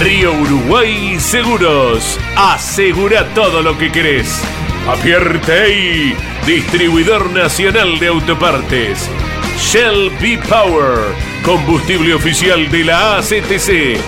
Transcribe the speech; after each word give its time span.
Río 0.00 0.32
Uruguay 0.32 1.18
Seguros. 1.18 2.20
Asegura 2.36 3.24
todo 3.34 3.62
lo 3.62 3.76
que 3.76 3.90
querés. 3.90 4.42
Apierte 4.88 6.14
distribuidor 6.46 7.30
nacional 7.32 7.98
de 7.98 8.06
autopartes. 8.06 9.10
Shell 9.58 10.10
B 10.20 10.38
Power, 10.48 10.98
combustible 11.44 12.14
oficial 12.14 12.70
de 12.70 12.84
la 12.84 13.18
ACTC. 13.18 13.98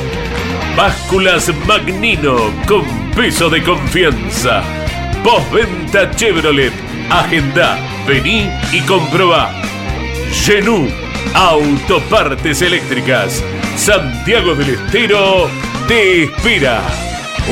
Básculas 0.76 1.50
Magnino 1.66 2.36
con 2.68 2.84
peso 3.16 3.50
de 3.50 3.62
confianza. 3.62 4.62
Postventa 5.24 6.10
Chevrolet. 6.12 6.72
Agenda, 7.10 7.78
vení 8.06 8.48
y 8.72 8.80
comprobá. 8.82 9.52
Genú, 10.30 10.88
autopartes 11.34 12.62
eléctricas. 12.62 13.42
Santiago 13.80 14.54
del 14.54 14.74
Estero 14.74 15.48
te 15.88 16.24
espera. 16.24 16.82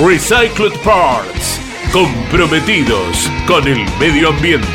Recycled 0.04 0.78
Parts, 0.84 1.58
comprometidos 1.90 3.30
con 3.46 3.66
el 3.66 3.86
medio 3.98 4.28
ambiente. 4.28 4.68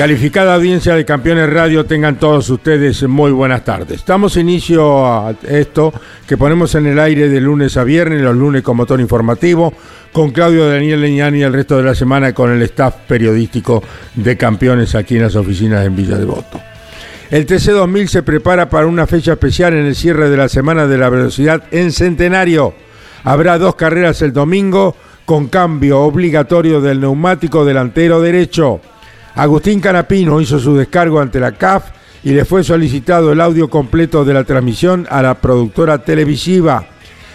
Calificada 0.00 0.54
audiencia 0.54 0.94
de 0.94 1.04
Campeones 1.04 1.52
Radio, 1.52 1.84
tengan 1.84 2.18
todos 2.18 2.48
ustedes 2.48 3.02
muy 3.02 3.32
buenas 3.32 3.66
tardes. 3.66 3.98
Estamos 3.98 4.38
inicio 4.38 5.06
a 5.06 5.34
esto 5.46 5.92
que 6.26 6.38
ponemos 6.38 6.74
en 6.74 6.86
el 6.86 6.98
aire 6.98 7.28
de 7.28 7.38
lunes 7.38 7.76
a 7.76 7.84
viernes, 7.84 8.22
los 8.22 8.34
lunes 8.34 8.62
con 8.62 8.78
motor 8.78 8.98
informativo, 8.98 9.74
con 10.10 10.30
Claudio 10.30 10.70
Daniel 10.70 11.02
Leñani 11.02 11.40
y 11.40 11.42
el 11.42 11.52
resto 11.52 11.76
de 11.76 11.82
la 11.82 11.94
semana 11.94 12.32
con 12.32 12.50
el 12.50 12.62
staff 12.62 12.94
periodístico 13.06 13.82
de 14.14 14.38
Campeones 14.38 14.94
aquí 14.94 15.16
en 15.16 15.24
las 15.24 15.36
oficinas 15.36 15.84
en 15.84 15.94
Villa 15.94 16.16
Devoto. 16.16 16.58
El 17.30 17.46
TC2000 17.46 18.06
se 18.06 18.22
prepara 18.22 18.70
para 18.70 18.86
una 18.86 19.06
fecha 19.06 19.32
especial 19.32 19.74
en 19.74 19.84
el 19.84 19.94
cierre 19.94 20.30
de 20.30 20.36
la 20.38 20.48
Semana 20.48 20.86
de 20.86 20.96
la 20.96 21.10
Velocidad 21.10 21.64
en 21.72 21.92
Centenario. 21.92 22.72
Habrá 23.22 23.58
dos 23.58 23.74
carreras 23.74 24.22
el 24.22 24.32
domingo 24.32 24.96
con 25.26 25.48
cambio 25.48 26.00
obligatorio 26.00 26.80
del 26.80 27.02
neumático 27.02 27.66
delantero 27.66 28.22
derecho. 28.22 28.80
Agustín 29.40 29.80
Canapino 29.80 30.38
hizo 30.42 30.58
su 30.58 30.76
descargo 30.76 31.18
ante 31.18 31.40
la 31.40 31.52
CAF 31.52 31.84
y 32.22 32.32
le 32.32 32.44
fue 32.44 32.62
solicitado 32.62 33.32
el 33.32 33.40
audio 33.40 33.70
completo 33.70 34.22
de 34.22 34.34
la 34.34 34.44
transmisión 34.44 35.06
a 35.08 35.22
la 35.22 35.32
productora 35.32 36.04
televisiva. 36.04 36.84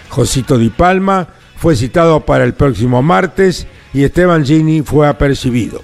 Josito 0.09 0.59
Di 0.59 0.69
Palma 0.69 1.27
fue 1.55 1.75
citado 1.75 2.19
para 2.19 2.43
el 2.43 2.53
próximo 2.53 3.01
martes 3.01 3.65
y 3.91 4.03
Esteban 4.03 4.45
Gini 4.45 4.83
fue 4.83 5.07
apercibido. 5.07 5.81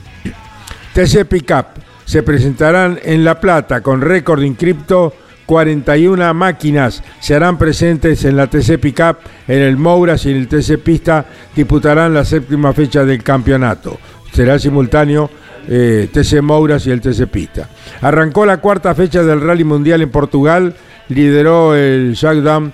TC 0.94 1.25
Pickup 1.25 1.66
se 2.05 2.22
presentarán 2.22 2.99
en 3.02 3.23
La 3.25 3.39
Plata 3.39 3.81
con 3.81 3.99
récord 3.99 4.44
inscripto 4.44 5.16
41 5.47 6.36
máquinas 6.36 7.03
se 7.19 7.33
harán 7.33 7.58
presentes 7.58 8.26
en 8.26 8.38
la 8.38 8.45
TC 8.45 8.77
Pickup, 8.80 9.17
en 9.48 9.64
el 9.64 9.76
Mouras 9.76 10.27
y 10.27 10.30
en 10.30 10.38
el 10.38 10.48
TC 10.48 10.77
Pista 10.77 11.26
disputarán 11.55 12.14
la 12.14 12.23
séptima 12.23 12.73
fecha 12.73 13.03
del 13.05 13.23
campeonato. 13.23 13.98
Será 14.32 14.59
simultáneo 14.59 15.40
eh, 15.67 16.10
TC 16.11 16.42
Mouras 16.42 16.86
y 16.88 16.92
el 16.92 17.02
TC 17.02 17.27
Pista. 17.27 17.70
Arrancó 18.02 18.45
la 18.45 18.58
cuarta 18.58 18.95
fecha 18.95 19.23
del 19.23 19.42
Rally 19.42 19.64
Mundial 19.64 20.02
en 20.02 20.10
Portugal, 20.10 20.76
lideró 21.10 21.76
el 21.76 22.16
Jagdam 22.16 22.72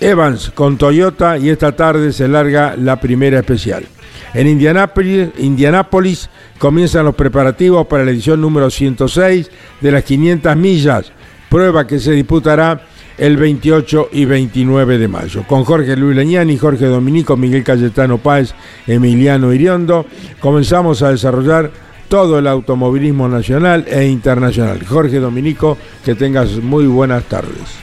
Evans 0.00 0.50
con 0.54 0.78
Toyota 0.78 1.38
y 1.38 1.48
esta 1.48 1.72
tarde 1.72 2.12
se 2.12 2.28
larga 2.28 2.76
la 2.76 3.00
primera 3.00 3.38
especial. 3.38 3.84
En 4.34 4.46
Indianápolis, 4.46 5.28
Indianápolis 5.38 6.30
comienzan 6.58 7.04
los 7.04 7.14
preparativos 7.14 7.86
para 7.86 8.04
la 8.04 8.10
edición 8.10 8.40
número 8.40 8.70
106 8.70 9.50
de 9.80 9.92
las 9.92 10.04
500 10.04 10.56
millas, 10.56 11.12
prueba 11.50 11.86
que 11.86 11.98
se 11.98 12.12
disputará 12.12 12.80
el 13.18 13.36
28 13.36 14.10
y 14.12 14.24
29 14.24 14.98
de 14.98 15.08
mayo. 15.08 15.44
Con 15.46 15.64
Jorge 15.64 15.96
Luis 15.96 16.16
Leñani, 16.16 16.56
Jorge 16.56 16.86
Dominico, 16.86 17.36
Miguel 17.36 17.64
Cayetano 17.64 18.18
Páez, 18.18 18.54
Emiliano 18.86 19.52
Iriondo, 19.52 20.06
comenzamos 20.40 21.02
a 21.02 21.10
desarrollar 21.10 21.70
todo 22.08 22.38
el 22.38 22.46
automovilismo 22.46 23.28
nacional 23.28 23.86
e 23.88 24.04
internacional. 24.04 24.84
Jorge 24.86 25.18
Dominico, 25.18 25.78
que 26.04 26.14
tengas 26.14 26.50
muy 26.56 26.86
buenas 26.86 27.24
tardes. 27.24 27.80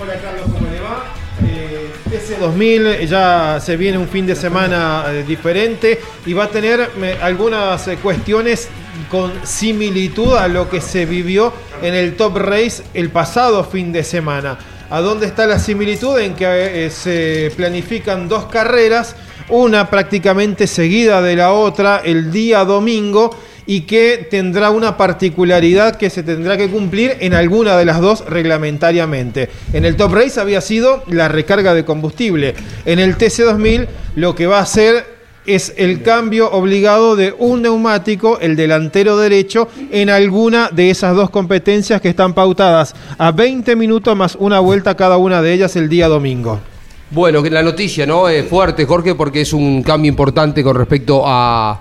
Hola 0.00 0.14
Carlos, 0.14 0.44
¿cómo 0.44 0.70
le 0.70 0.80
va? 0.80 1.12
Eh, 1.44 1.90
ese 2.12 2.36
2000 2.36 3.08
ya 3.08 3.58
se 3.60 3.76
viene 3.76 3.98
un 3.98 4.06
fin 4.06 4.26
de 4.26 4.36
semana 4.36 5.04
eh, 5.08 5.24
diferente 5.26 5.98
y 6.24 6.32
va 6.32 6.44
a 6.44 6.48
tener 6.50 6.88
algunas 7.20 7.88
eh, 7.88 7.96
cuestiones 8.00 8.68
con 9.14 9.30
similitud 9.46 10.34
a 10.34 10.48
lo 10.48 10.68
que 10.68 10.80
se 10.80 11.06
vivió 11.06 11.52
en 11.82 11.94
el 11.94 12.16
Top 12.16 12.36
Race 12.36 12.82
el 12.94 13.10
pasado 13.10 13.62
fin 13.62 13.92
de 13.92 14.02
semana. 14.02 14.58
¿A 14.90 15.00
dónde 15.02 15.26
está 15.26 15.46
la 15.46 15.60
similitud? 15.60 16.18
En 16.18 16.34
que 16.34 16.86
eh, 16.86 16.90
se 16.90 17.52
planifican 17.56 18.28
dos 18.28 18.46
carreras, 18.46 19.14
una 19.50 19.88
prácticamente 19.88 20.66
seguida 20.66 21.22
de 21.22 21.36
la 21.36 21.52
otra 21.52 22.02
el 22.04 22.32
día 22.32 22.64
domingo 22.64 23.30
y 23.66 23.82
que 23.82 24.26
tendrá 24.28 24.70
una 24.70 24.96
particularidad 24.96 25.94
que 25.94 26.10
se 26.10 26.24
tendrá 26.24 26.56
que 26.56 26.68
cumplir 26.68 27.16
en 27.20 27.34
alguna 27.34 27.76
de 27.76 27.84
las 27.84 28.00
dos 28.00 28.24
reglamentariamente. 28.26 29.48
En 29.72 29.84
el 29.84 29.94
Top 29.94 30.12
Race 30.12 30.40
había 30.40 30.60
sido 30.60 31.04
la 31.06 31.28
recarga 31.28 31.72
de 31.72 31.84
combustible. 31.84 32.56
En 32.84 32.98
el 32.98 33.16
TC2000 33.16 33.86
lo 34.16 34.34
que 34.34 34.48
va 34.48 34.58
a 34.58 34.66
ser 34.66 35.13
es 35.46 35.74
el 35.76 36.02
cambio 36.02 36.50
obligado 36.50 37.16
de 37.16 37.34
un 37.38 37.62
neumático, 37.62 38.38
el 38.40 38.56
delantero 38.56 39.16
derecho, 39.16 39.68
en 39.90 40.10
alguna 40.10 40.70
de 40.70 40.90
esas 40.90 41.14
dos 41.14 41.30
competencias 41.30 42.00
que 42.00 42.08
están 42.08 42.34
pautadas 42.34 42.94
a 43.18 43.30
20 43.30 43.76
minutos 43.76 44.16
más 44.16 44.36
una 44.38 44.60
vuelta 44.60 44.96
cada 44.96 45.16
una 45.16 45.42
de 45.42 45.52
ellas 45.52 45.76
el 45.76 45.88
día 45.88 46.08
domingo. 46.08 46.60
Bueno, 47.10 47.42
la 47.42 47.62
noticia, 47.62 48.06
¿no? 48.06 48.28
Es 48.28 48.48
fuerte, 48.48 48.86
Jorge, 48.86 49.14
porque 49.14 49.42
es 49.42 49.52
un 49.52 49.82
cambio 49.82 50.08
importante 50.08 50.64
con 50.64 50.74
respecto 50.74 51.22
a, 51.24 51.80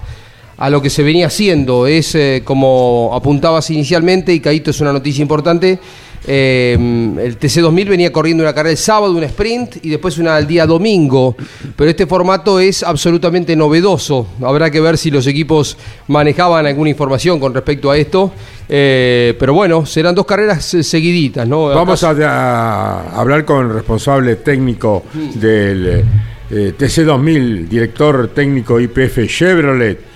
a 0.57 0.69
lo 0.69 0.81
que 0.81 0.89
se 0.89 1.01
venía 1.01 1.27
haciendo. 1.27 1.87
Es 1.87 2.13
eh, 2.15 2.41
como 2.43 3.11
apuntabas 3.13 3.69
inicialmente, 3.71 4.33
y 4.33 4.39
Caíto 4.39 4.71
es 4.71 4.81
una 4.81 4.93
noticia 4.93 5.21
importante. 5.21 5.79
Eh, 6.25 6.73
el 6.73 7.37
TC2000 7.37 7.89
venía 7.89 8.11
corriendo 8.11 8.43
una 8.43 8.53
carrera 8.53 8.71
el 8.71 8.77
sábado, 8.77 9.13
una 9.13 9.25
sprint 9.25 9.77
y 9.83 9.89
después 9.89 10.17
una 10.17 10.35
al 10.35 10.47
día 10.47 10.65
domingo. 10.65 11.35
Pero 11.75 11.89
este 11.89 12.07
formato 12.07 12.59
es 12.59 12.83
absolutamente 12.83 13.55
novedoso. 13.55 14.27
Habrá 14.41 14.71
que 14.71 14.79
ver 14.79 14.97
si 14.97 15.11
los 15.11 15.27
equipos 15.27 15.77
manejaban 16.07 16.65
alguna 16.65 16.89
información 16.89 17.39
con 17.39 17.53
respecto 17.53 17.91
a 17.91 17.97
esto. 17.97 18.31
Eh, 18.69 19.35
pero 19.37 19.53
bueno, 19.53 19.85
serán 19.85 20.15
dos 20.15 20.25
carreras 20.25 20.63
seguiditas, 20.63 21.47
¿no? 21.47 21.65
Vamos 21.65 22.03
a, 22.03 22.11
a 22.11 23.19
hablar 23.19 23.43
con 23.43 23.67
el 23.67 23.73
responsable 23.73 24.37
técnico 24.37 25.03
del 25.35 26.03
eh, 26.49 26.73
TC2000, 26.77 27.67
director 27.67 28.29
técnico 28.29 28.79
IPF 28.79 29.27
Chevrolet. 29.27 30.12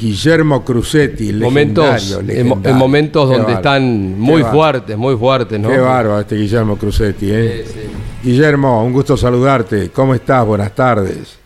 Guillermo 0.00 0.64
Crucetti, 0.64 1.32
momentos, 1.32 1.84
legendario, 1.84 2.20
en, 2.20 2.26
legendario. 2.48 2.70
en 2.70 2.76
momentos 2.76 3.30
Qué 3.30 3.36
donde 3.36 3.52
están 3.54 4.18
muy 4.18 4.42
Qué 4.42 4.48
fuertes, 4.48 4.96
muy 4.96 5.16
fuertes, 5.16 5.58
¿no? 5.58 5.68
Qué 5.70 5.78
bárbaro 5.78 6.20
este 6.20 6.36
Guillermo 6.36 6.76
Crucetti, 6.76 7.30
¿eh? 7.32 7.64
Sí, 7.66 7.72
sí. 7.72 7.88
Guillermo, 8.30 8.84
un 8.84 8.92
gusto 8.92 9.16
saludarte. 9.16 9.90
¿Cómo 9.90 10.14
estás? 10.14 10.46
Buenas 10.46 10.72
tardes. 10.74 11.38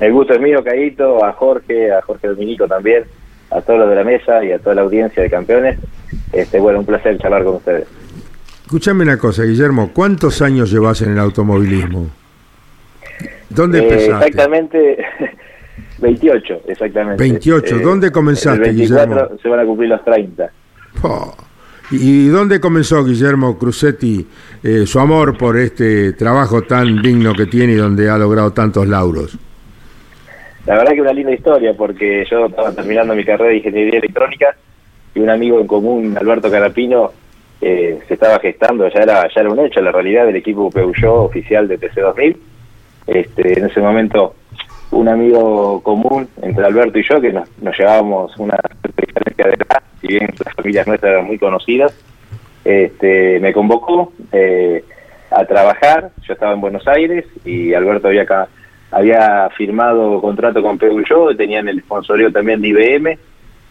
El 0.00 0.12
gusto 0.12 0.34
es 0.34 0.40
mío, 0.40 0.62
Caíto, 0.64 1.24
a 1.24 1.32
Jorge, 1.32 1.92
a 1.92 2.00
Jorge 2.02 2.28
Dominico 2.28 2.66
también, 2.66 3.04
a 3.50 3.60
todos 3.60 3.80
los 3.80 3.88
de 3.90 3.96
la 3.96 4.04
mesa 4.04 4.44
y 4.44 4.52
a 4.52 4.58
toda 4.58 4.74
la 4.74 4.82
audiencia 4.82 5.22
de 5.22 5.30
campeones. 5.30 5.78
Este, 6.32 6.58
bueno, 6.58 6.80
un 6.80 6.86
placer 6.86 7.18
charlar 7.18 7.44
con 7.44 7.56
ustedes. 7.56 7.86
Escúchame 8.62 9.02
una 9.02 9.18
cosa, 9.18 9.42
Guillermo. 9.44 9.90
¿Cuántos 9.92 10.42
años 10.42 10.70
llevas 10.70 11.02
en 11.02 11.12
el 11.12 11.18
automovilismo? 11.18 12.08
¿Dónde 13.48 13.80
Eh, 13.80 13.82
empezaste? 13.82 14.26
exactamente 14.28 15.04
28, 16.00 16.62
exactamente. 16.66 17.22
28, 17.22 17.78
¿dónde 17.80 18.10
comenzaste, 18.10 18.68
el 18.68 18.76
24 18.76 19.14
Guillermo? 19.14 19.38
se 19.42 19.48
van 19.48 19.60
a 19.60 19.64
cumplir 19.64 19.88
los 19.90 20.04
30. 20.04 20.50
Po. 21.00 21.36
¿Y 21.92 22.28
dónde 22.28 22.60
comenzó 22.60 23.04
Guillermo 23.04 23.58
Crucetti 23.58 24.24
eh, 24.62 24.86
su 24.86 25.00
amor 25.00 25.36
por 25.36 25.56
este 25.56 26.12
trabajo 26.12 26.62
tan 26.62 27.02
digno 27.02 27.34
que 27.34 27.46
tiene 27.46 27.72
y 27.72 27.76
donde 27.76 28.08
ha 28.08 28.16
logrado 28.16 28.52
tantos 28.52 28.86
lauros? 28.86 29.36
la 30.66 30.76
verdad 30.76 30.92
que 30.92 31.00
una 31.00 31.12
linda 31.12 31.32
historia, 31.32 31.74
porque 31.74 32.24
yo 32.30 32.46
estaba 32.46 32.72
terminando 32.72 33.14
mi 33.14 33.24
carrera 33.24 33.50
de 33.50 33.56
ingeniería 33.56 33.98
electrónica 33.98 34.54
y 35.14 35.20
un 35.20 35.30
amigo 35.30 35.60
en 35.60 35.66
común, 35.66 36.16
Alberto 36.16 36.50
Carapino, 36.50 37.10
eh, 37.60 37.98
se 38.06 38.14
estaba 38.14 38.38
gestando, 38.38 38.88
ya 38.88 39.00
era, 39.00 39.22
ya 39.34 39.40
era 39.40 39.50
un 39.50 39.58
hecho, 39.58 39.80
la 39.80 39.90
realidad 39.90 40.26
del 40.26 40.36
equipo 40.36 40.70
Peugeot 40.70 41.26
oficial 41.26 41.66
de 41.66 41.78
TC2000. 41.78 42.36
Este, 43.06 43.58
en 43.58 43.66
ese 43.66 43.80
momento, 43.80 44.36
un 44.92 45.08
amigo 45.08 45.82
común 45.82 46.28
entre 46.42 46.64
Alberto 46.64 46.98
y 46.98 47.04
yo, 47.08 47.20
que 47.20 47.32
nos, 47.32 47.48
llevábamos 47.78 48.36
una 48.38 48.58
diferencia 48.96 49.46
de 49.46 49.54
edad, 49.54 49.82
si 50.00 50.06
bien 50.08 50.28
las 50.44 50.54
familias 50.54 50.86
nuestras 50.86 51.12
eran 51.12 51.26
muy 51.26 51.38
conocidas, 51.38 51.96
este, 52.64 53.40
me 53.40 53.52
convocó 53.52 54.12
eh, 54.32 54.84
a 55.30 55.44
trabajar, 55.44 56.10
yo 56.26 56.34
estaba 56.34 56.52
en 56.52 56.60
Buenos 56.60 56.86
Aires 56.88 57.24
y 57.44 57.72
Alberto 57.74 58.08
había 58.08 58.22
acá 58.22 58.48
había 58.92 59.48
firmado 59.56 60.20
contrato 60.20 60.62
con 60.62 60.76
Peugeot, 60.76 61.36
tenían 61.36 61.68
el 61.68 61.80
sponsorio 61.80 62.32
también 62.32 62.60
de 62.60 62.68
IBM 62.68 63.18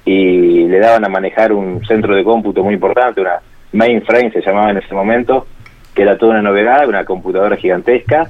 y 0.06 0.68
le 0.68 0.80
daban 0.80 1.06
a 1.06 1.10
manejar 1.10 1.52
un 1.52 1.86
centro 1.86 2.16
de 2.16 2.24
cómputo 2.24 2.64
muy 2.64 2.76
importante, 2.76 3.20
una 3.20 3.42
mainframe 3.74 4.32
se 4.32 4.42
llamaba 4.42 4.72
en 4.72 4.78
ese 4.78 4.94
momento, 4.94 5.46
que 5.94 6.04
era 6.04 6.18
toda 6.18 6.32
una 6.32 6.42
novedad, 6.42 6.88
una 6.88 7.04
computadora 7.04 7.58
gigantesca, 7.58 8.30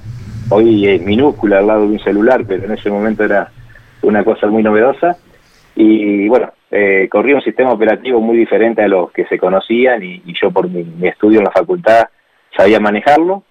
hoy 0.49 0.87
es 0.87 1.01
minúscula 1.01 1.59
al 1.59 1.67
lado 1.67 1.81
de 1.81 1.93
un 1.93 1.99
celular, 1.99 2.43
pero 2.47 2.65
en 2.65 2.71
ese 2.71 2.89
momento 2.89 3.23
era 3.23 3.51
una 4.01 4.23
cosa 4.23 4.47
muy 4.47 4.63
novedosa. 4.63 5.17
Y 5.75 6.27
bueno, 6.27 6.51
eh, 6.71 7.07
corría 7.09 7.35
un 7.35 7.41
sistema 7.41 7.71
operativo 7.71 8.19
muy 8.19 8.37
diferente 8.37 8.83
a 8.83 8.87
los 8.87 9.11
que 9.11 9.25
se 9.25 9.37
conocían 9.37 10.03
y, 10.03 10.21
yo 10.33 10.51
por 10.51 10.69
mi, 10.69 10.85
estudio 11.07 11.39
en 11.39 11.45
la 11.45 11.51
facultad 11.51 12.09
sabía 12.55 12.79
manejarlo. 12.79 13.43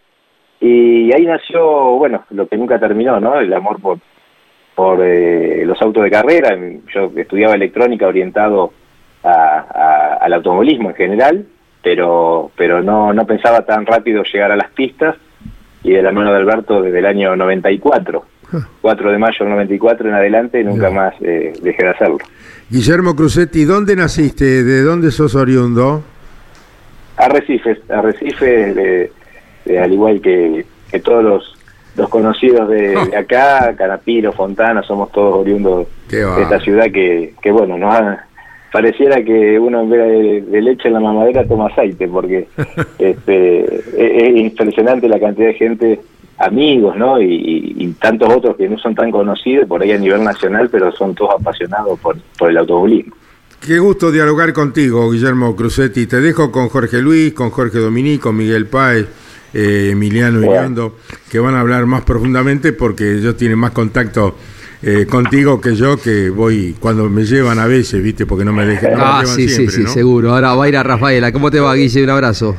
Y 0.60 1.12
ahí 1.14 1.24
nació, 1.24 1.62
bueno, 1.96 2.24
lo 2.30 2.48
que 2.48 2.56
nunca 2.56 2.78
terminó, 2.78 3.20
¿no? 3.20 3.38
El 3.38 3.52
amor 3.52 3.80
por, 3.80 3.98
por 4.74 5.00
eh, 5.02 5.64
los 5.64 5.80
autos 5.80 6.02
de 6.02 6.10
carrera. 6.10 6.56
Yo 6.92 7.12
estudiaba 7.16 7.54
electrónica 7.54 8.06
orientado 8.06 8.72
al 9.22 10.32
automovilismo 10.32 10.90
en 10.90 10.96
general, 10.96 11.46
pero, 11.82 12.50
pero 12.56 12.82
no, 12.82 13.12
no 13.12 13.26
pensaba 13.26 13.62
tan 13.62 13.84
rápido 13.86 14.22
llegar 14.22 14.52
a 14.52 14.56
las 14.56 14.70
pistas. 14.70 15.16
Y 15.82 15.92
de 15.92 16.02
la 16.02 16.12
mano 16.12 16.32
de 16.32 16.38
Alberto 16.38 16.82
desde 16.82 16.98
el 16.98 17.06
año 17.06 17.36
94, 17.36 18.24
4 18.80 19.12
de 19.12 19.18
mayo 19.18 19.36
del 19.40 19.50
94 19.50 20.08
en 20.08 20.14
adelante, 20.14 20.64
nunca 20.64 20.90
más 20.90 21.14
eh, 21.20 21.52
dejé 21.62 21.84
de 21.84 21.90
hacerlo. 21.90 22.18
Guillermo 22.68 23.14
Crucetti, 23.14 23.64
¿dónde 23.64 23.96
naciste? 23.96 24.64
¿De 24.64 24.82
dónde 24.82 25.10
sos 25.10 25.34
oriundo? 25.34 26.02
Arrecife, 27.16 27.80
Arrecife, 27.88 29.10
de, 29.66 29.78
al 29.78 29.92
igual 29.92 30.20
que, 30.20 30.64
todos 31.02 31.24
los, 31.24 31.56
los 31.96 32.08
conocidos 32.08 32.68
de, 32.68 32.96
acá, 33.16 33.74
Canapiro, 33.76 34.32
Fontana, 34.32 34.82
somos 34.82 35.10
todos 35.12 35.40
oriundos 35.40 35.86
de 36.08 36.42
esta 36.42 36.60
ciudad 36.60 36.86
que, 36.92 37.34
que 37.42 37.50
bueno, 37.50 37.76
nos 37.76 37.94
pareciera 38.72 39.22
que 39.22 39.58
uno 39.58 39.82
en 39.82 39.90
vez 39.90 40.50
de, 40.50 40.62
leche 40.62 40.88
en 40.88 40.94
la 40.94 41.00
mamadera 41.00 41.46
toma 41.46 41.66
aceite, 41.66 42.08
porque 42.08 42.48
este, 42.98 43.64
es, 43.96 44.36
impresionante 44.36 45.08
la 45.08 45.20
cantidad 45.20 45.48
de 45.48 45.54
gente, 45.54 46.00
amigos, 46.38 46.96
¿no? 46.96 47.20
Y, 47.20 47.94
tantos 48.00 48.32
otros 48.32 48.56
que 48.56 48.68
no 48.68 48.78
son 48.78 48.94
tan 48.94 49.10
conocidos 49.10 49.66
por 49.66 49.82
ahí 49.82 49.92
a 49.92 49.98
nivel 49.98 50.22
nacional, 50.22 50.68
pero 50.70 50.92
son 50.92 51.14
todos 51.14 51.34
apasionados 51.40 51.98
por, 51.98 52.16
por 52.38 52.50
el 52.50 52.58
automovilismo. 52.58 53.14
Qué 53.66 53.78
gusto 53.80 54.12
dialogar 54.12 54.52
contigo, 54.52 55.10
Guillermo 55.10 55.56
Crucetti. 55.56 56.06
Te 56.06 56.20
dejo 56.20 56.52
con 56.52 56.68
Jorge 56.68 57.02
Luis, 57.02 57.32
con 57.32 57.50
Jorge 57.50 57.78
Dominico, 57.78 58.32
Miguel 58.32 58.66
Páez 58.66 59.06
eh, 59.52 59.90
Emiliano 59.92 60.40
Iriondo, 60.40 60.96
que 61.30 61.38
van 61.38 61.54
a 61.54 61.60
hablar 61.60 61.86
más 61.86 62.02
profundamente 62.02 62.72
porque 62.72 63.14
ellos 63.14 63.36
tienen 63.36 63.58
más 63.58 63.72
contacto 63.72 64.36
eh, 64.82 65.06
contigo 65.06 65.60
que 65.60 65.74
yo, 65.74 65.96
que 65.96 66.30
voy 66.30 66.76
cuando 66.78 67.08
me 67.08 67.24
llevan 67.24 67.58
a 67.58 67.66
veces, 67.66 68.02
¿viste? 68.02 68.26
Porque 68.26 68.44
no 68.44 68.52
me 68.52 68.64
dejan. 68.64 68.92
ah, 68.96 69.22
sí, 69.26 69.48
sí, 69.48 69.68
sí, 69.68 69.86
seguro. 69.86 70.34
Ahora 70.34 70.54
va 70.54 70.64
a 70.64 70.68
ir 70.68 70.76
a 70.76 70.82
Rafaela. 70.82 71.32
¿Cómo 71.32 71.50
te 71.50 71.60
va, 71.60 71.74
Guille? 71.74 72.04
Un 72.04 72.10
abrazo. 72.10 72.56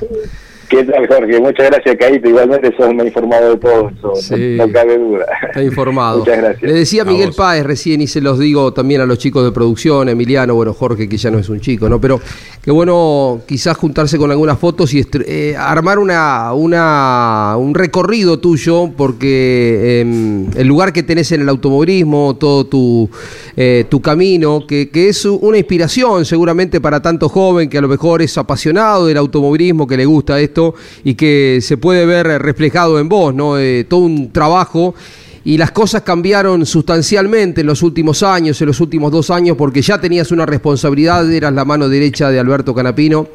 ¿Qué 0.69 0.83
tal, 0.83 1.07
Jorge? 1.07 1.39
Muchas 1.39 1.65
gracias, 1.65 1.95
Caíto. 1.99 2.29
Igualmente 2.29 2.71
sos 2.77 2.93
muy 2.93 3.07
informado 3.07 3.49
de 3.49 3.57
todo 3.57 3.89
eso, 3.89 4.37
no, 4.37 4.71
cabe 4.71 4.99
duda. 4.99 5.25
Está 5.47 5.63
informado. 5.63 6.19
Muchas 6.19 6.37
gracias. 6.37 6.61
Le 6.61 6.73
decía 6.73 7.03
Miguel 7.03 7.31
Páez 7.35 7.65
recién, 7.65 8.01
y 8.01 8.07
se 8.07 8.21
los 8.21 8.37
digo 8.37 8.71
también 8.71 9.01
a 9.01 9.07
los 9.07 9.17
chicos 9.17 9.43
de 9.43 9.51
producción, 9.51 10.09
Emiliano, 10.09 10.53
bueno, 10.53 10.73
Jorge, 10.73 11.09
que 11.09 11.17
ya 11.17 11.31
no 11.31 11.39
es 11.39 11.49
un 11.49 11.59
chico, 11.59 11.89
¿no? 11.89 11.99
Pero 11.99 12.21
qué 12.61 12.69
bueno 12.69 13.41
quizás 13.47 13.77
juntarse 13.77 14.19
con 14.19 14.29
algunas 14.29 14.59
fotos 14.59 14.93
y 14.93 15.03
eh, 15.25 15.55
armar 15.57 15.97
una, 15.97 16.53
una, 16.53 17.55
un 17.57 17.73
recorrido 17.73 18.37
tuyo, 18.37 18.91
porque 18.95 20.01
em, 20.01 20.51
el 20.55 20.67
lugar 20.67 20.93
que 20.93 21.01
tenés 21.01 21.31
en 21.31 21.41
el 21.41 21.49
automovilismo, 21.49 22.37
todo 22.39 22.67
tu, 22.67 23.09
eh, 23.57 23.85
tu 23.89 24.01
camino, 24.01 24.67
que, 24.67 24.89
que 24.89 25.09
es 25.09 25.25
una 25.25 25.57
inspiración 25.57 26.25
seguramente 26.25 26.79
para 26.79 27.01
tanto 27.01 27.27
joven 27.27 27.69
que 27.69 27.79
a 27.79 27.81
lo 27.81 27.87
mejor 27.87 28.21
es 28.21 28.37
apasionado 28.37 29.07
del 29.07 29.17
automovilismo, 29.17 29.87
que 29.87 29.97
le 29.97 30.05
gusta 30.05 30.39
esto 30.39 30.58
y 31.03 31.15
que 31.15 31.59
se 31.61 31.77
puede 31.77 32.05
ver 32.05 32.27
reflejado 32.41 32.99
en 32.99 33.09
vos, 33.09 33.33
¿no? 33.33 33.57
Eh, 33.57 33.85
todo 33.87 34.01
un 34.01 34.31
trabajo 34.31 34.95
y 35.43 35.57
las 35.57 35.71
cosas 35.71 36.01
cambiaron 36.01 36.65
sustancialmente 36.65 37.61
en 37.61 37.67
los 37.67 37.81
últimos 37.81 38.23
años, 38.23 38.61
en 38.61 38.67
los 38.67 38.79
últimos 38.81 39.11
dos 39.11 39.29
años, 39.29 39.55
porque 39.57 39.81
ya 39.81 39.99
tenías 39.99 40.31
una 40.31 40.45
responsabilidad, 40.45 41.31
eras 41.31 41.53
la 41.53 41.65
mano 41.65 41.87
derecha 41.87 42.29
de 42.29 42.39
Alberto 42.39 42.73
Canapino 42.75 43.27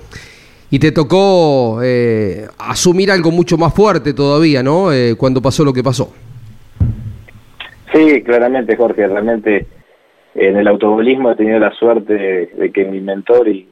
y 0.71 0.79
te 0.79 0.93
tocó 0.93 1.81
eh, 1.83 2.47
asumir 2.59 3.11
algo 3.11 3.31
mucho 3.31 3.57
más 3.57 3.75
fuerte 3.75 4.13
todavía, 4.13 4.63
¿no? 4.63 4.93
Eh, 4.93 5.15
cuando 5.17 5.41
pasó 5.41 5.65
lo 5.65 5.73
que 5.73 5.83
pasó. 5.83 6.13
Sí, 7.93 8.23
claramente, 8.23 8.77
Jorge, 8.77 9.07
realmente 9.07 9.67
en 10.35 10.57
el 10.57 10.67
automovilismo 10.67 11.31
he 11.31 11.37
tenido 11.37 11.61
la 11.61 11.73
suerte 11.73 12.15
de 12.15 12.73
que 12.73 12.85
mi 12.87 13.01
mentor 13.01 13.49
y, 13.49 13.69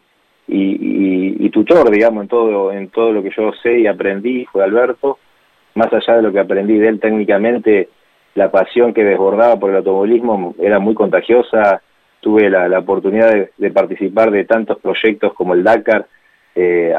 y, 0.48 1.50
tutor, 1.50 1.90
digamos, 1.90 2.22
en 2.22 2.28
todo, 2.28 2.72
en 2.72 2.88
todo 2.88 3.12
lo 3.12 3.22
que 3.22 3.30
yo 3.36 3.52
sé 3.62 3.80
y 3.80 3.86
aprendí 3.86 4.44
fue 4.46 4.64
Alberto. 4.64 5.18
Más 5.74 5.92
allá 5.92 6.16
de 6.16 6.22
lo 6.22 6.32
que 6.32 6.40
aprendí 6.40 6.78
de 6.78 6.88
él 6.88 7.00
técnicamente, 7.00 7.88
la 8.34 8.50
pasión 8.50 8.92
que 8.92 9.04
desbordaba 9.04 9.58
por 9.58 9.70
el 9.70 9.76
automovilismo 9.76 10.54
era 10.58 10.78
muy 10.78 10.94
contagiosa. 10.94 11.82
Tuve 12.20 12.50
la, 12.50 12.78
oportunidad 12.78 13.48
de, 13.56 13.70
participar 13.70 14.30
de 14.30 14.44
tantos 14.44 14.78
proyectos 14.78 15.32
como 15.34 15.54
el 15.54 15.64
Dakar 15.64 16.06
eh, 16.54 16.94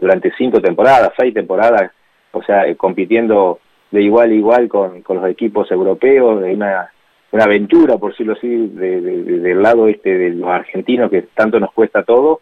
durante 0.00 0.32
cinco 0.36 0.60
temporadas, 0.60 1.12
seis 1.16 1.34
temporadas, 1.34 1.90
o 2.32 2.42
sea, 2.42 2.66
eh, 2.66 2.76
compitiendo 2.76 3.58
de 3.90 4.02
igual 4.02 4.30
a 4.30 4.34
igual 4.34 4.68
con, 4.68 5.02
los 5.06 5.28
equipos 5.28 5.70
europeos, 5.70 6.42
una, 6.42 6.90
una 7.32 7.44
aventura, 7.44 7.96
por 7.96 8.10
decirlo 8.10 8.34
así, 8.34 8.48
del 8.48 9.62
lado 9.62 9.88
este 9.88 10.16
de 10.16 10.30
los 10.30 10.48
argentinos 10.48 11.10
que 11.10 11.22
tanto 11.34 11.58
nos 11.58 11.72
cuesta 11.72 12.02
todo 12.02 12.40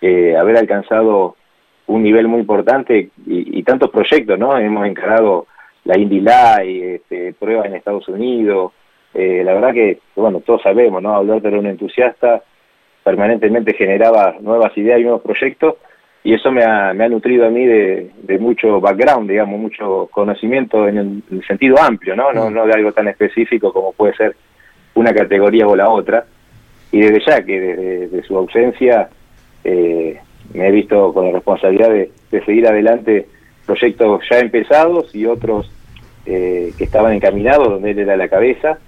eh, 0.00 0.36
haber 0.36 0.56
alcanzado 0.56 1.36
un 1.86 2.02
nivel 2.02 2.28
muy 2.28 2.40
importante 2.40 3.10
y, 3.26 3.62
tantos 3.62 3.90
proyectos, 3.90 4.38
¿no? 4.38 4.56
Hemos 4.58 4.86
encarado 4.86 5.46
la 5.84 5.98
Indy 5.98 6.20
Light, 6.20 6.82
este, 7.00 7.32
pruebas 7.34 7.66
en 7.66 7.74
Estados 7.74 8.08
Unidos. 8.08 8.72
Eh, 9.14 9.42
la 9.44 9.54
verdad 9.54 9.72
que, 9.72 10.00
bueno, 10.16 10.40
todos 10.40 10.62
sabemos, 10.62 11.02
¿no? 11.02 11.16
Alberto 11.16 11.48
era 11.48 11.58
un 11.58 11.66
entusiasta, 11.66 12.42
permanentemente 13.04 13.74
generaba 13.74 14.36
nuevas 14.40 14.76
ideas 14.76 15.00
y 15.00 15.04
nuevos 15.04 15.22
proyectos 15.22 15.76
y 16.26 16.34
eso 16.34 16.50
me 16.50 16.64
ha, 16.64 16.92
me 16.92 17.04
ha 17.04 17.08
nutrido 17.08 17.46
a 17.46 17.50
mí 17.50 17.64
de, 17.64 18.38
mucho 18.40 18.80
background, 18.80 19.30
digamos, 19.30 19.60
mucho 19.60 20.08
conocimiento 20.10 20.88
en 20.88 21.22
el, 21.30 21.44
sentido 21.46 21.80
amplio, 21.80 22.16
¿no? 22.16 22.32
¿no? 22.32 22.50
No 22.50 22.66
de 22.66 22.72
algo 22.72 22.90
tan 22.90 23.06
específico 23.06 23.72
como 23.72 23.92
puede 23.92 24.12
ser 24.16 24.34
una 24.94 25.14
categoría 25.14 25.68
o 25.68 25.76
la 25.76 25.88
otra. 25.88 26.24
Y 26.90 27.00
desde 27.00 27.20
ya 27.24 27.44
que 27.44 27.60
desde 27.60 28.22
su 28.24 28.36
ausencia 28.36 29.08
eh, 29.66 30.20
me 30.54 30.68
he 30.68 30.70
visto 30.70 31.12
con 31.12 31.26
la 31.26 31.32
responsabilidad 31.32 31.90
de, 31.90 32.10
seguir 32.30 32.68
adelante 32.68 33.26
proyectos 33.64 34.22
ya 34.30 34.38
empezados 34.38 35.12
y 35.14 35.26
otros 35.26 35.70
eh, 36.24 36.72
que 36.78 36.84
estaban 36.84 37.14
encaminados, 37.14 37.68
donde 37.68 37.90
él 37.90 37.98
era 37.98 38.16
la 38.16 38.28
cabeza. 38.28 38.78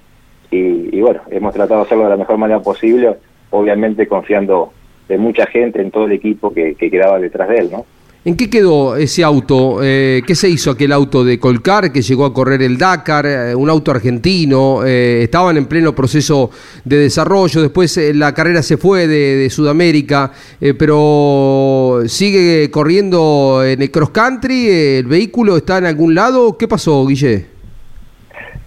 Y, 0.51 1.01
bueno, 1.01 1.21
hemos 1.31 1.53
tratado 1.53 1.81
de 1.81 1.87
hacerlo 1.87 2.05
de 2.05 2.11
la 2.11 2.17
mejor 2.17 2.39
manera 2.39 2.61
posible, 2.61 3.17
obviamente 3.51 4.07
confiando 4.07 4.73
de 5.09 5.19
mucha 5.19 5.47
gente 5.47 5.81
en 5.81 5.91
todo 5.91 6.05
el 6.07 6.13
equipo 6.13 6.55
que, 6.55 6.75
que 6.75 6.91
quedaba 6.91 7.19
detrás 7.19 7.49
de 7.49 7.59
él, 7.59 7.71
¿no? 7.73 7.85
¿En 8.29 8.37
qué 8.37 8.51
quedó 8.51 8.95
ese 8.95 9.25
auto? 9.25 9.79
Eh, 9.83 10.21
¿Qué 10.27 10.35
se 10.35 10.51
hizo 10.51 10.71
aquel 10.71 10.93
auto 10.93 11.25
de 11.25 11.39
Colcar 11.39 11.91
que 11.91 12.03
llegó 12.03 12.27
a 12.27 12.35
correr 12.35 12.61
el 12.61 12.77
Dakar? 12.77 13.25
Eh, 13.25 13.55
un 13.55 13.71
auto 13.71 13.91
argentino. 13.91 14.85
Eh, 14.85 15.23
estaban 15.23 15.57
en 15.57 15.65
pleno 15.65 15.95
proceso 15.95 16.51
de 16.85 16.99
desarrollo. 16.99 17.63
Después 17.63 17.99
la 18.15 18.35
carrera 18.35 18.63
se 18.63 18.77
fue 18.77 19.07
de, 19.07 19.49
Sudamérica, 19.49 20.31
pero 20.79 22.01
sigue 22.05 22.71
corriendo 22.71 23.65
en 23.65 23.81
el 23.81 23.91
cross 23.91 24.11
country. 24.11 24.69
¿El 24.69 25.07
vehículo 25.07 25.57
está 25.57 25.79
en 25.79 25.87
algún 25.87 26.15
lado? 26.15 26.59
¿Qué 26.59 26.69
pasó, 26.69 27.07
Guille? 27.07 27.47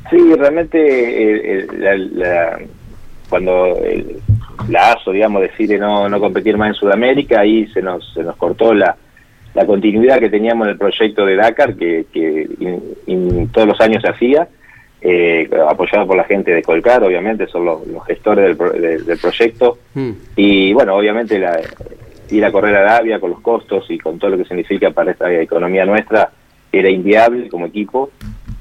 Sí, 0.09 0.17
realmente 0.39 1.67
cuando 3.29 3.77
la 4.69 4.93
ASO, 4.93 5.11
digamos, 5.11 5.43
decide 5.43 5.77
no, 5.77 6.09
no 6.09 6.19
competir 6.19 6.57
más 6.57 6.69
en 6.69 6.73
Sudamérica, 6.73 7.41
ahí 7.41 7.67
se 7.67 7.83
nos, 7.83 8.11
se 8.15 8.23
nos 8.23 8.35
cortó 8.37 8.73
la 8.73 8.97
la 9.53 9.65
continuidad 9.65 10.19
que 10.19 10.29
teníamos 10.29 10.67
en 10.67 10.73
el 10.73 10.77
proyecto 10.77 11.25
de 11.25 11.35
Dakar, 11.35 11.75
que, 11.75 12.05
todos 13.51 13.67
los 13.67 13.81
años 13.81 14.01
se 14.01 14.09
hacía, 14.09 14.47
eh, 15.01 15.49
apoyado 15.67 16.07
por 16.07 16.15
la 16.15 16.23
gente 16.23 16.51
de 16.51 16.61
Colcar, 16.61 17.03
obviamente, 17.03 17.47
son 17.47 17.65
los, 17.65 17.81
gestores 18.05 18.57
del, 18.57 19.17
proyecto. 19.19 19.79
Hmm. 19.93 20.11
Y 20.35 20.73
bueno, 20.73 20.95
obviamente 20.95 21.39
la, 21.39 21.59
ir 22.29 22.45
a 22.45 22.51
correr 22.51 22.75
a 22.75 22.81
Arabia 22.81 23.19
con 23.19 23.31
los 23.31 23.41
costos 23.41 23.85
y 23.89 23.97
con 23.97 24.17
todo 24.19 24.31
lo 24.31 24.37
que 24.37 24.45
significa 24.45 24.91
para 24.91 25.11
esta 25.11 25.31
economía 25.33 25.85
nuestra 25.85 26.31
era 26.71 26.89
inviable 26.89 27.49
como 27.49 27.65
equipo. 27.65 28.11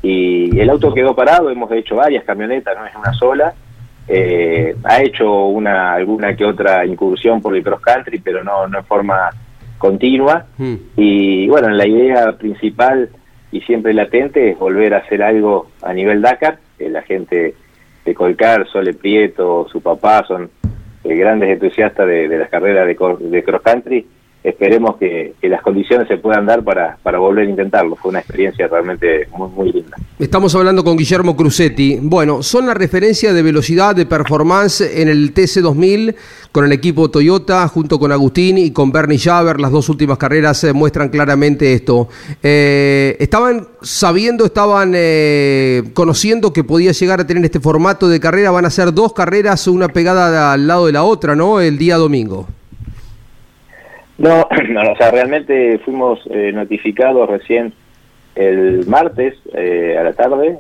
Y 0.03 0.59
el 0.59 0.71
auto 0.71 0.93
quedó 0.93 1.15
parado, 1.15 1.51
hemos 1.51 1.71
hecho 1.73 1.97
varias 1.97 2.25
camionetas, 2.25 2.77
no 2.77 2.87
es 2.87 2.97
una 2.97 3.13
sola. 3.13 3.55
Eh, 4.09 4.75
ha 4.83 5.03
hecho 5.03 5.47
una 5.47 5.93
alguna 5.93 6.35
que 6.35 6.45
otra 6.45 6.85
incursión 6.85 7.41
por 7.41 7.55
el 7.55 7.63
cross 7.63 7.81
country, 7.81 8.19
pero 8.19 8.43
no, 8.43 8.67
no 8.67 8.79
en 8.79 8.85
forma 8.85 9.31
continua. 9.81 10.47
Hmm. 10.59 10.75
Y 10.97 11.49
bueno, 11.49 11.71
la 11.71 11.89
idea 11.89 12.37
principal 12.39 13.09
y 13.51 13.63
siempre 13.63 13.93
latente 13.95 14.51
es 14.51 14.59
volver 14.59 14.95
a 14.95 14.99
hacer 14.99 15.23
algo 15.23 15.67
a 15.83 15.93
nivel 15.93 16.23
Dakar. 16.23 16.59
la 16.79 17.03
gente 17.03 17.55
de 18.05 18.15
Colcar, 18.15 18.69
Sole 18.69 18.95
Prieto, 18.95 19.67
su 19.73 19.81
papá 19.81 20.25
son 20.29 20.51
eh, 21.03 21.15
grandes 21.17 21.51
entusiastas 21.51 22.07
de, 22.07 22.29
las 22.29 22.49
carreras 22.49 22.87
de, 22.87 23.29
de 23.29 23.43
cross 23.43 23.63
country 23.63 24.07
esperemos 24.43 24.97
que, 24.97 25.35
las 25.43 25.63
condiciones 25.63 26.07
se 26.07 26.17
puedan 26.17 26.47
dar 26.47 26.63
para, 26.63 26.97
volver 27.19 27.47
a 27.47 27.51
intentarlo. 27.51 27.97
Fue 27.97 28.11
una 28.11 28.21
experiencia 28.21 28.69
realmente 28.69 29.27
muy, 29.37 29.49
muy 29.51 29.73
linda. 29.73 29.97
Estamos 30.19 30.55
hablando 30.55 30.85
con 30.85 30.97
Guillermo 30.97 31.37
Crucetti. 31.37 31.99
Bueno, 32.01 32.43
son 32.43 32.67
la 32.67 32.75
referencia 32.75 33.33
de 33.33 33.43
velocidad, 33.43 33.97
de 33.97 34.07
performance 34.07 34.81
en 34.81 35.09
el 35.09 35.35
TC2000 35.35 36.15
con 36.53 36.65
el 36.65 36.73
equipo 36.73 37.11
Toyota, 37.11 37.67
junto 37.69 37.99
con 37.99 38.13
Agustín 38.13 38.59
y 38.59 38.71
con 38.71 38.93
Bernie 38.93 39.19
Javer. 39.19 39.61
Las 39.61 39.71
dos 39.71 39.89
últimas 39.89 40.19
carreras 40.19 40.63
eh, 40.65 40.73
muestran 40.73 41.09
claramente 41.09 41.73
esto. 41.73 42.09
Eh, 42.43 43.17
estaban 43.21 43.69
sabiendo, 43.83 44.45
estaban 44.45 44.93
eh, 44.95 45.85
conociendo 45.95 46.53
que 46.53 46.65
podía 46.65 46.93
llegar 46.93 47.21
a 47.21 47.27
tener 47.27 47.45
este 47.45 47.61
formato 47.61 48.09
de 48.09 48.21
carrera. 48.21 48.51
Van 48.51 48.65
a 48.65 48.71
ser 48.71 48.93
dos 48.93 49.13
carreras, 49.13 49.67
una 49.69 49.89
pegada 49.89 50.53
al 50.53 50.67
lado 50.67 50.87
de 50.87 50.93
la 50.93 51.05
otra, 51.05 51.37
¿no? 51.37 51.61
El 51.61 51.79
día 51.79 51.97
domingo. 51.97 52.47
No, 54.21 54.47
no, 54.69 54.93
o 54.93 54.97
sea, 54.97 55.11
realmente 55.11 55.79
fuimos 55.79 56.21
eh, 56.31 56.53
notificados 56.53 57.27
recién 57.29 57.73
el 58.35 58.87
martes 58.87 59.35
eh, 59.55 59.97
a 59.99 60.05
la 60.05 60.13
tarde 60.13 60.59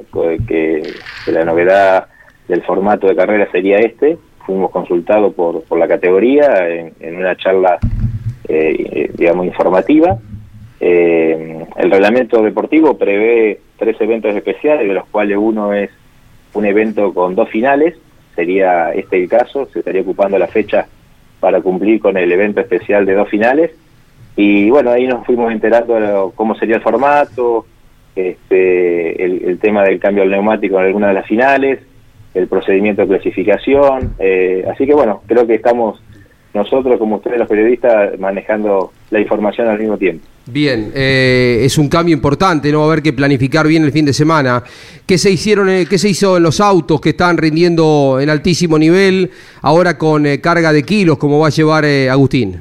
que, 0.48 0.82
la 1.26 1.44
novedad 1.44 2.06
del 2.48 2.62
formato 2.62 3.06
de 3.06 3.16
carrera 3.16 3.50
sería 3.52 3.78
este. 3.78 4.16
Fuimos 4.46 4.70
consultados 4.70 5.34
por, 5.34 5.62
por 5.64 5.78
la 5.78 5.86
categoría 5.86 6.68
en, 6.68 7.16
una 7.16 7.36
charla, 7.36 7.78
eh, 8.48 9.10
digamos, 9.14 9.44
informativa. 9.44 10.16
el 10.80 11.90
reglamento 11.90 12.42
deportivo 12.42 12.96
prevé 12.96 13.60
tres 13.78 14.00
eventos 14.00 14.34
especiales, 14.34 14.88
de 14.88 14.94
los 14.94 15.06
cuales 15.08 15.36
uno 15.38 15.74
es 15.74 15.90
un 16.54 16.64
evento 16.64 17.12
con 17.12 17.34
dos 17.34 17.50
finales. 17.50 17.94
Sería 18.34 18.92
este 18.94 19.22
el 19.22 19.28
caso, 19.28 19.68
se 19.70 19.80
estaría 19.80 20.00
ocupando 20.00 20.38
la 20.38 20.46
fecha 20.46 20.88
para 21.40 21.60
cumplir 21.60 22.00
con 22.00 22.16
el 22.16 22.30
evento 22.30 22.60
especial 22.60 23.06
de 23.06 23.14
dos 23.14 23.28
finales. 23.28 23.72
Y 24.36 24.70
bueno, 24.70 24.90
ahí 24.90 25.06
nos 25.06 25.26
fuimos 25.26 25.50
enterando 25.50 25.94
de 25.94 26.30
cómo 26.34 26.54
sería 26.54 26.76
el 26.76 26.82
formato, 26.82 27.66
este, 28.14 29.24
el, 29.24 29.58
tema 29.58 29.82
del 29.82 29.98
cambio 29.98 30.22
al 30.22 30.30
neumático 30.30 30.78
en 30.78 30.86
alguna 30.86 31.08
de 31.08 31.14
las 31.14 31.26
finales, 31.26 31.80
el 32.34 32.46
procedimiento 32.46 33.02
de 33.02 33.08
clasificación. 33.08 34.14
Eh, 34.18 34.64
así 34.70 34.86
que 34.86 34.94
bueno, 34.94 35.22
creo 35.26 35.46
que 35.46 35.54
estamos 35.54 36.02
nosotros, 36.52 36.98
como 36.98 37.16
ustedes 37.16 37.38
los 37.38 37.48
periodistas, 37.48 38.18
manejando 38.18 38.92
la 39.10 39.20
información 39.20 39.68
al 39.68 39.78
mismo 39.78 39.96
tiempo. 39.96 40.26
Bien, 40.46 40.90
eh, 40.94 41.60
es 41.62 41.78
un 41.78 41.88
cambio 41.88 42.12
importante, 42.12 42.72
¿no? 42.72 42.80
Va 42.80 42.84
a 42.84 42.88
haber 42.88 43.02
que 43.02 43.12
planificar 43.12 43.66
bien 43.68 43.84
el 43.84 43.92
fin 43.92 44.04
de 44.04 44.12
semana. 44.12 44.62
¿Qué 45.06 45.16
se 45.16 45.30
hicieron, 45.30 45.68
eh, 45.68 45.86
qué 45.88 45.96
se 45.96 46.08
hizo 46.08 46.36
en 46.38 46.42
los 46.42 46.60
autos 46.60 47.00
que 47.00 47.10
están 47.10 47.36
rindiendo 47.36 48.18
en 48.20 48.30
altísimo 48.30 48.78
nivel, 48.78 49.30
ahora 49.62 49.96
con 49.96 50.26
eh, 50.26 50.40
carga 50.40 50.72
de 50.72 50.82
kilos, 50.82 51.18
como 51.18 51.38
va 51.38 51.48
a 51.48 51.50
llevar 51.50 51.84
Agustín? 51.84 52.60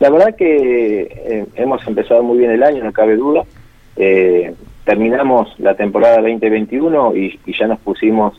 La 0.00 0.10
verdad 0.10 0.34
que 0.36 1.46
hemos 1.54 1.86
empezado 1.86 2.22
muy 2.22 2.38
bien 2.38 2.50
el 2.50 2.62
año, 2.62 2.82
no 2.82 2.92
cabe 2.92 3.16
duda. 3.16 3.44
terminamos 4.84 5.48
la 5.58 5.74
temporada 5.74 6.16
2021 6.16 7.16
y, 7.16 7.40
y 7.46 7.58
ya 7.58 7.66
nos 7.66 7.78
pusimos 7.80 8.38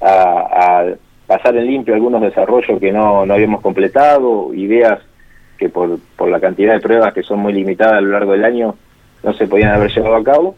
a, 0.00 0.82
a 0.82 0.94
pasar 1.30 1.56
en 1.56 1.64
limpio 1.64 1.94
algunos 1.94 2.22
desarrollos 2.22 2.80
que 2.80 2.90
no, 2.90 3.24
no 3.24 3.34
habíamos 3.34 3.60
completado, 3.60 4.52
ideas 4.52 4.98
que 5.56 5.68
por, 5.68 6.00
por 6.16 6.28
la 6.28 6.40
cantidad 6.40 6.72
de 6.72 6.80
pruebas 6.80 7.14
que 7.14 7.22
son 7.22 7.38
muy 7.38 7.52
limitadas 7.52 7.98
a 7.98 8.00
lo 8.00 8.10
largo 8.10 8.32
del 8.32 8.44
año 8.44 8.74
no 9.22 9.32
se 9.34 9.46
podían 9.46 9.70
haber 9.70 9.92
llevado 9.92 10.16
a 10.16 10.24
cabo. 10.24 10.56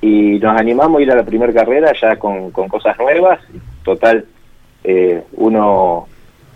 Y 0.00 0.38
nos 0.38 0.56
animamos 0.60 1.00
a 1.00 1.02
ir 1.02 1.10
a 1.10 1.16
la 1.16 1.24
primera 1.24 1.52
carrera 1.52 1.92
ya 2.00 2.14
con, 2.20 2.52
con 2.52 2.68
cosas 2.68 2.96
nuevas. 3.00 3.40
Total, 3.82 4.24
eh, 4.84 5.24
uno 5.32 6.06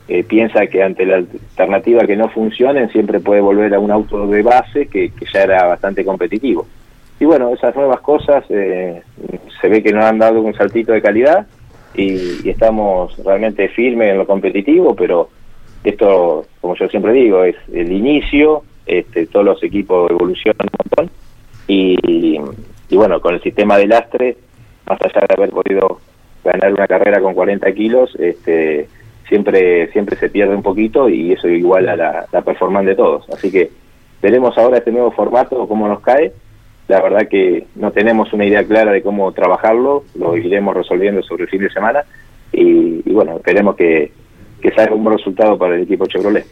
eh, 0.07 0.23
piensa 0.23 0.69
que 0.69 0.85
ante 0.85 1.05
la 1.05 1.17
alternativa 1.17 2.07
que 2.07 2.15
no 2.15 2.29
funcione 2.29 2.89
siempre 2.91 3.19
puede 3.19 3.41
volver 3.41 3.75
a 3.75 3.81
un 3.81 3.91
auto 3.91 4.29
de 4.29 4.43
base 4.45 4.87
que, 4.87 5.11
que 5.11 5.27
ya 5.33 5.43
era 5.43 5.67
bastante 5.67 6.05
competitivo. 6.05 6.69
Y 7.19 7.25
bueno, 7.25 7.51
esas 7.53 7.75
nuevas 7.75 7.99
cosas 7.99 8.45
eh, 8.49 9.03
se 9.61 9.69
ve 9.69 9.83
que 9.83 9.93
nos 9.93 10.05
han 10.05 10.19
dado 10.21 10.41
un 10.41 10.55
saltito 10.55 10.93
de 10.93 11.03
calidad 11.03 11.49
y, 11.97 12.49
estamos 12.49 13.17
realmente 13.25 13.69
firmes 13.69 14.11
en 14.11 14.19
lo 14.19 14.27
competitivo, 14.27 14.95
pero 14.95 15.29
esto, 15.85 16.47
como 16.61 16.75
yo 16.77 16.89
siempre 16.89 17.13
digo, 17.13 17.45
es 17.45 17.57
el 17.73 17.93
inicio, 17.93 18.63
este, 18.87 19.27
todos 19.27 19.45
los 19.45 19.63
equipos 19.63 20.11
evolucionan 20.11 20.69
un 20.73 20.79
montón 20.79 21.17
y, 21.69 22.39
bueno, 22.91 23.21
con 23.21 23.35
el 23.35 23.43
sistema 23.43 23.77
de 23.79 23.87
lastre, 23.87 24.37
más 24.89 25.01
allá 25.03 25.27
de 25.29 25.35
haber 25.37 25.51
podido 25.51 26.01
ganar 26.45 26.73
una 26.73 26.87
carrera 26.87 27.21
con 27.21 27.35
40 27.35 27.73
kilos, 27.73 28.15
este, 28.19 28.89
siempre 29.29 29.89
siempre 29.93 30.17
se 30.17 30.29
pierde 30.29 30.55
un 30.55 30.63
poquito 30.63 31.09
y 31.09 31.33
eso 31.33 31.49
igual 31.49 31.89
a 31.89 31.97
la, 31.97 32.27
la 32.31 32.43
performance 32.43 32.87
de 32.87 32.95
todos. 32.95 33.29
Así 33.31 33.51
que 33.51 33.71
veremos 34.23 34.57
ahora 34.57 34.79
este 34.79 34.93
nuevo 34.93 35.11
formato, 35.11 35.67
cómo 35.67 35.89
nos 35.89 36.01
cae 36.01 36.33
la 36.89 37.03
verdad 37.03 37.29
que 37.29 37.67
no 37.75 37.91
tenemos 37.91 38.33
una 38.33 38.45
idea 38.45 38.65
clara 38.65 38.93
de 38.93 39.03
cómo 39.03 39.33
trabajarlo, 39.33 40.05
lo 40.15 40.37
iremos 40.37 40.75
resolviendo 40.75 41.23
sobre 41.23 41.45
el 41.45 41.49
fin 41.49 41.63
de 41.63 41.71
semana 41.71 42.05
y, 42.53 43.03
bueno, 43.13 43.37
esperemos 43.37 43.77
que, 43.77 44.13
que 44.61 44.71
salga 44.71 44.95
un 44.95 45.05
buen 45.05 45.17
resultado 45.19 45.59
para 45.59 45.75
el 45.75 45.83
equipo 45.83 46.07
Chevrolet. 46.07 46.47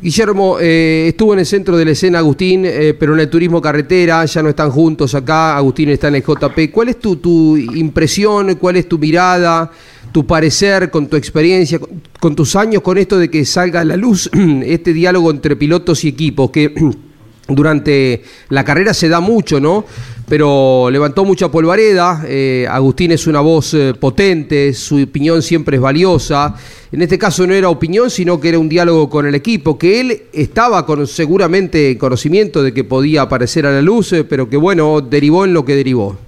Guillermo, 0.00 0.58
eh, 0.60 1.06
estuvo 1.08 1.32
en 1.32 1.40
el 1.40 1.46
centro 1.46 1.76
de 1.76 1.84
la 1.84 1.90
escena 1.90 2.18
Agustín, 2.18 2.64
eh, 2.64 2.94
pero 2.94 3.14
en 3.14 3.20
el 3.20 3.28
turismo 3.28 3.60
carretera 3.60 4.24
ya 4.26 4.42
no 4.44 4.50
están 4.50 4.70
juntos 4.70 5.12
acá, 5.16 5.56
Agustín 5.56 5.88
está 5.88 6.06
en 6.06 6.16
el 6.16 6.22
JP. 6.22 6.70
¿Cuál 6.70 6.90
es 6.90 7.00
tu, 7.00 7.16
tu 7.16 7.56
impresión, 7.56 8.54
cuál 8.56 8.76
es 8.76 8.88
tu 8.88 8.96
mirada, 8.96 9.72
tu 10.12 10.24
parecer 10.24 10.90
con 10.90 11.08
tu 11.08 11.16
experiencia, 11.16 11.80
con 12.20 12.36
tus 12.36 12.54
años 12.54 12.82
con 12.82 12.96
esto 12.96 13.18
de 13.18 13.28
que 13.28 13.44
salga 13.44 13.80
a 13.80 13.84
la 13.84 13.96
luz 13.96 14.30
este 14.62 14.92
diálogo 14.92 15.32
entre 15.32 15.56
pilotos 15.56 16.04
y 16.04 16.08
equipos? 16.08 16.52
que 16.52 16.72
durante 17.48 18.22
la 18.50 18.64
carrera 18.64 18.92
se 18.92 19.08
da 19.08 19.20
mucho, 19.20 19.58
¿no? 19.58 19.84
Pero 20.28 20.90
levantó 20.90 21.24
mucha 21.24 21.50
polvareda, 21.50 22.22
eh, 22.28 22.66
Agustín 22.68 23.12
es 23.12 23.26
una 23.26 23.40
voz 23.40 23.72
eh, 23.72 23.94
potente, 23.98 24.74
su 24.74 25.02
opinión 25.02 25.40
siempre 25.40 25.76
es 25.76 25.82
valiosa. 25.82 26.54
En 26.92 27.00
este 27.00 27.18
caso 27.18 27.46
no 27.46 27.54
era 27.54 27.70
opinión, 27.70 28.10
sino 28.10 28.38
que 28.38 28.50
era 28.50 28.58
un 28.58 28.68
diálogo 28.68 29.08
con 29.08 29.26
el 29.26 29.34
equipo, 29.34 29.78
que 29.78 30.00
él 30.00 30.22
estaba 30.34 30.84
con 30.84 31.06
seguramente 31.06 31.96
conocimiento 31.96 32.62
de 32.62 32.74
que 32.74 32.84
podía 32.84 33.22
aparecer 33.22 33.64
a 33.64 33.70
la 33.70 33.80
luz, 33.80 34.12
eh, 34.12 34.24
pero 34.24 34.50
que 34.50 34.58
bueno, 34.58 35.00
derivó 35.00 35.46
en 35.46 35.54
lo 35.54 35.64
que 35.64 35.74
derivó. 35.74 36.18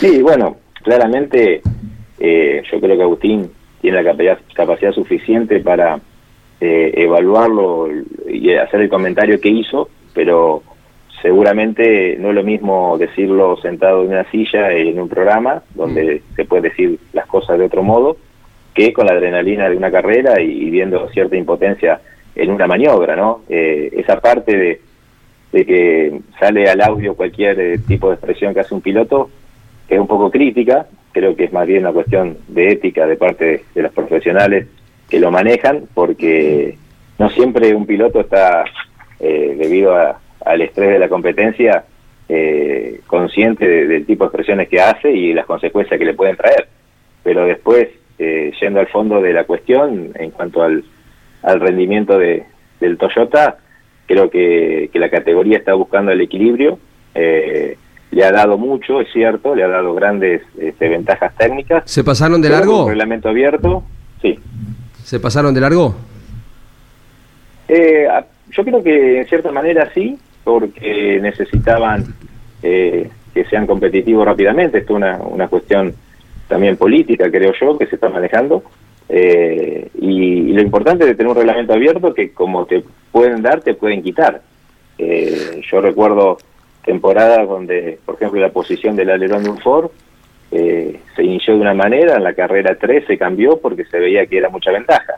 Sí, 0.00 0.22
bueno, 0.22 0.56
claramente 0.82 1.60
yo 2.20 2.80
creo 2.80 2.96
que 2.96 3.02
Agustín 3.02 3.50
tiene 3.80 4.02
la 4.02 4.38
capacidad 4.54 4.92
suficiente 4.92 5.60
para 5.60 6.00
eh, 6.60 6.92
evaluarlo 6.96 7.88
y 8.28 8.52
hacer 8.54 8.80
el 8.80 8.88
comentario 8.88 9.40
que 9.40 9.48
hizo, 9.48 9.88
pero 10.12 10.62
seguramente 11.22 12.16
no 12.18 12.30
es 12.30 12.34
lo 12.34 12.42
mismo 12.42 12.96
decirlo 12.98 13.56
sentado 13.58 14.02
en 14.02 14.08
una 14.08 14.30
silla 14.30 14.72
en 14.72 15.00
un 15.00 15.08
programa 15.08 15.62
donde 15.74 16.16
mm. 16.16 16.34
se 16.36 16.44
puede 16.44 16.68
decir 16.70 16.98
las 17.12 17.26
cosas 17.26 17.58
de 17.58 17.64
otro 17.64 17.82
modo 17.82 18.16
que 18.74 18.92
con 18.92 19.06
la 19.06 19.12
adrenalina 19.12 19.68
de 19.68 19.76
una 19.76 19.90
carrera 19.90 20.40
y, 20.40 20.70
viendo 20.70 21.08
cierta 21.10 21.36
impotencia 21.36 22.00
en 22.34 22.50
una 22.50 22.68
maniobra, 22.68 23.16
¿no? 23.16 23.40
Eh, 23.48 23.90
esa 23.96 24.20
parte 24.20 24.56
de, 24.56 24.80
de, 25.50 25.66
que 25.66 26.20
sale 26.38 26.68
al 26.68 26.80
audio 26.82 27.14
cualquier 27.14 27.58
eh, 27.58 27.78
tipo 27.78 28.08
de 28.08 28.14
expresión 28.14 28.54
que 28.54 28.60
hace 28.60 28.74
un 28.74 28.80
piloto 28.80 29.30
es 29.88 29.98
un 29.98 30.06
poco 30.06 30.30
crítica, 30.30 30.86
creo 31.12 31.34
que 31.34 31.44
es 31.44 31.52
más 31.52 31.66
bien 31.66 31.80
una 31.80 31.92
cuestión 31.92 32.36
de 32.46 32.68
ética 32.72 33.06
de 33.06 33.16
parte 33.16 33.64
de 33.74 33.82
los 33.82 33.92
profesionales 33.92 34.68
que 35.08 35.18
lo 35.18 35.30
manejan, 35.30 35.84
porque 35.94 36.76
no 37.18 37.30
siempre 37.30 37.74
un 37.74 37.86
piloto 37.86 38.20
está, 38.20 38.64
eh, 39.20 39.56
debido 39.58 39.94
al 39.94 40.60
estrés 40.60 40.90
de 40.90 40.98
la 40.98 41.08
competencia, 41.08 41.84
eh, 42.28 43.00
consciente 43.06 43.66
del 43.66 44.04
tipo 44.04 44.24
de 44.24 44.28
expresiones 44.28 44.68
que 44.68 44.80
hace 44.80 45.10
y 45.10 45.32
las 45.32 45.46
consecuencias 45.46 45.98
que 45.98 46.04
le 46.04 46.14
pueden 46.14 46.36
traer. 46.36 46.68
Pero 47.22 47.46
después, 47.46 47.88
eh, 48.18 48.52
yendo 48.60 48.80
al 48.80 48.88
fondo 48.88 49.20
de 49.20 49.32
la 49.32 49.44
cuestión, 49.44 50.12
en 50.14 50.30
cuanto 50.30 50.62
al, 50.62 50.84
al 51.42 51.60
rendimiento 51.60 52.18
de, 52.18 52.44
del 52.80 52.98
Toyota, 52.98 53.58
creo 54.06 54.30
que, 54.30 54.90
que, 54.92 54.98
la 54.98 55.10
categoría 55.10 55.58
está 55.58 55.74
buscando 55.74 56.12
el 56.12 56.20
equilibrio. 56.20 56.78
le 57.14 58.24
ha 58.24 58.32
dado 58.32 58.56
mucho, 58.56 59.00
es 59.00 59.08
cierto, 59.12 59.54
le 59.54 59.64
ha 59.64 59.68
dado 59.68 59.94
grandes 59.94 60.42
este, 60.58 60.88
ventajas 60.88 61.34
técnicas. 61.36 61.90
¿Se 61.90 62.04
pasaron 62.04 62.40
de 62.40 62.50
largo? 62.50 62.84
con 62.84 62.88
reglamento 62.88 63.28
abierto, 63.28 63.82
sí. 64.22 64.38
¿Se 65.08 65.18
pasaron 65.18 65.54
de 65.54 65.60
largo? 65.62 65.94
Eh, 67.66 68.06
yo 68.50 68.62
creo 68.62 68.82
que 68.82 69.20
en 69.20 69.26
cierta 69.26 69.50
manera 69.50 69.90
sí, 69.94 70.18
porque 70.44 71.18
necesitaban 71.22 72.04
eh, 72.62 73.08
que 73.32 73.44
sean 73.46 73.66
competitivos 73.66 74.26
rápidamente. 74.26 74.76
Esto 74.76 74.92
es 74.92 74.96
una, 74.98 75.16
una 75.16 75.48
cuestión 75.48 75.94
también 76.46 76.76
política, 76.76 77.30
creo 77.30 77.54
yo, 77.58 77.78
que 77.78 77.86
se 77.86 77.94
está 77.94 78.10
manejando. 78.10 78.62
Eh, 79.08 79.88
y, 79.98 80.52
lo 80.52 80.60
importante 80.60 81.06
de 81.06 81.14
tener 81.14 81.30
un 81.30 81.38
reglamento 81.38 81.72
abierto 81.72 82.12
que 82.12 82.32
como 82.32 82.66
te 82.66 82.84
pueden 83.10 83.40
dar, 83.40 83.62
te 83.62 83.72
pueden 83.72 84.02
quitar. 84.02 84.42
Eh, 84.98 85.62
yo 85.70 85.80
recuerdo 85.80 86.36
temporadas 86.84 87.48
donde, 87.48 87.98
por 88.04 88.16
ejemplo, 88.16 88.42
la 88.42 88.50
posición 88.50 88.94
del 88.94 89.08
alerón 89.08 89.42
de 89.42 89.48
un 89.48 89.58
Ford 89.58 89.90
eh, 90.50 91.00
se 91.14 91.22
inició 91.22 91.54
de 91.54 91.60
una 91.60 91.74
manera, 91.74 92.16
en 92.16 92.24
la 92.24 92.34
carrera 92.34 92.76
3 92.78 93.04
se 93.06 93.18
cambió 93.18 93.58
porque 93.58 93.84
se 93.84 93.98
veía 93.98 94.26
que 94.26 94.38
era 94.38 94.48
mucha 94.48 94.72
ventaja. 94.72 95.14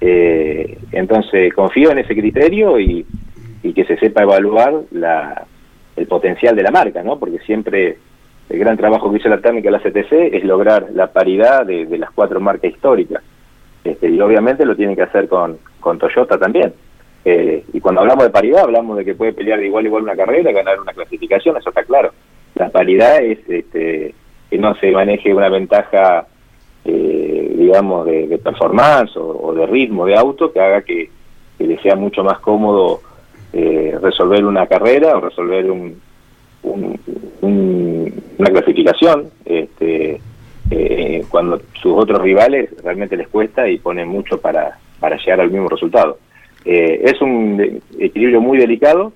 Eh, 0.00 0.78
entonces 0.92 1.52
confío 1.54 1.90
en 1.90 1.98
ese 1.98 2.14
criterio 2.14 2.78
y, 2.78 3.06
y 3.62 3.72
que 3.72 3.84
se 3.84 3.96
sepa 3.96 4.22
evaluar 4.22 4.74
la, 4.90 5.46
el 5.96 6.06
potencial 6.06 6.54
de 6.54 6.62
la 6.62 6.70
marca, 6.70 7.02
¿no? 7.02 7.18
Porque 7.18 7.38
siempre 7.40 7.96
el 8.48 8.58
gran 8.58 8.76
trabajo 8.76 9.10
que 9.10 9.18
hizo 9.18 9.28
la 9.28 9.40
técnica 9.40 9.70
de 9.70 9.78
la 9.78 9.82
CTC 9.82 10.34
es 10.34 10.44
lograr 10.44 10.88
la 10.92 11.08
paridad 11.08 11.64
de, 11.64 11.86
de 11.86 11.98
las 11.98 12.10
cuatro 12.10 12.40
marcas 12.40 12.70
históricas. 12.70 13.22
Este, 13.82 14.08
y 14.08 14.20
obviamente 14.20 14.64
lo 14.64 14.76
tienen 14.76 14.96
que 14.96 15.02
hacer 15.02 15.28
con, 15.28 15.58
con 15.80 15.98
Toyota 15.98 16.38
también. 16.38 16.72
Eh, 17.24 17.64
y 17.72 17.80
cuando 17.80 18.02
hablamos 18.02 18.24
de 18.24 18.30
paridad, 18.30 18.64
hablamos 18.64 18.98
de 18.98 19.04
que 19.04 19.14
puede 19.14 19.32
pelear 19.32 19.58
de 19.58 19.66
igual 19.66 19.84
a 19.84 19.88
igual 19.88 20.02
una 20.04 20.16
carrera, 20.16 20.52
ganar 20.52 20.78
una 20.80 20.92
clasificación, 20.92 21.56
eso 21.56 21.70
está 21.70 21.82
claro. 21.82 22.12
La 22.54 22.68
paridad 22.68 23.20
es 23.20 23.38
este, 23.48 24.14
que 24.50 24.58
no 24.58 24.74
se 24.76 24.90
maneje 24.92 25.34
una 25.34 25.48
ventaja, 25.48 26.26
eh, 26.84 27.54
digamos, 27.58 28.06
de, 28.06 28.38
performance 28.42 29.16
o, 29.16 29.52
de 29.54 29.66
ritmo 29.66 30.06
de 30.06 30.16
auto 30.16 30.52
que 30.52 30.60
haga 30.60 30.82
que, 30.82 31.10
que 31.58 31.64
le 31.66 31.78
sea 31.80 31.96
mucho 31.96 32.22
más 32.22 32.38
cómodo 32.38 33.00
eh, 33.52 33.96
resolver 34.00 34.44
una 34.44 34.66
carrera 34.66 35.16
o 35.16 35.20
resolver 35.20 35.70
un, 35.70 36.00
un- 36.62 37.00
un- 37.40 38.22
una 38.38 38.50
clasificación 38.50 39.30
este, 39.44 40.20
eh, 40.70 41.24
cuando 41.28 41.60
sus 41.80 41.92
otros 41.96 42.20
rivales 42.22 42.70
realmente 42.82 43.16
les 43.16 43.28
cuesta 43.28 43.68
y 43.68 43.78
ponen 43.78 44.08
mucho 44.08 44.40
para, 44.40 44.78
para 45.00 45.16
llegar 45.16 45.40
al 45.40 45.50
mismo 45.50 45.68
resultado. 45.68 46.18
Eh, 46.64 47.00
es 47.04 47.20
un 47.20 47.80
equilibrio 47.98 48.40
muy 48.40 48.58
delicado, 48.58 49.12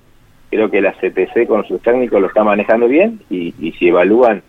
creo 0.49 0.69
que 0.71 0.81
la 0.81 0.93
CTC 0.93 1.47
con 1.47 1.65
sus 1.65 1.81
técnicos 1.81 2.19
lo 2.21 2.27
está 2.27 2.43
manejando 2.43 2.87
bien 2.87 3.19
y 3.29 3.51
si 3.77 3.87
evalúan 3.89 4.41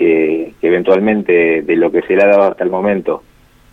que, 0.00 0.54
que 0.58 0.66
eventualmente 0.66 1.60
de 1.60 1.76
lo 1.76 1.92
que 1.92 2.00
se 2.00 2.16
le 2.16 2.22
ha 2.22 2.26
dado 2.26 2.42
hasta 2.44 2.64
el 2.64 2.70
momento 2.70 3.22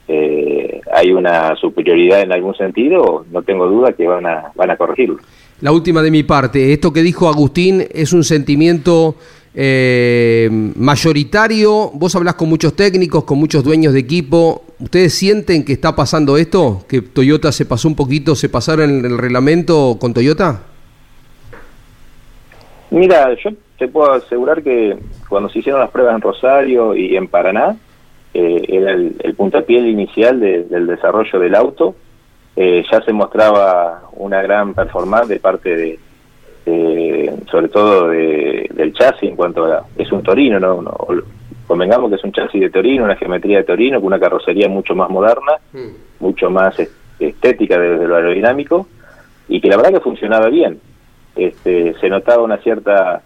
eh, 0.10 0.81
hay 0.93 1.12
una 1.12 1.55
superioridad 1.55 2.22
en 2.22 2.34
algún 2.34 2.53
sentido, 2.55 3.25
no 3.31 3.41
tengo 3.43 3.67
duda 3.67 3.93
que 3.93 4.05
van 4.05 4.25
a, 4.25 4.51
van 4.55 4.72
a 4.72 4.75
corregirlo. 4.75 5.19
La 5.62 5.72
última 5.72 6.01
de 6.01 6.12
mi 6.12 6.24
parte. 6.24 6.74
Esto 6.74 6.91
que 6.91 7.01
dijo 7.01 7.29
Agustín 7.29 7.86
es 7.93 8.12
un 8.12 8.25
sentimiento 8.25 9.15
eh, 9.55 10.50
mayoritario. 10.75 11.91
Vos 11.93 12.13
hablás 12.15 12.36
con 12.36 12.50
muchos 12.50 12.75
técnicos, 12.75 13.24
con 13.24 13.39
muchos 13.39 13.63
dueños 13.63 13.93
de 13.93 14.00
equipo. 14.00 14.63
¿Ustedes 14.79 15.13
sienten 15.13 15.63
que 15.63 15.74
está 15.74 15.96
pasando 15.96 16.38
esto? 16.38 16.86
¿Que 16.89 17.01
Toyota 17.01 17.51
se 17.51 17.65
pasó 17.65 17.88
un 17.88 17.96
poquito, 17.96 18.36
se 18.36 18.50
pasaron 18.50 19.00
en 19.00 19.05
el 19.05 19.17
reglamento 19.17 19.98
con 20.00 20.13
Toyota? 20.13 20.62
Mira, 22.91 23.36
yo 23.43 23.50
te 23.77 23.88
puedo 23.88 24.12
asegurar 24.13 24.63
que 24.63 24.98
cuando 25.29 25.50
se 25.50 25.60
hicieron 25.60 25.81
las 25.81 25.91
pruebas 25.91 26.15
en 26.15 26.22
Rosario 26.22 26.96
y 26.96 27.15
en 27.15 27.27
Paraná, 27.27 27.75
eh, 28.34 28.65
era 28.67 28.91
el, 28.91 29.15
el 29.24 29.36
puntapié 29.36 29.79
inicial 29.79 30.39
de- 30.39 30.63
del 30.63 30.88
desarrollo 30.88 31.39
del 31.39 31.55
auto. 31.55 31.96
Eh, 32.55 32.84
ya 32.91 33.01
se 33.01 33.13
mostraba 33.13 34.04
una 34.13 34.41
gran 34.41 34.73
performance 34.73 35.28
de 35.30 35.39
parte 35.39 35.75
de, 35.75 35.99
de- 36.65 37.34
sobre 37.51 37.67
todo 37.69 38.10
de- 38.10 38.67
del 38.73 38.93
chasis 38.93 39.30
en 39.30 39.36
cuanto 39.36 39.65
a 39.65 39.86
es 39.97 40.12
un 40.12 40.23
Torino, 40.23 40.60
no, 40.60 40.82
no 40.82 40.95
convengamos 41.67 42.10
que 42.10 42.15
es 42.15 42.23
un 42.23 42.32
chasis 42.32 42.62
de 42.62 42.69
Torino, 42.69 43.04
una 43.04 43.15
geometría 43.15 43.58
de 43.60 43.63
Torino 43.65 43.99
con 43.99 44.08
una 44.08 44.19
carrocería 44.19 44.67
mucho 44.69 44.95
más 44.95 45.10
moderna, 45.10 45.54
mucho 46.19 46.49
más 46.49 46.78
es- 46.80 46.91
estética 47.19 47.78
desde 47.80 48.08
lo 48.08 48.15
aerodinámico 48.15 48.88
y 49.47 49.60
que 49.62 49.67
la 49.69 49.78
verdad 49.78 49.93
que 49.93 49.99
funcionaba 49.99 50.47
bien. 50.49 50.80
Este, 51.36 51.93
se 51.99 52.10
notaba 52.10 52.41
una 52.43 52.58
cierta 52.58 53.21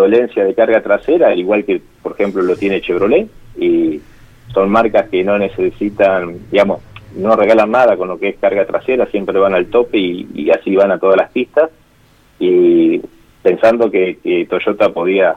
dolencia 0.00 0.44
de 0.44 0.54
carga 0.54 0.82
trasera, 0.82 1.28
al 1.28 1.38
igual 1.38 1.64
que 1.64 1.80
por 2.02 2.12
ejemplo 2.12 2.42
lo 2.42 2.56
tiene 2.56 2.80
Chevrolet 2.80 3.28
y 3.58 4.00
son 4.52 4.70
marcas 4.70 5.08
que 5.08 5.24
no 5.24 5.38
necesitan, 5.38 6.38
digamos, 6.50 6.80
no 7.16 7.34
regalan 7.34 7.70
nada 7.70 7.96
con 7.96 8.08
lo 8.08 8.18
que 8.18 8.28
es 8.28 8.38
carga 8.38 8.66
trasera, 8.66 9.06
siempre 9.06 9.38
van 9.38 9.54
al 9.54 9.66
tope 9.66 9.98
y, 9.98 10.28
y 10.34 10.50
así 10.50 10.76
van 10.76 10.92
a 10.92 10.98
todas 10.98 11.16
las 11.16 11.30
pistas. 11.30 11.70
Y 12.38 13.00
pensando 13.42 13.90
que, 13.90 14.18
que 14.22 14.46
Toyota 14.46 14.90
podía 14.90 15.36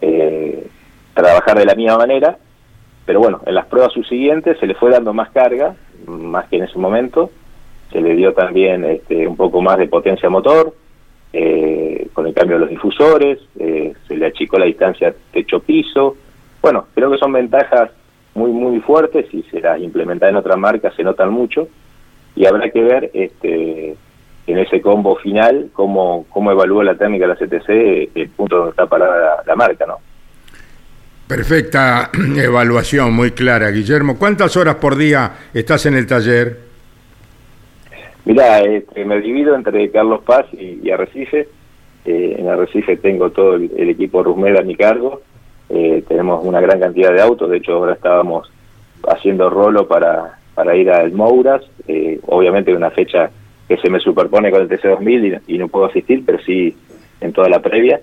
eh, 0.00 0.66
trabajar 1.14 1.58
de 1.58 1.66
la 1.66 1.74
misma 1.74 1.98
manera, 1.98 2.38
pero 3.04 3.20
bueno, 3.20 3.40
en 3.46 3.54
las 3.54 3.66
pruebas 3.66 3.92
subsiguientes 3.92 4.58
se 4.58 4.66
le 4.66 4.74
fue 4.74 4.90
dando 4.90 5.12
más 5.12 5.30
carga, 5.30 5.74
más 6.06 6.46
que 6.48 6.56
en 6.56 6.64
ese 6.64 6.78
momento, 6.78 7.30
se 7.90 8.00
le 8.00 8.14
dio 8.14 8.32
también 8.32 8.84
este, 8.84 9.26
un 9.26 9.36
poco 9.36 9.60
más 9.60 9.76
de 9.78 9.88
potencia 9.88 10.30
motor, 10.30 10.74
eh, 11.32 12.08
con 12.12 12.26
el 12.26 12.34
cambio 12.34 12.56
de 12.56 12.60
los 12.60 12.70
difusores, 12.70 13.38
eh, 13.58 13.94
se 14.06 14.16
le 14.16 14.26
achicó 14.26 14.58
la 14.58 14.66
distancia 14.66 15.14
techo-piso. 15.32 16.16
Bueno, 16.60 16.86
creo 16.94 17.10
que 17.10 17.18
son 17.18 17.32
ventajas 17.32 17.90
muy, 18.34 18.50
muy 18.50 18.80
fuertes 18.80 19.26
y 19.32 19.42
se 19.44 19.60
las 19.60 19.80
implementan 19.80 20.30
en 20.30 20.36
otras 20.36 20.58
marcas, 20.58 20.94
se 20.94 21.02
notan 21.02 21.30
mucho, 21.30 21.68
y 22.34 22.46
habrá 22.46 22.70
que 22.70 22.82
ver 22.82 23.10
este, 23.14 23.96
en 24.46 24.58
ese 24.58 24.80
combo 24.80 25.16
final 25.16 25.70
cómo, 25.72 26.26
cómo 26.28 26.50
evalúa 26.50 26.84
la 26.84 26.94
técnica 26.94 27.26
de 27.26 27.34
la 27.34 27.36
CTC 27.36 28.16
el 28.16 28.28
punto 28.30 28.56
donde 28.56 28.70
está 28.70 28.86
parada 28.86 29.36
la, 29.36 29.42
la 29.46 29.56
marca, 29.56 29.86
¿no? 29.86 29.98
Perfecta 31.26 32.10
evaluación, 32.36 33.14
muy 33.14 33.30
clara. 33.30 33.70
Guillermo, 33.70 34.18
¿cuántas 34.18 34.56
horas 34.56 34.74
por 34.76 34.96
día 34.96 35.32
estás 35.54 35.86
en 35.86 35.94
el 35.94 36.06
taller? 36.06 36.71
Mirá, 38.24 38.60
este, 38.60 39.04
me 39.04 39.20
divido 39.20 39.54
entre 39.54 39.90
Carlos 39.90 40.22
Paz 40.24 40.46
y, 40.52 40.80
y 40.82 40.90
Arrecife. 40.90 41.48
Eh, 42.04 42.36
en 42.38 42.48
Arrecife 42.48 42.96
tengo 42.96 43.30
todo 43.30 43.54
el, 43.54 43.70
el 43.76 43.90
equipo 43.90 44.22
Rusmeda 44.22 44.60
a 44.60 44.64
mi 44.64 44.76
cargo. 44.76 45.22
Eh, 45.68 46.04
tenemos 46.06 46.44
una 46.44 46.60
gran 46.60 46.80
cantidad 46.80 47.12
de 47.12 47.22
autos. 47.22 47.50
De 47.50 47.56
hecho, 47.58 47.72
ahora 47.72 47.94
estábamos 47.94 48.50
haciendo 49.08 49.50
rolo 49.50 49.88
para, 49.88 50.38
para 50.54 50.76
ir 50.76 50.90
al 50.90 51.12
Mouras. 51.12 51.62
Eh, 51.88 52.20
obviamente 52.26 52.74
una 52.74 52.90
fecha 52.90 53.30
que 53.68 53.76
se 53.78 53.90
me 53.90 54.00
superpone 54.00 54.50
con 54.50 54.62
el 54.62 54.68
TC2000 54.68 55.42
y, 55.46 55.54
y 55.54 55.58
no 55.58 55.68
puedo 55.68 55.86
asistir, 55.86 56.22
pero 56.24 56.38
sí 56.40 56.76
en 57.20 57.32
toda 57.32 57.48
la 57.48 57.60
previa. 57.60 58.00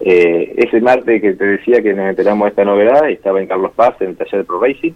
Eh, 0.00 0.54
ese 0.58 0.80
martes 0.80 1.22
que 1.22 1.32
te 1.32 1.44
decía 1.44 1.82
que 1.82 1.94
nos 1.94 2.10
enteramos 2.10 2.44
de 2.46 2.50
esta 2.50 2.64
novedad, 2.64 3.08
estaba 3.08 3.40
en 3.40 3.46
Carlos 3.46 3.72
Paz, 3.74 3.94
en 4.00 4.10
el 4.10 4.16
taller 4.16 4.40
de 4.40 4.44
Pro 4.44 4.60
Racing. 4.60 4.92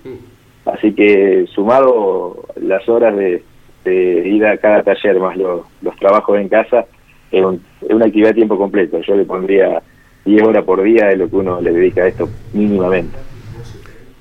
Así 0.66 0.92
que 0.92 1.46
sumado 1.54 2.44
las 2.56 2.87
horas 2.88 3.16
de, 3.16 3.42
de 3.84 4.28
ir 4.28 4.44
a 4.46 4.56
cada 4.58 4.82
taller 4.82 5.18
más 5.18 5.36
lo- 5.36 5.66
los 5.82 5.96
trabajos 5.96 6.38
en 6.38 6.48
casa, 6.48 6.86
es, 7.30 7.44
un- 7.44 7.62
una 7.88 8.06
actividad 8.06 8.30
a 8.30 8.34
tiempo 8.34 8.58
completo. 8.58 9.00
Yo 9.06 9.14
le 9.16 9.24
pondría 9.24 9.82
10 10.24 10.42
horas 10.42 10.64
por 10.64 10.82
día 10.82 11.06
de 11.06 11.16
lo 11.16 11.28
que 11.30 11.36
uno 11.36 11.60
le 11.60 11.72
dedica 11.72 12.02
a 12.02 12.08
esto 12.08 12.28
mínimamente. 12.52 13.16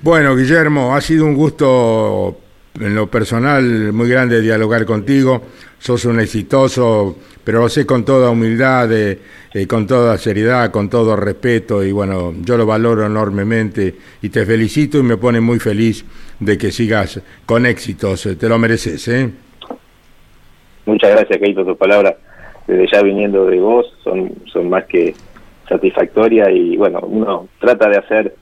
Bueno, 0.01 0.35
Guillermo, 0.35 0.95
ha 0.95 1.01
sido 1.01 1.25
un 1.25 1.35
gusto 1.35 2.37
en 2.79 2.95
lo 2.95 3.07
personal 3.07 3.91
muy 3.91 4.07
grande 4.09 4.39
dialogar 4.41 4.85
contigo. 4.85 5.41
Sos 5.77 6.05
un 6.05 6.19
exitoso, 6.19 7.17
pero 7.43 7.59
lo 7.59 7.69
sé 7.69 7.85
con 7.85 8.05
toda 8.05 8.29
humildad, 8.29 8.91
eh, 8.93 9.19
eh, 9.53 9.67
con 9.67 9.87
toda 9.87 10.17
seriedad, 10.17 10.71
con 10.71 10.89
todo 10.89 11.15
respeto 11.15 11.83
y 11.83 11.91
bueno, 11.91 12.33
yo 12.41 12.57
lo 12.57 12.65
valoro 12.65 13.05
enormemente 13.05 13.95
y 14.21 14.29
te 14.29 14.45
felicito 14.45 14.99
y 14.99 15.03
me 15.03 15.17
pone 15.17 15.41
muy 15.41 15.59
feliz 15.59 16.05
de 16.39 16.57
que 16.57 16.71
sigas 16.71 17.19
con 17.45 17.65
éxitos. 17.65 18.25
Eh, 18.25 18.35
Te 18.35 18.47
lo 18.47 18.57
mereces, 18.57 19.05
¿eh? 19.09 19.29
Muchas 20.89 21.11
gracias, 21.11 21.39
Keito, 21.39 21.63
tus 21.63 21.77
palabras, 21.77 22.15
desde 22.67 22.87
ya 22.87 23.01
viniendo 23.03 23.45
de 23.45 23.59
vos, 23.59 23.85
son, 24.03 24.31
son 24.51 24.69
más 24.69 24.85
que 24.85 25.15
satisfactorias 25.67 26.49
y 26.51 26.77
bueno, 26.77 26.99
uno 27.03 27.47
trata 27.59 27.89
de 27.89 27.97
hacer 27.97 28.35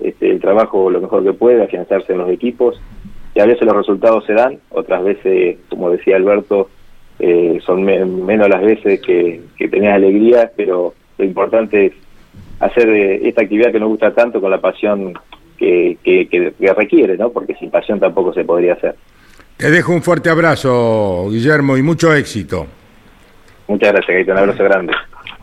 este, 0.00 0.30
el 0.30 0.40
trabajo 0.40 0.90
lo 0.90 1.00
mejor 1.00 1.24
que 1.24 1.32
puede, 1.32 1.62
afianzarse 1.62 2.12
en 2.12 2.18
los 2.18 2.30
equipos 2.30 2.78
y 3.34 3.40
a 3.40 3.46
veces 3.46 3.62
los 3.66 3.74
resultados 3.76 4.24
se 4.26 4.34
dan, 4.34 4.58
otras 4.70 5.02
veces, 5.04 5.56
como 5.70 5.90
decía 5.90 6.16
Alberto, 6.16 6.68
eh, 7.18 7.58
son 7.64 7.82
me- 7.82 8.04
menos 8.04 8.48
las 8.50 8.60
veces 8.62 9.00
que, 9.00 9.40
que 9.56 9.68
tenés 9.68 9.92
alegría, 9.94 10.50
pero 10.54 10.92
lo 11.16 11.24
importante 11.24 11.86
es 11.86 11.92
hacer 12.60 12.88
eh, 12.90 13.26
esta 13.28 13.42
actividad 13.42 13.72
que 13.72 13.80
nos 13.80 13.88
gusta 13.88 14.12
tanto 14.14 14.40
con 14.40 14.50
la 14.50 14.60
pasión 14.60 15.14
que, 15.56 15.96
que- 16.04 16.28
que 16.28 16.52
requiere, 16.74 17.16
¿no? 17.16 17.30
Porque 17.30 17.54
sin 17.54 17.70
pasión 17.70 17.98
tampoco 17.98 18.34
se 18.34 18.44
podría 18.44 18.74
hacer. 18.74 18.96
Te 19.56 19.70
dejo 19.70 19.92
un 19.92 20.02
fuerte 20.02 20.28
abrazo, 20.28 21.28
Guillermo, 21.30 21.76
y 21.76 21.82
mucho 21.82 22.12
éxito. 22.14 22.66
Muchas 23.68 23.92
gracias, 23.92 24.06
Keito, 24.16 24.32
un 24.32 24.38
abrazo 24.38 24.64
grande. 24.64 24.92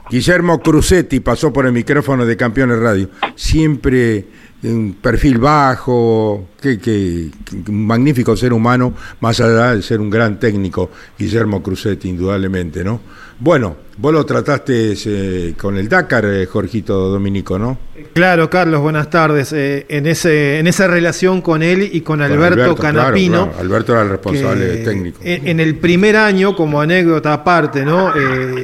Guillermo 0.09 0.59
Crucetti 0.59 1.19
pasó 1.19 1.51
por 1.51 1.65
el 1.65 1.71
micrófono 1.71 2.25
de 2.25 2.37
Campeones 2.37 2.79
Radio. 2.79 3.09
Siempre 3.35 4.25
un 4.63 4.95
perfil 5.01 5.37
bajo, 5.37 6.49
que, 6.61 6.79
que, 6.79 7.29
un 7.67 7.85
magnífico 7.85 8.35
ser 8.37 8.53
humano, 8.53 8.93
más 9.19 9.39
allá 9.39 9.75
de 9.75 9.81
ser 9.81 9.99
un 9.99 10.09
gran 10.09 10.39
técnico, 10.39 10.89
Guillermo 11.17 11.61
Crucetti, 11.61 12.09
indudablemente, 12.09 12.83
¿no? 12.83 12.99
Bueno, 13.39 13.75
vos 13.97 14.13
lo 14.13 14.25
trataste 14.25 14.93
eh, 15.05 15.53
con 15.59 15.77
el 15.77 15.89
Dakar, 15.89 16.25
eh, 16.25 16.45
Jorgito 16.45 17.09
Dominico, 17.09 17.57
¿no? 17.59 17.77
Claro, 18.13 18.49
Carlos, 18.49 18.81
buenas 18.81 19.09
tardes. 19.09 19.51
Eh, 19.53 19.85
en, 19.89 20.07
ese, 20.07 20.59
en 20.59 20.67
esa 20.67 20.87
relación 20.87 21.41
con 21.41 21.63
él 21.63 21.89
y 21.91 22.01
con, 22.01 22.21
Alberto, 22.21 22.75
Canapino. 22.75 23.51
Alberto 23.59 23.93
era 23.93 24.03
el 24.03 24.09
responsable 24.09 24.77
técnico. 24.77 25.19
En, 25.23 25.59
el 25.59 25.75
primer 25.77 26.15
año, 26.15 26.55
como 26.55 26.79
anécdota 26.79 27.33
aparte, 27.33 27.83
¿no? 27.83 28.13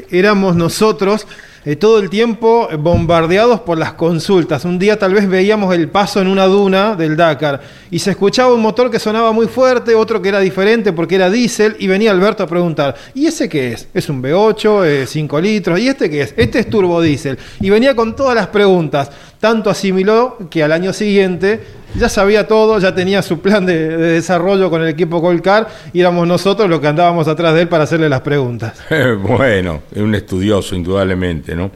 éramos 0.10 0.56
nosotros 0.56 1.28
eh, 1.66 1.76
todo 1.76 2.00
el 2.00 2.10
tiempo 2.10 2.70
bombardeados 2.80 3.62
por 3.62 3.78
las 3.78 3.94
consultas. 3.94 4.66
Un 4.66 4.80
día 4.80 4.98
tal 4.98 5.14
vez 5.14 5.28
veíamos 5.28 5.74
el 5.76 5.90
paso 5.90 6.22
en 6.22 6.28
una 6.28 6.46
duna 6.46 6.96
del 6.96 7.18
Dakar 7.18 7.62
y 7.92 8.00
se 8.00 8.12
escuchaba 8.12 8.54
un 8.54 8.62
motor 8.62 8.90
que 8.90 9.00
sonaba 9.00 9.32
muy 9.32 9.48
fuerte, 9.48 9.96
otro 9.96 10.22
que 10.22 10.30
era 10.30 10.40
diferente 10.40 10.94
porque 10.94 11.16
era 11.16 11.30
diésel 11.30 11.76
y 11.80 11.88
venía 11.88 12.12
Alberto 12.12 12.44
a 12.44 12.48
preguntar, 12.48 12.96
¿y 13.14 13.26
ese 13.28 13.50
qué 13.50 13.74
es? 13.74 13.88
¿Es 13.94 14.10
un 14.10 14.22
V8, 14.22 15.06
5 15.06 15.42
litros? 15.42 15.80
¿Y 15.80 15.88
este 15.88 16.10
qué 16.10 16.22
es? 16.22 16.34
Este 16.38 16.60
es 16.60 16.70
turbo 16.70 17.02
diésel. 17.02 17.38
Y 17.60 17.70
venía 17.70 17.96
con 17.96 18.16
todas 18.16 18.36
las 18.36 18.48
preguntas. 18.48 19.12
Tanto 19.40 19.70
asimiló 19.70 20.38
que 20.50 20.64
al 20.64 20.72
año 20.72 20.92
siguiente 20.92 21.62
ya 21.96 22.10
sabía 22.10 22.48
todo, 22.48 22.80
ya 22.80 22.94
tenía 22.94 23.22
su 23.22 23.40
plan 23.40 23.66
de, 23.66 23.98
desarrollo 23.98 24.70
con 24.70 24.82
el 24.82 24.90
equipo 24.90 25.22
Colcar 25.22 25.68
y 25.94 26.00
éramos 26.02 26.28
nosotros 26.28 26.70
los 26.70 26.80
que 26.80 26.88
andábamos 26.88 27.28
atrás 27.28 27.54
de 27.54 27.62
él 27.62 27.68
para 27.68 27.84
hacerle 27.84 28.10
las 28.10 28.22
preguntas. 28.22 28.80
bueno, 29.22 29.82
es 29.94 30.02
un 30.02 30.16
estudioso, 30.16 30.76
indudablemente, 30.76 31.56
¿no? 31.56 31.72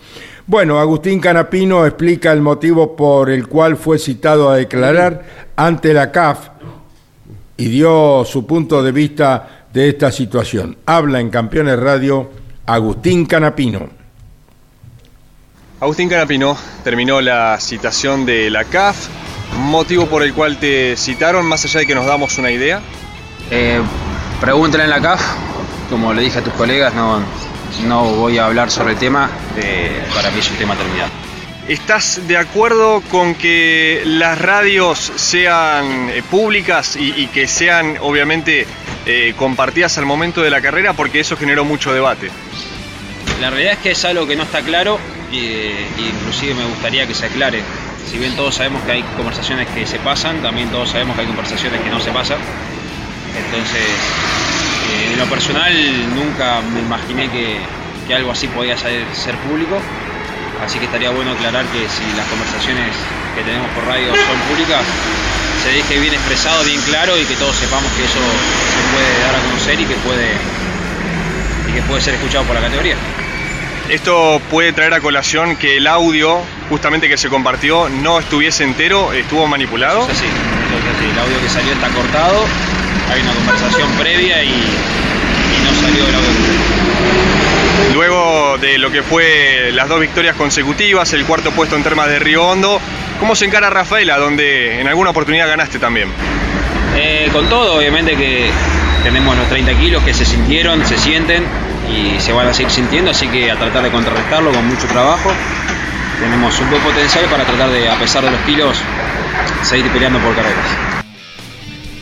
Bueno, 0.45 0.79
Agustín 0.79 1.19
Canapino 1.19 1.85
explica 1.85 2.33
el 2.33 2.41
motivo 2.41 2.95
por 2.95 3.29
el 3.29 3.47
cual 3.47 3.77
fue 3.77 3.97
citado 3.97 4.49
a 4.49 4.57
declarar 4.57 5.23
ante 5.55 5.93
la 5.93 6.11
CAF 6.11 6.49
y 7.55 7.67
dio 7.67 8.25
su 8.25 8.45
punto 8.45 8.83
de 8.83 8.91
vista 8.91 9.65
de 9.71 9.89
esta 9.89 10.11
situación. 10.11 10.77
Habla 10.85 11.21
en 11.21 11.29
Campeones 11.29 11.79
Radio 11.79 12.29
Agustín 12.65 13.25
Canapino. 13.25 13.89
Agustín 15.79 16.07
Canapino 16.07 16.57
terminó 16.83 17.19
la 17.19 17.57
citación 17.59 18.25
de 18.25 18.49
la 18.49 18.63
CAF, 18.63 19.07
motivo 19.57 20.07
por 20.07 20.23
el 20.23 20.33
cual 20.33 20.57
te 20.57 20.95
citaron, 20.97 21.45
más 21.45 21.65
allá 21.65 21.81
de 21.81 21.87
que 21.87 21.95
nos 21.95 22.05
damos 22.05 22.37
una 22.37 22.51
idea. 22.51 22.81
Eh, 23.51 23.81
pregúntale 24.39 24.83
en 24.85 24.89
la 24.89 25.01
CAF, 25.01 25.21
como 25.89 26.13
le 26.13 26.21
dije 26.21 26.39
a 26.39 26.43
tus 26.43 26.53
colegas, 26.53 26.93
no, 26.93 27.21
no 27.87 28.03
voy 28.03 28.37
a 28.37 28.45
hablar 28.45 28.71
sobre 28.71 28.93
el 28.93 28.99
tema, 28.99 29.29
eh, 29.57 30.03
para 30.13 30.31
mí 30.31 30.39
es 30.39 30.49
un 30.49 30.57
tema 30.57 30.75
terminado. 30.75 31.11
¿Estás 31.67 32.27
de 32.27 32.35
acuerdo 32.35 33.01
con 33.09 33.35
que 33.35 34.03
las 34.05 34.37
radios 34.37 34.99
sean 35.15 36.09
eh, 36.09 36.21
públicas 36.29 36.97
y, 36.97 37.27
que 37.27 37.47
sean 37.47 37.97
obviamente 38.01 38.67
eh, 39.05 39.33
compartidas 39.37 39.97
al 39.97 40.05
momento 40.05 40.41
de 40.41 40.49
la 40.49 40.59
carrera? 40.59 40.91
Porque 40.91 41.21
eso 41.21 41.37
generó 41.37 41.63
mucho 41.63 41.93
debate. 41.93 42.29
La 43.39 43.49
realidad 43.49 43.73
es 43.73 43.79
que 43.79 43.91
es 43.91 44.03
algo 44.03 44.27
que 44.27 44.35
no 44.35 44.43
está 44.43 44.61
claro 44.61 44.99
y, 45.31 45.71
inclusive 45.97 46.53
me 46.53 46.65
gustaría 46.65 47.07
que 47.07 47.13
se 47.13 47.27
aclare. 47.27 47.61
Si 48.09 48.17
bien 48.17 48.35
todos 48.35 48.55
sabemos 48.55 48.83
que 48.83 48.91
hay 48.91 49.03
conversaciones 49.15 49.67
que 49.69 49.85
se 49.85 49.99
pasan, 49.99 50.41
también 50.41 50.69
todos 50.69 50.89
sabemos 50.89 51.15
que 51.15 51.21
hay 51.21 51.27
conversaciones 51.27 51.81
que 51.81 51.89
no 51.89 51.99
se 51.99 52.11
pasan. 52.11 52.37
Entonces, 53.35 53.81
eh, 54.91 55.13
en 55.13 55.19
lo 55.19 55.25
personal 55.25 55.73
nunca 56.15 56.61
me 56.73 56.81
imaginé 56.81 57.29
que, 57.29 58.13
algo 58.13 58.31
así 58.31 58.47
podía 58.47 58.77
ser, 58.77 59.05
ser 59.13 59.35
público. 59.37 59.79
Así 60.63 60.79
que 60.79 60.85
estaría 60.85 61.09
bueno 61.09 61.31
aclarar 61.31 61.65
que 61.67 61.79
si 61.89 62.05
las 62.15 62.27
conversaciones 62.27 62.93
que 63.35 63.41
tenemos 63.41 63.69
por 63.71 63.85
radio 63.85 64.13
son 64.13 64.39
públicas, 64.47 64.83
se 65.63 65.69
deje 65.69 65.99
bien 65.99 66.13
expresado, 66.13 66.63
bien 66.63 66.79
claro 66.81 67.17
y 67.17 67.25
que 67.25 67.35
todos 67.35 67.55
sepamos 67.55 67.91
que 67.93 68.03
eso 68.03 68.19
se 68.19 68.93
puede 68.93 69.23
dar 69.23 69.35
a 69.35 69.39
conocer 69.39 69.79
y 69.79 69.85
que 69.85 69.95
puede, 69.95 70.29
y 71.69 71.73
que 71.73 71.81
puede 71.83 72.01
ser 72.01 72.13
escuchado 72.15 72.43
por 72.45 72.55
la 72.55 72.61
categoría. 72.61 72.95
Esto 73.89 74.41
puede 74.49 74.71
traer 74.73 74.93
a 74.93 75.01
colación 75.01 75.55
que 75.55 75.77
el 75.77 75.87
audio, 75.87 76.39
justamente 76.73 77.07
que 77.07 77.17
se 77.17 77.29
compartió, 77.29 77.87
no 77.87 78.17
estuviese 78.17 78.63
entero, 78.63 79.13
estuvo 79.13 79.45
manipulado. 79.45 80.07
Sí, 80.07 80.15
sí, 80.15 80.25
el 80.25 81.19
audio 81.19 81.39
que 81.39 81.47
salió 81.47 81.71
está 81.71 81.87
cortado, 81.89 82.45
hay 83.11 83.21
una 83.21 83.31
conversación 83.35 83.91
previa 83.91 84.43
y, 84.43 84.49
no 85.63 85.71
salió 85.79 86.07
el 86.07 86.15
audio. 86.15 87.93
Luego 87.93 88.57
de 88.57 88.79
lo 88.79 88.89
que 88.89 89.03
fue 89.03 89.69
las 89.71 89.87
dos 89.87 89.99
victorias 89.99 90.35
consecutivas, 90.35 91.13
el 91.13 91.25
cuarto 91.25 91.51
puesto 91.51 91.75
en 91.75 91.83
termas 91.83 92.07
de 92.07 92.17
Río 92.17 92.43
Hondo, 92.43 92.81
¿cómo 93.19 93.35
se 93.35 93.45
encara 93.45 93.69
Rafaela, 93.69 94.17
donde 94.17 94.81
en 94.81 94.87
alguna 94.87 95.11
oportunidad 95.11 95.47
ganaste 95.47 95.77
también? 95.77 96.09
Eh, 96.95 97.29
con 97.31 97.49
todo, 97.49 97.75
obviamente 97.75 98.15
que 98.15 98.49
tenemos 99.03 99.37
los 99.37 99.47
30 99.47 99.75
kilos 99.75 100.01
que 100.01 100.15
se 100.15 100.25
sintieron, 100.25 100.83
se 100.87 100.97
sienten, 100.97 101.43
y 101.89 102.19
se 102.19 102.31
van 102.33 102.47
a 102.47 102.53
seguir 102.53 102.71
sintiendo, 102.71 103.11
así 103.11 103.27
que 103.27 103.51
a 103.51 103.55
tratar 103.57 103.83
de 103.83 103.91
contrarrestarlo 103.91 104.51
con 104.51 104.67
mucho 104.67 104.87
trabajo. 104.87 105.31
Tenemos 106.23 106.57
un 106.61 106.69
buen 106.69 106.81
potencial 106.81 107.25
para 107.29 107.43
tratar 107.43 107.69
de, 107.69 107.89
a 107.89 107.99
pesar 107.99 108.23
de 108.23 108.31
los 108.31 108.39
kilos, 108.45 108.77
seguir 109.61 109.91
peleando 109.91 110.19
por 110.19 110.33
carreras. 110.33 110.65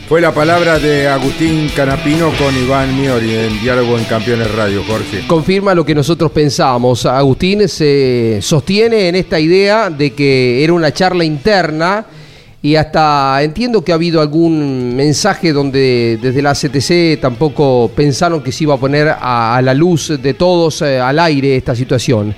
Fue 0.08 0.20
la 0.20 0.32
palabra 0.32 0.78
de 0.78 1.08
Agustín 1.08 1.68
Canapino 1.74 2.30
con 2.38 2.56
Iván 2.56 2.96
Miori 3.00 3.34
en 3.34 3.60
Diálogo 3.60 3.98
en 3.98 4.04
Campeones 4.04 4.48
Radio, 4.54 4.84
Jorge. 4.86 5.26
Confirma 5.26 5.74
lo 5.74 5.84
que 5.84 5.96
nosotros 5.96 6.30
pensábamos. 6.30 7.04
Agustín 7.04 7.68
se 7.68 8.38
sostiene 8.42 9.08
en 9.08 9.16
esta 9.16 9.40
idea 9.40 9.90
de 9.90 10.12
que 10.12 10.62
era 10.62 10.72
una 10.72 10.92
charla 10.92 11.24
interna 11.24 12.06
y 12.62 12.76
hasta 12.76 13.42
entiendo 13.42 13.82
que 13.82 13.90
ha 13.90 13.96
habido 13.96 14.20
algún 14.20 14.94
mensaje 14.94 15.52
donde 15.52 16.16
desde 16.22 16.42
la 16.42 16.52
CTC 16.52 17.20
tampoco 17.20 17.90
pensaron 17.92 18.40
que 18.40 18.52
se 18.52 18.62
iba 18.62 18.74
a 18.74 18.78
poner 18.78 19.16
a, 19.18 19.60
la 19.64 19.74
luz 19.74 20.12
de 20.22 20.34
todos 20.34 20.80
eh, 20.82 21.00
al 21.00 21.18
aire 21.18 21.56
esta 21.56 21.74
situación. 21.74 22.32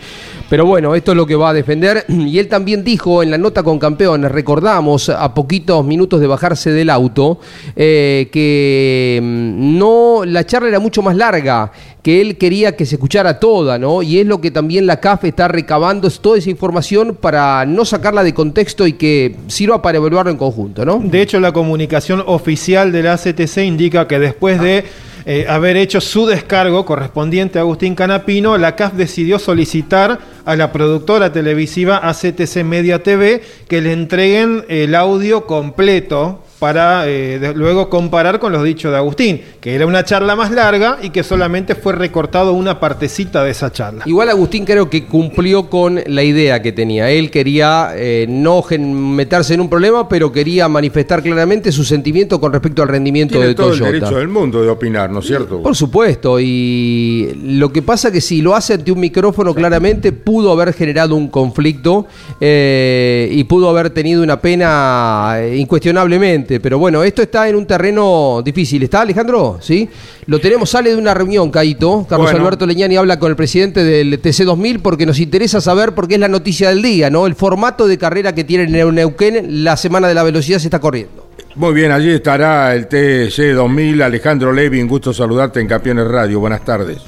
Pero 0.48 0.66
bueno, 0.66 0.94
esto 0.94 1.12
es 1.12 1.16
lo 1.16 1.26
que 1.26 1.37
va 1.37 1.50
a 1.50 1.52
defender. 1.52 2.04
Y 2.24 2.38
él 2.38 2.48
también 2.48 2.83
dijo 2.83 3.22
en 3.22 3.30
la 3.30 3.38
nota 3.38 3.62
con 3.62 3.78
campeones, 3.78 4.33
recordamos 4.33 5.09
a 5.09 5.35
poquitos 5.35 5.85
minutos 5.85 6.20
de 6.20 6.26
bajarse 6.26 6.70
del 6.70 6.90
auto, 6.90 7.38
eh, 7.76 8.28
que 8.33 9.20
mm, 9.22 9.78
no, 9.78 10.22
la 10.24 10.44
charla 10.46 10.68
era 10.68 10.80
mucho 10.80 11.02
más 11.02 11.16
larga, 11.16 11.70
que 12.02 12.20
él 12.20 12.37
quería 12.37 12.76
que 12.76 12.87
se 12.87 12.96
escuchara 12.96 13.38
toda, 13.38 13.78
¿no? 13.78 14.02
Y 14.02 14.18
es 14.18 14.26
lo 14.26 14.40
que 14.40 14.50
también 14.50 14.87
la 14.87 15.00
CAF 15.00 15.24
está 15.24 15.48
recabando, 15.48 16.09
es 16.09 16.20
toda 16.20 16.38
esa 16.38 16.50
información 16.50 17.16
para 17.20 17.64
no 17.66 17.85
sacarla 17.85 18.24
de 18.24 18.35
contexto 18.35 18.87
y 18.87 18.94
que 18.94 19.37
sirva 19.46 19.80
para 19.80 19.98
evaluarlo 19.98 20.30
en 20.30 20.37
conjunto, 20.37 20.85
¿no? 20.85 21.00
De 21.02 21.22
hecho, 21.22 21.40
la 21.40 21.52
comunicación 21.52 22.22
oficial 22.26 22.92
de 22.92 23.02
la 23.02 23.16
CTC 23.16 23.59
indica 23.59 24.07
que 24.07 24.18
después 24.18 24.61
de 24.61 24.85
eh, 25.26 25.46
haber 25.48 25.78
hecho 25.78 26.02
su 26.02 26.26
descargo 26.26 26.85
correspondiente 26.85 27.59
a 27.59 27.62
Agustín 27.62 27.94
Canapino, 27.94 28.59
la 28.59 28.76
CAF 28.76 28.92
decidió 28.92 29.38
solicitar 29.38 30.18
a 30.44 30.57
la 30.57 30.72
productora 30.72 31.33
televisiva 31.33 31.98
ACTC 31.98 32.64
Media 32.64 33.02
TV 33.02 33.42
que 33.68 33.80
le 33.80 33.92
entreguen 33.92 34.64
el 34.68 34.94
audio 34.94 35.46
completo 35.46 36.40
para 36.64 37.07
eh, 37.07 37.52
luego 37.54 37.90
comparar 37.90 38.38
con 38.38 38.50
los 38.50 38.64
dichos 38.64 38.90
de 38.90 38.96
Agustín, 38.96 39.42
que 39.61 39.74
era 39.74 39.87
una 39.87 40.02
charla 40.02 40.35
más 40.35 40.50
larga 40.50 40.98
y 41.02 41.11
que 41.11 41.22
solamente 41.22 41.74
fue 41.74 41.92
recortado 41.92 42.54
una 42.54 42.80
partecita 42.80 43.44
de 43.44 43.50
esa 43.50 43.70
charla. 43.70 44.04
Igual 44.07 44.30
Agustín 44.30 44.64
creo 44.64 44.88
que 44.88 45.04
cumplió 45.04 45.68
con 45.68 46.00
la 46.07 46.22
idea 46.22 46.62
que 46.62 46.72
tenía. 46.72 47.11
Él 47.11 47.30
quería 47.30 47.90
eh, 47.94 48.24
no 48.28 48.64
meterse 48.70 49.52
en 49.52 49.61
un 49.61 49.68
problema, 49.68 50.09
pero 50.09 50.33
quería 50.33 50.66
manifestar 50.68 51.22
claramente 51.22 51.70
su 51.70 51.85
sentimiento 51.85 52.40
con 52.40 52.50
respecto 52.50 52.80
al 52.80 52.88
rendimiento 52.88 53.38
de 53.40 53.54
todo 53.54 53.68
Toyota. 53.68 53.90
el 53.90 54.00
derecho 54.00 54.16
del 54.16 54.28
mundo 54.28 54.62
de 54.62 54.70
opinar, 54.70 55.11
¿no 55.11 55.18
es 55.18 55.26
cierto? 55.26 55.62
Por 55.62 55.76
supuesto, 55.76 56.38
y 56.40 57.42
lo 57.44 57.70
que 57.72 57.83
pasa 57.83 58.11
que 58.11 58.22
si 58.22 58.40
lo 58.40 58.54
hace 58.54 58.72
ante 58.72 58.90
un 58.90 59.00
micrófono 59.00 59.54
claramente 59.54 60.12
pudo 60.35 60.51
haber 60.51 60.73
generado 60.73 61.14
un 61.14 61.29
conflicto 61.29 62.09
eh, 62.40 63.29
y 63.31 63.44
pudo 63.44 63.70
haber 63.70 63.90
tenido 63.90 64.20
una 64.20 64.40
pena 64.40 65.37
incuestionablemente 65.55 66.59
pero 66.61 66.77
bueno, 66.77 67.05
esto 67.05 67.23
está 67.23 67.49
en 67.49 67.55
un 67.55 67.66
terreno 67.66 68.42
difícil. 68.44 68.83
¿Está, 68.83 69.03
Alejandro? 69.03 69.59
¿Sí? 69.61 69.88
Lo 70.27 70.40
tenemos, 70.40 70.70
sale 70.70 70.90
de 70.90 70.97
una 70.97 71.14
reunión, 71.14 71.51
Caito. 71.51 72.05
Carlos 72.09 72.33
Alberto 72.33 72.66
Leñani 72.66 72.97
habla 72.97 73.18
con 73.20 73.31
el 73.31 73.37
presidente 73.37 73.85
del 73.85 74.20
TC2000 74.20 74.81
porque 74.83 75.07
nos 75.07 75.20
interesa 75.20 75.61
saber, 75.61 75.94
porque 75.94 76.14
es 76.14 76.20
la 76.20 76.29
noticia 76.29 76.70
del 76.70 76.83
día, 76.83 77.11
¿no? 77.11 77.27
El 77.27 77.35
formato 77.37 77.87
de 77.87 77.97
carrera 77.97 78.35
que 78.35 78.42
tiene 78.42 78.64
en 78.64 78.94
Neuquén, 78.94 79.62
la 79.64 79.77
Semana 79.77 80.09
de 80.09 80.14
la 80.14 80.25
Velocidad 80.25 80.59
se 80.59 80.66
está 80.66 80.81
corriendo. 80.81 81.29
Muy 81.55 81.73
bien, 81.73 81.92
allí 81.92 82.11
estará 82.11 82.75
el 82.75 82.88
TC2000. 82.88 84.03
Alejandro 84.03 84.53
Levi, 84.53 84.83
un 84.83 84.88
gusto 84.88 85.12
saludarte 85.12 85.61
en 85.61 85.68
Campeones 85.68 86.09
Radio. 86.09 86.40
Buenas 86.40 86.64
tardes. 86.64 86.99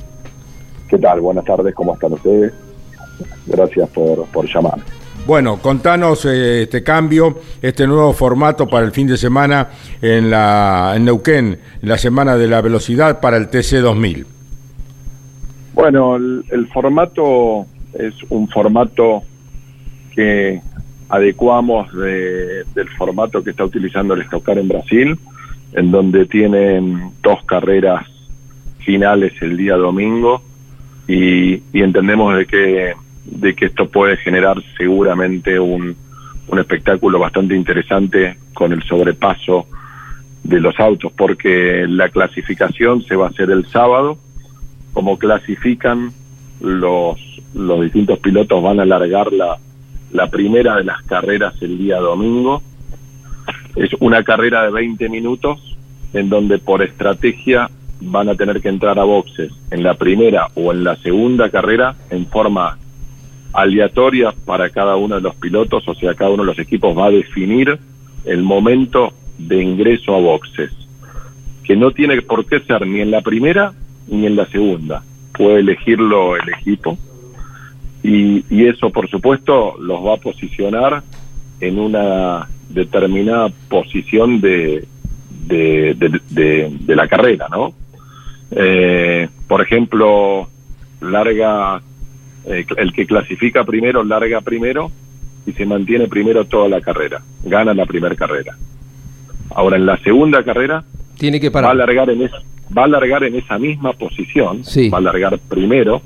¿Qué 0.88 0.98
tal? 0.98 1.20
Buenas 1.20 1.44
tardes, 1.44 1.74
¿cómo 1.74 1.94
están 1.94 2.12
ustedes? 2.12 2.52
Gracias 3.46 3.88
por, 3.90 4.26
por 4.26 4.46
llamar. 4.52 4.78
Bueno, 5.26 5.58
contanos 5.60 6.24
eh, 6.24 6.62
este 6.62 6.82
cambio, 6.84 7.40
este 7.60 7.86
nuevo 7.86 8.12
formato 8.12 8.68
para 8.68 8.84
el 8.86 8.92
fin 8.92 9.08
de 9.08 9.16
semana 9.16 9.68
en, 10.00 10.30
la, 10.30 10.92
en 10.94 11.04
Neuquén, 11.04 11.58
la 11.82 11.98
Semana 11.98 12.36
de 12.36 12.46
la 12.46 12.60
Velocidad 12.60 13.20
para 13.20 13.36
el 13.36 13.50
TC2000. 13.50 14.24
Bueno, 15.74 16.16
el, 16.16 16.68
formato 16.72 17.66
es 17.98 18.14
un 18.30 18.48
formato 18.48 19.22
que 20.14 20.60
adecuamos 21.08 21.92
de- 21.92 22.64
del 22.74 22.88
formato 22.96 23.42
que 23.42 23.50
está 23.50 23.64
utilizando 23.64 24.14
el 24.14 24.24
Stocar 24.26 24.58
en 24.58 24.68
Brasil, 24.68 25.18
en 25.72 25.90
donde 25.90 26.26
tienen 26.26 27.10
dos 27.22 27.44
carreras 27.44 28.06
finales 28.78 29.32
el 29.42 29.56
día 29.56 29.74
domingo 29.76 30.40
y, 31.08 31.54
y 31.72 31.82
entendemos 31.82 32.36
de 32.36 32.46
que, 32.46 32.94
de 33.26 33.54
que 33.54 33.66
esto 33.66 33.88
puede 33.88 34.16
generar 34.16 34.56
seguramente 34.76 35.58
un, 35.58 35.96
un 36.48 36.58
espectáculo 36.58 37.18
bastante 37.18 37.54
interesante 37.54 38.36
con 38.54 38.72
el 38.72 38.82
sobrepaso 38.84 39.66
de 40.42 40.60
los 40.60 40.78
autos, 40.78 41.12
porque 41.12 41.86
la 41.88 42.08
clasificación 42.08 43.02
se 43.02 43.16
va 43.16 43.26
a 43.26 43.30
hacer 43.30 43.50
el 43.50 43.66
sábado, 43.66 44.18
como 44.92 45.18
clasifican 45.18 46.12
los, 46.60 47.18
los 47.54 47.82
distintos 47.82 48.18
pilotos 48.20 48.62
van 48.62 48.78
a 48.78 48.84
alargar 48.84 49.32
la, 49.32 49.58
la 50.12 50.30
primera 50.30 50.76
de 50.76 50.84
las 50.84 51.02
carreras 51.02 51.54
el 51.60 51.78
día 51.78 51.98
domingo. 51.98 52.62
Es 53.74 53.90
una 54.00 54.22
carrera 54.22 54.62
de 54.64 54.70
20 54.70 55.08
minutos 55.08 55.76
en 56.12 56.28
donde 56.28 56.58
por 56.58 56.82
estrategia 56.82 57.68
van 58.00 58.28
a 58.28 58.34
tener 58.34 58.60
que 58.60 58.68
entrar 58.68 58.98
a 58.98 59.04
boxes 59.04 59.52
en 59.70 59.82
la 59.82 59.94
primera 59.94 60.48
o 60.54 60.72
en 60.72 60.84
la 60.84 60.96
segunda 60.96 61.50
carrera 61.50 61.96
en 62.10 62.26
forma 62.26 62.78
aleatoria 63.56 64.32
para 64.44 64.68
cada 64.70 64.96
uno 64.96 65.16
de 65.16 65.22
los 65.22 65.34
pilotos, 65.36 65.86
o 65.88 65.94
sea, 65.94 66.14
cada 66.14 66.30
uno 66.30 66.42
de 66.42 66.48
los 66.48 66.58
equipos 66.58 66.96
va 66.96 67.06
a 67.06 67.10
definir 67.10 67.78
el 68.24 68.42
momento 68.42 69.12
de 69.38 69.62
ingreso 69.62 70.14
a 70.14 70.20
boxes, 70.20 70.70
que 71.64 71.76
no 71.76 71.90
tiene 71.90 72.20
por 72.22 72.44
qué 72.46 72.60
ser 72.60 72.86
ni 72.86 73.00
en 73.00 73.10
la 73.10 73.20
primera 73.22 73.72
ni 74.08 74.26
en 74.26 74.36
la 74.36 74.46
segunda, 74.46 75.02
puede 75.32 75.60
elegirlo 75.60 76.36
el 76.36 76.48
equipo 76.60 76.96
y, 78.02 78.44
y 78.50 78.66
eso 78.66 78.90
por 78.90 79.08
supuesto 79.08 79.76
los 79.80 80.04
va 80.04 80.14
a 80.14 80.18
posicionar 80.18 81.02
en 81.60 81.78
una 81.78 82.46
determinada 82.68 83.48
posición 83.68 84.40
de, 84.40 84.86
de, 85.46 85.94
de- 85.94 86.20
de- 86.30 86.72
de 86.80 86.96
la 86.96 87.08
carrera, 87.08 87.46
¿no? 87.50 87.72
Eh, 88.50 89.28
por 89.48 89.60
ejemplo, 89.62 90.48
larga, 91.00 91.80
eh, 92.46 92.64
el 92.76 92.92
que 92.92 93.06
clasifica 93.06 93.64
primero, 93.64 94.02
larga 94.04 94.40
primero 94.40 94.90
y 95.46 95.52
se 95.52 95.66
mantiene 95.66 96.08
primero 96.08 96.44
toda 96.44 96.68
la 96.68 96.80
carrera, 96.80 97.22
gana 97.44 97.74
la 97.74 97.86
primera 97.86 98.14
carrera. 98.16 98.56
Ahora, 99.54 99.76
en 99.76 99.86
la 99.86 99.96
segunda 99.98 100.42
carrera 100.42 100.84
Tiene 101.18 101.38
que 101.40 101.48
va 101.50 101.60
a 101.60 101.62
parar. 101.62 101.76
largar 101.76 102.10
en 102.10 102.22
esa, 102.22 102.38
va 102.76 102.84
a 102.84 102.88
largar 102.88 103.24
en 103.24 103.36
esa 103.36 103.58
misma 103.58 103.92
posición, 103.92 104.64
Sí. 104.64 104.88
va 104.90 104.98
a 104.98 105.02
largar 105.02 105.38
primero, 105.48 106.02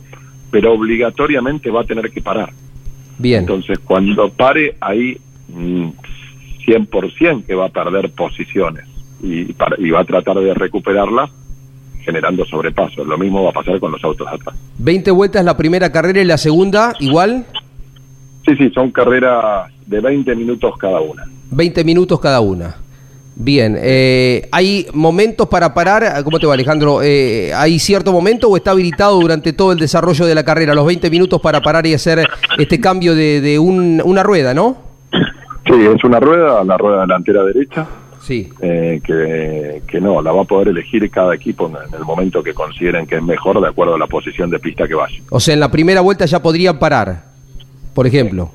pero 0.50 0.72
obligatoriamente 0.72 1.70
va 1.70 1.82
a 1.82 1.84
tener 1.84 2.10
que 2.10 2.20
parar. 2.20 2.50
Bien. 3.18 3.40
Entonces, 3.40 3.78
cuando 3.80 4.30
pare, 4.30 4.76
ahí 4.80 5.16
mm, 5.48 5.88
100% 6.66 7.44
que 7.46 7.54
va 7.54 7.66
a 7.66 7.68
perder 7.70 8.10
posiciones 8.10 8.84
y, 9.22 9.54
y 9.78 9.90
va 9.90 10.00
a 10.00 10.04
tratar 10.04 10.38
de 10.38 10.54
recuperarlas 10.54 11.30
generando 12.04 12.44
sobrepasos. 12.46 13.06
Lo 13.06 13.16
mismo 13.18 13.44
va 13.44 13.50
a 13.50 13.52
pasar 13.52 13.78
con 13.80 13.92
los 13.92 14.02
autos 14.04 14.26
atrás. 14.28 14.54
20 14.78 15.10
vueltas 15.10 15.44
la 15.44 15.56
primera 15.56 15.90
carrera 15.92 16.20
y 16.20 16.24
la 16.24 16.38
segunda 16.38 16.94
igual. 17.00 17.44
Sí, 18.46 18.56
sí, 18.56 18.70
son 18.70 18.90
carreras 18.90 19.70
de 19.86 20.00
20 20.00 20.34
minutos 20.34 20.72
cada 20.78 21.00
una. 21.00 21.24
20 21.50 21.84
minutos 21.84 22.18
cada 22.20 22.40
una. 22.40 22.76
Bien, 23.36 23.76
eh, 23.80 24.48
¿hay 24.52 24.86
momentos 24.92 25.48
para 25.48 25.72
parar? 25.72 26.22
¿Cómo 26.24 26.38
te 26.38 26.46
va 26.46 26.54
Alejandro? 26.54 27.00
Eh, 27.02 27.52
¿Hay 27.54 27.78
cierto 27.78 28.12
momento 28.12 28.48
o 28.48 28.56
está 28.56 28.72
habilitado 28.72 29.18
durante 29.18 29.52
todo 29.54 29.72
el 29.72 29.78
desarrollo 29.78 30.26
de 30.26 30.34
la 30.34 30.44
carrera 30.44 30.74
los 30.74 30.84
20 30.86 31.08
minutos 31.10 31.40
para 31.40 31.60
parar 31.62 31.86
y 31.86 31.94
hacer 31.94 32.26
este 32.58 32.80
cambio 32.80 33.14
de, 33.14 33.40
de 33.40 33.58
un- 33.58 34.02
una 34.04 34.22
rueda, 34.22 34.52
no? 34.52 34.76
Sí, 35.66 35.72
es 35.74 36.04
una 36.04 36.20
rueda, 36.20 36.62
la 36.64 36.76
rueda 36.76 37.02
delantera 37.02 37.42
derecha, 37.44 37.86
Sí. 38.20 38.48
eh, 38.60 39.00
que, 39.02 39.82
que 39.88 40.00
no, 40.00 40.20
la 40.22 40.30
va 40.32 40.42
a 40.42 40.44
poder 40.44 40.68
elegir 40.68 41.10
cada 41.10 41.34
equipo 41.34 41.68
en, 41.68 41.94
el 41.94 42.04
momento 42.04 42.42
que 42.42 42.52
consideren 42.54 43.06
que 43.06 43.16
es 43.16 43.22
mejor 43.22 43.60
de 43.60 43.68
acuerdo 43.68 43.94
a 43.94 43.98
la 43.98 44.06
posición 44.06 44.50
de 44.50 44.58
pista 44.58 44.86
que 44.86 44.94
vaya. 44.94 45.16
O 45.30 45.40
sea, 45.40 45.54
en 45.54 45.60
la 45.60 45.70
primera 45.70 46.00
vuelta 46.02 46.26
ya 46.26 46.42
podrían 46.42 46.78
parar, 46.78 47.24
por 47.94 48.06
ejemplo. 48.06 48.50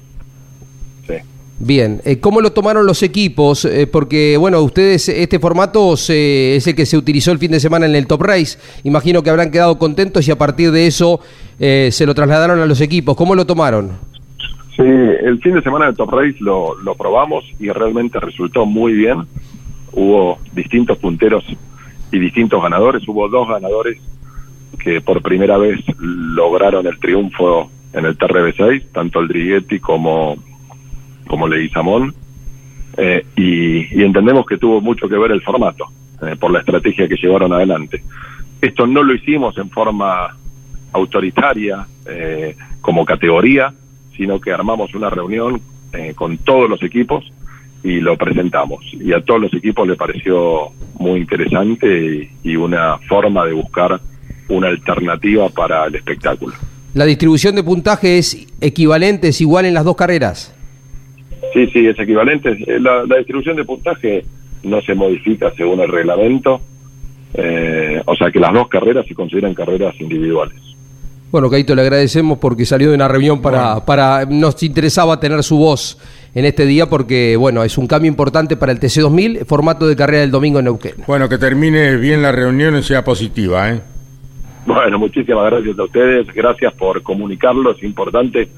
Sí. 1.07 1.15
Bien, 1.57 2.01
eh, 2.05 2.19
¿cómo 2.19 2.41
lo 2.41 2.51
tomaron 2.51 2.85
los 2.85 3.01
equipos? 3.01 3.65
Eh, 3.65 3.87
porque, 3.87 4.37
bueno, 4.37 4.61
ustedes, 4.61 5.09
este 5.09 5.39
formato 5.39 5.97
se- 5.97 6.57
es 6.57 6.67
el 6.67 6.75
que 6.75 6.85
se 6.85 6.97
utilizó 6.97 7.31
el 7.31 7.39
fin 7.39 7.51
de 7.51 7.59
semana 7.59 7.85
en 7.87 7.95
el 7.95 8.07
Top 8.07 8.21
Race. 8.21 8.59
Imagino 8.83 9.23
que 9.23 9.29
habrán 9.29 9.51
quedado 9.51 9.77
contentos 9.79 10.27
y 10.27 10.31
a 10.31 10.37
partir 10.37 10.71
de 10.71 10.85
eso 10.87 11.19
eh, 11.59 11.89
se 11.91 12.05
lo 12.05 12.13
trasladaron 12.13 12.59
a 12.59 12.65
los 12.65 12.81
equipos. 12.81 13.15
¿Cómo 13.15 13.33
lo 13.35 13.45
tomaron? 13.45 13.91
Sí, 14.75 14.83
el 14.83 15.39
fin 15.41 15.53
de 15.55 15.61
semana 15.61 15.85
del 15.85 15.95
Top 15.95 16.09
Race 16.11 16.35
lo, 16.41 16.75
lo 16.81 16.95
probamos 16.95 17.45
y 17.61 17.69
realmente 17.69 18.19
resultó 18.19 18.65
muy 18.65 18.91
bien. 18.91 19.19
Hubo 19.95 20.37
distintos 20.53 20.97
punteros 20.97 21.43
y 22.11 22.19
distintos 22.19 22.61
ganadores. 22.61 23.07
Hubo 23.07 23.27
dos 23.27 23.47
ganadores 23.47 23.99
que 24.79 25.01
por 25.01 25.21
primera 25.21 25.57
vez 25.57 25.79
lograron 25.99 26.85
el 26.85 26.99
triunfo 26.99 27.71
en 27.93 28.05
el 28.05 28.17
TRB6, 28.17 28.91
tanto 28.91 29.21
el 29.21 29.27
Driguetti 29.27 29.79
como, 29.79 30.35
como 31.27 31.47
Leguizamón. 31.47 32.13
Eh, 32.97 33.25
y, 33.35 33.99
y 33.99 34.03
entendemos 34.03 34.45
que 34.45 34.57
tuvo 34.57 34.79
mucho 34.81 35.09
que 35.09 35.17
ver 35.17 35.31
el 35.31 35.41
formato, 35.41 35.87
eh, 36.21 36.35
por 36.37 36.51
la 36.51 36.59
estrategia 36.59 37.07
que 37.07 37.17
llevaron 37.17 37.51
adelante. 37.51 38.03
Esto 38.61 38.87
no 38.87 39.03
lo 39.03 39.13
hicimos 39.13 39.57
en 39.57 39.69
forma 39.69 40.35
autoritaria, 40.93 41.85
eh, 42.05 42.55
como 42.81 43.05
categoría, 43.05 43.73
sino 44.15 44.39
que 44.39 44.51
armamos 44.51 44.93
una 44.95 45.09
reunión 45.09 45.61
eh, 45.91 46.13
con 46.15 46.37
todos 46.37 46.69
los 46.69 46.81
equipos 46.83 47.25
y 47.85 48.01
lo 48.01 48.17
presentamos. 48.17 48.83
Y 48.93 49.13
a 49.13 49.21
todos 49.21 49.41
los 49.41 49.53
equipos 49.53 49.87
le 49.87 49.95
pareció 49.95 50.71
muy 50.97 51.19
interesante 51.19 51.87
y, 52.43 52.51
y 52.51 52.55
una 52.55 52.97
forma 53.07 53.45
de 53.45 53.53
buscar 53.53 54.01
una 54.49 54.67
alternativa 54.69 55.49
para 55.49 55.85
el 55.85 55.95
espectáculo. 55.95 56.55
¿La 56.95 57.05
distribución 57.05 57.55
de 57.55 57.63
puntaje 57.63 58.17
es 58.17 58.47
equivalente, 58.59 59.27
es 59.27 59.39
igual 59.39 59.65
en 59.65 59.75
las 59.75 59.83
dos 59.83 59.95
carreras? 59.95 60.53
Sí, 61.53 61.67
sí, 61.67 61.85
es 61.85 61.99
equivalente. 61.99 62.57
Eh, 62.65 62.79
La, 62.79 63.05
la 63.05 63.17
distribución 63.17 63.55
de 63.55 63.63
puntaje 63.63 64.25
no 64.63 64.81
se 64.81 64.95
modifica 64.95 65.53
según 65.55 65.79
el 65.81 65.89
reglamento, 65.89 66.59
eh, 67.35 68.01
o 68.05 68.15
sea 68.15 68.31
que 68.31 68.39
las 68.39 68.51
dos 68.51 68.67
carreras 68.67 69.05
se 69.07 69.13
consideran 69.13 69.53
carreras 69.53 69.93
individuales. 69.99 70.59
Bueno, 71.31 71.49
Caito, 71.49 71.75
le 71.75 71.81
agradecemos 71.81 72.37
porque 72.39 72.65
salió 72.65 72.89
de 72.89 72.95
una 72.95 73.09
reunión 73.09 73.41
para, 73.41 73.83
para. 73.85 74.25
Nos 74.25 74.61
interesaba 74.63 75.19
tener 75.19 75.43
su 75.43 75.57
voz 75.57 75.99
en 76.35 76.45
este 76.45 76.65
día 76.67 76.85
porque, 76.87 77.35
bueno, 77.37 77.63
es 77.63 77.77
un 77.77 77.87
cambio 77.87 78.09
importante 78.09 78.55
para 78.57 78.71
el 78.73 78.79
TC2000, 78.79 79.45
formato 79.45 79.87
de 79.87 79.95
carrera 79.95 80.19
del 80.21 80.31
domingo 80.31 80.59
en 80.59 80.65
Neuquén. 80.65 80.95
Bueno, 81.07 81.27
que 81.29 81.37
termine 81.39 81.95
bien 81.95 82.21
la 82.21 82.31
reunión 82.31 82.77
y 82.77 82.83
sea 82.83 83.03
positiva, 83.03 83.71
¿eh? 83.71 83.81
Bueno, 84.67 84.99
muchísimas 84.99 85.49
gracias 85.49 85.77
a 85.79 85.83
ustedes, 85.83 86.27
gracias 86.33 86.73
por 86.73 87.01
comunicarlo, 87.03 87.71
es 87.71 87.81
importante 87.83 88.49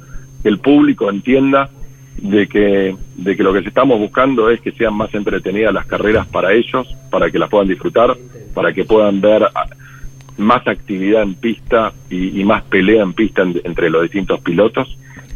que 0.42 0.50
el 0.50 0.60
público 0.60 1.10
entienda 1.10 1.70
de 2.18 2.48
que, 2.48 2.96
de 3.16 3.36
que 3.38 3.44
lo 3.44 3.54
que 3.54 3.60
estamos 3.60 4.00
buscando 4.00 4.50
es 4.50 4.60
que 4.62 4.72
sean 4.72 4.96
más 4.96 5.14
entretenidas 5.14 5.74
las 5.74 5.86
carreras 5.86 6.26
para 6.28 6.54
ellos, 6.54 6.88
para 7.12 7.30
que 7.30 7.38
las 7.38 7.50
puedan 7.50 7.68
disfrutar, 7.68 8.18
para 8.56 8.74
que 8.74 8.86
puedan 8.86 9.22
ver 9.22 9.44
ah, 9.54 9.68
más 10.38 10.66
actividad 10.68 11.22
en 11.24 11.36
pista 11.36 11.92
y, 12.10 12.40
y 12.42 12.44
más 12.44 12.64
pelea 12.64 13.04
en 13.04 13.14
pista 13.14 13.44
en- 13.44 13.62
entre 13.66 13.90
los 13.92 14.02
distintos 14.04 14.40
pilotos 14.40 14.88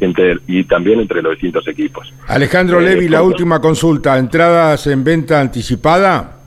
entre, 0.05 0.37
y 0.47 0.63
también 0.63 0.99
entre 0.99 1.21
los 1.21 1.33
distintos 1.33 1.67
equipos. 1.67 2.11
Alejandro 2.27 2.79
Eh, 2.79 2.83
Levi, 2.83 3.07
la 3.07 3.21
última 3.23 3.59
consulta. 3.61 4.17
¿Entradas 4.17 4.85
en 4.87 5.03
venta 5.03 5.39
anticipada? 5.39 6.37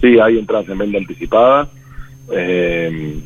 Sí, 0.00 0.18
hay 0.18 0.38
entradas 0.38 0.68
en 0.68 0.78
venta 0.78 0.98
anticipada. 0.98 1.68
Eh, 2.30 3.18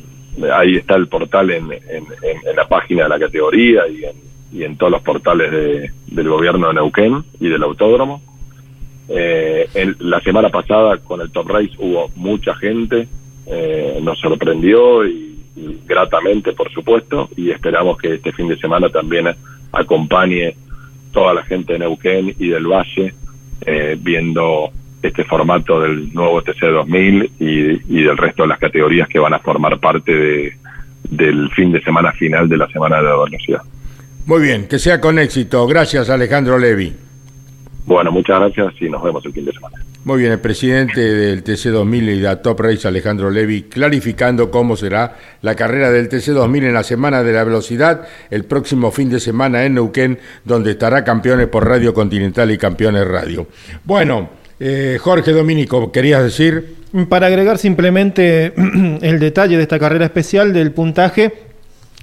ahí 0.53 0.77
está 0.77 0.95
el 0.95 1.07
portal 1.07 1.51
en, 1.51 1.65
en- 1.71 1.79
en- 1.81 2.47
en 2.49 2.55
la 2.55 2.67
página 2.67 3.03
de 3.03 3.09
la 3.09 3.19
categoría 3.19 3.87
y 3.87 4.05
en, 4.05 4.15
y 4.51 4.63
en 4.63 4.77
todos 4.77 4.91
los 4.93 5.01
portales 5.01 5.51
de- 5.51 5.91
del 6.07 6.29
gobierno 6.29 6.67
de 6.69 6.73
Neuquén 6.75 7.23
y 7.39 7.49
del 7.49 7.63
autódromo. 7.63 8.21
Eh, 9.09 9.67
en- 9.73 9.95
la 9.99 10.21
semana 10.21 10.49
pasada 10.49 10.97
con 10.97 11.19
el 11.21 11.29
Top 11.31 11.49
Race 11.49 11.71
hubo 11.77 12.09
mucha 12.15 12.55
gente, 12.55 13.07
eh, 13.47 13.99
nos 14.01 14.17
sorprendió 14.19 15.05
y 15.05 15.32
gratamente, 15.55 16.53
por 16.53 16.71
supuesto, 16.71 17.29
y 17.35 17.51
esperamos 17.51 17.97
que 17.97 18.15
este 18.15 18.31
fin 18.31 18.47
de 18.47 18.57
semana 18.57 18.89
también 18.89 19.27
acompañe 19.71 20.55
toda 21.11 21.33
la 21.33 21.43
gente 21.43 21.73
de 21.73 21.79
Neuquén 21.79 22.35
y 22.39 22.49
del 22.49 22.65
Valle 22.65 23.13
eh, 23.65 23.97
viendo 23.99 24.71
este 25.01 25.23
formato 25.25 25.81
del 25.81 26.13
nuevo 26.13 26.41
TC2000 26.41 27.31
y, 27.39 27.99
y 27.99 28.03
del 28.03 28.17
resto 28.17 28.43
de 28.43 28.49
las 28.49 28.59
categorías 28.59 29.07
que 29.07 29.19
van 29.19 29.33
a 29.33 29.39
formar 29.39 29.79
parte 29.79 30.13
de, 30.13 30.53
del 31.09 31.49
fin 31.51 31.71
de 31.71 31.81
semana 31.81 32.11
final 32.13 32.47
de 32.49 32.57
la 32.57 32.67
semana 32.69 32.97
de 32.97 33.03
la 33.03 33.15
velocidad. 33.23 33.61
Muy 34.25 34.41
bien, 34.41 34.67
que 34.67 34.79
sea 34.79 35.01
con 35.01 35.19
éxito. 35.19 35.67
Gracias, 35.67 36.09
Alejandro 36.09 36.57
Levi. 36.57 36.93
Bueno, 37.85 38.11
muchas 38.11 38.39
gracias 38.39 38.81
y 38.81 38.89
nos 38.89 39.03
vemos 39.03 39.25
el 39.25 39.33
fin 39.33 39.45
de 39.45 39.51
semana. 39.51 39.77
Muy 40.05 40.19
bien, 40.19 40.33
el 40.33 40.39
presidente 40.39 40.99
del 40.99 41.45
TC2000 41.45 42.17
y 42.17 42.19
de 42.19 42.35
Top 42.35 42.59
Race, 42.59 42.85
Alejandro 42.85 43.29
Levi, 43.29 43.63
clarificando 43.63 44.51
cómo 44.51 44.75
será 44.75 45.15
la 45.41 45.55
carrera 45.55 45.91
del 45.91 46.09
TC2000 46.09 46.65
en 46.65 46.73
la 46.73 46.83
Semana 46.83 47.23
de 47.23 47.31
la 47.31 47.45
Velocidad 47.45 48.01
el 48.29 48.43
próximo 48.43 48.91
fin 48.91 49.09
de 49.09 49.21
semana 49.21 49.63
en 49.63 49.75
Neuquén, 49.75 50.19
donde 50.43 50.71
estará 50.71 51.05
campeones 51.05 51.47
por 51.47 51.65
Radio 51.65 51.93
Continental 51.93 52.51
y 52.51 52.57
campeones 52.57 53.07
radio. 53.07 53.47
Bueno, 53.85 54.29
eh, 54.59 54.97
Jorge 54.99 55.31
Domínico, 55.31 55.89
¿querías 55.89 56.21
decir? 56.21 56.75
Para 57.07 57.27
agregar 57.27 57.57
simplemente 57.57 58.53
el 59.01 59.19
detalle 59.19 59.55
de 59.55 59.63
esta 59.63 59.79
carrera 59.79 60.03
especial 60.03 60.51
del 60.51 60.73
puntaje, 60.73 61.33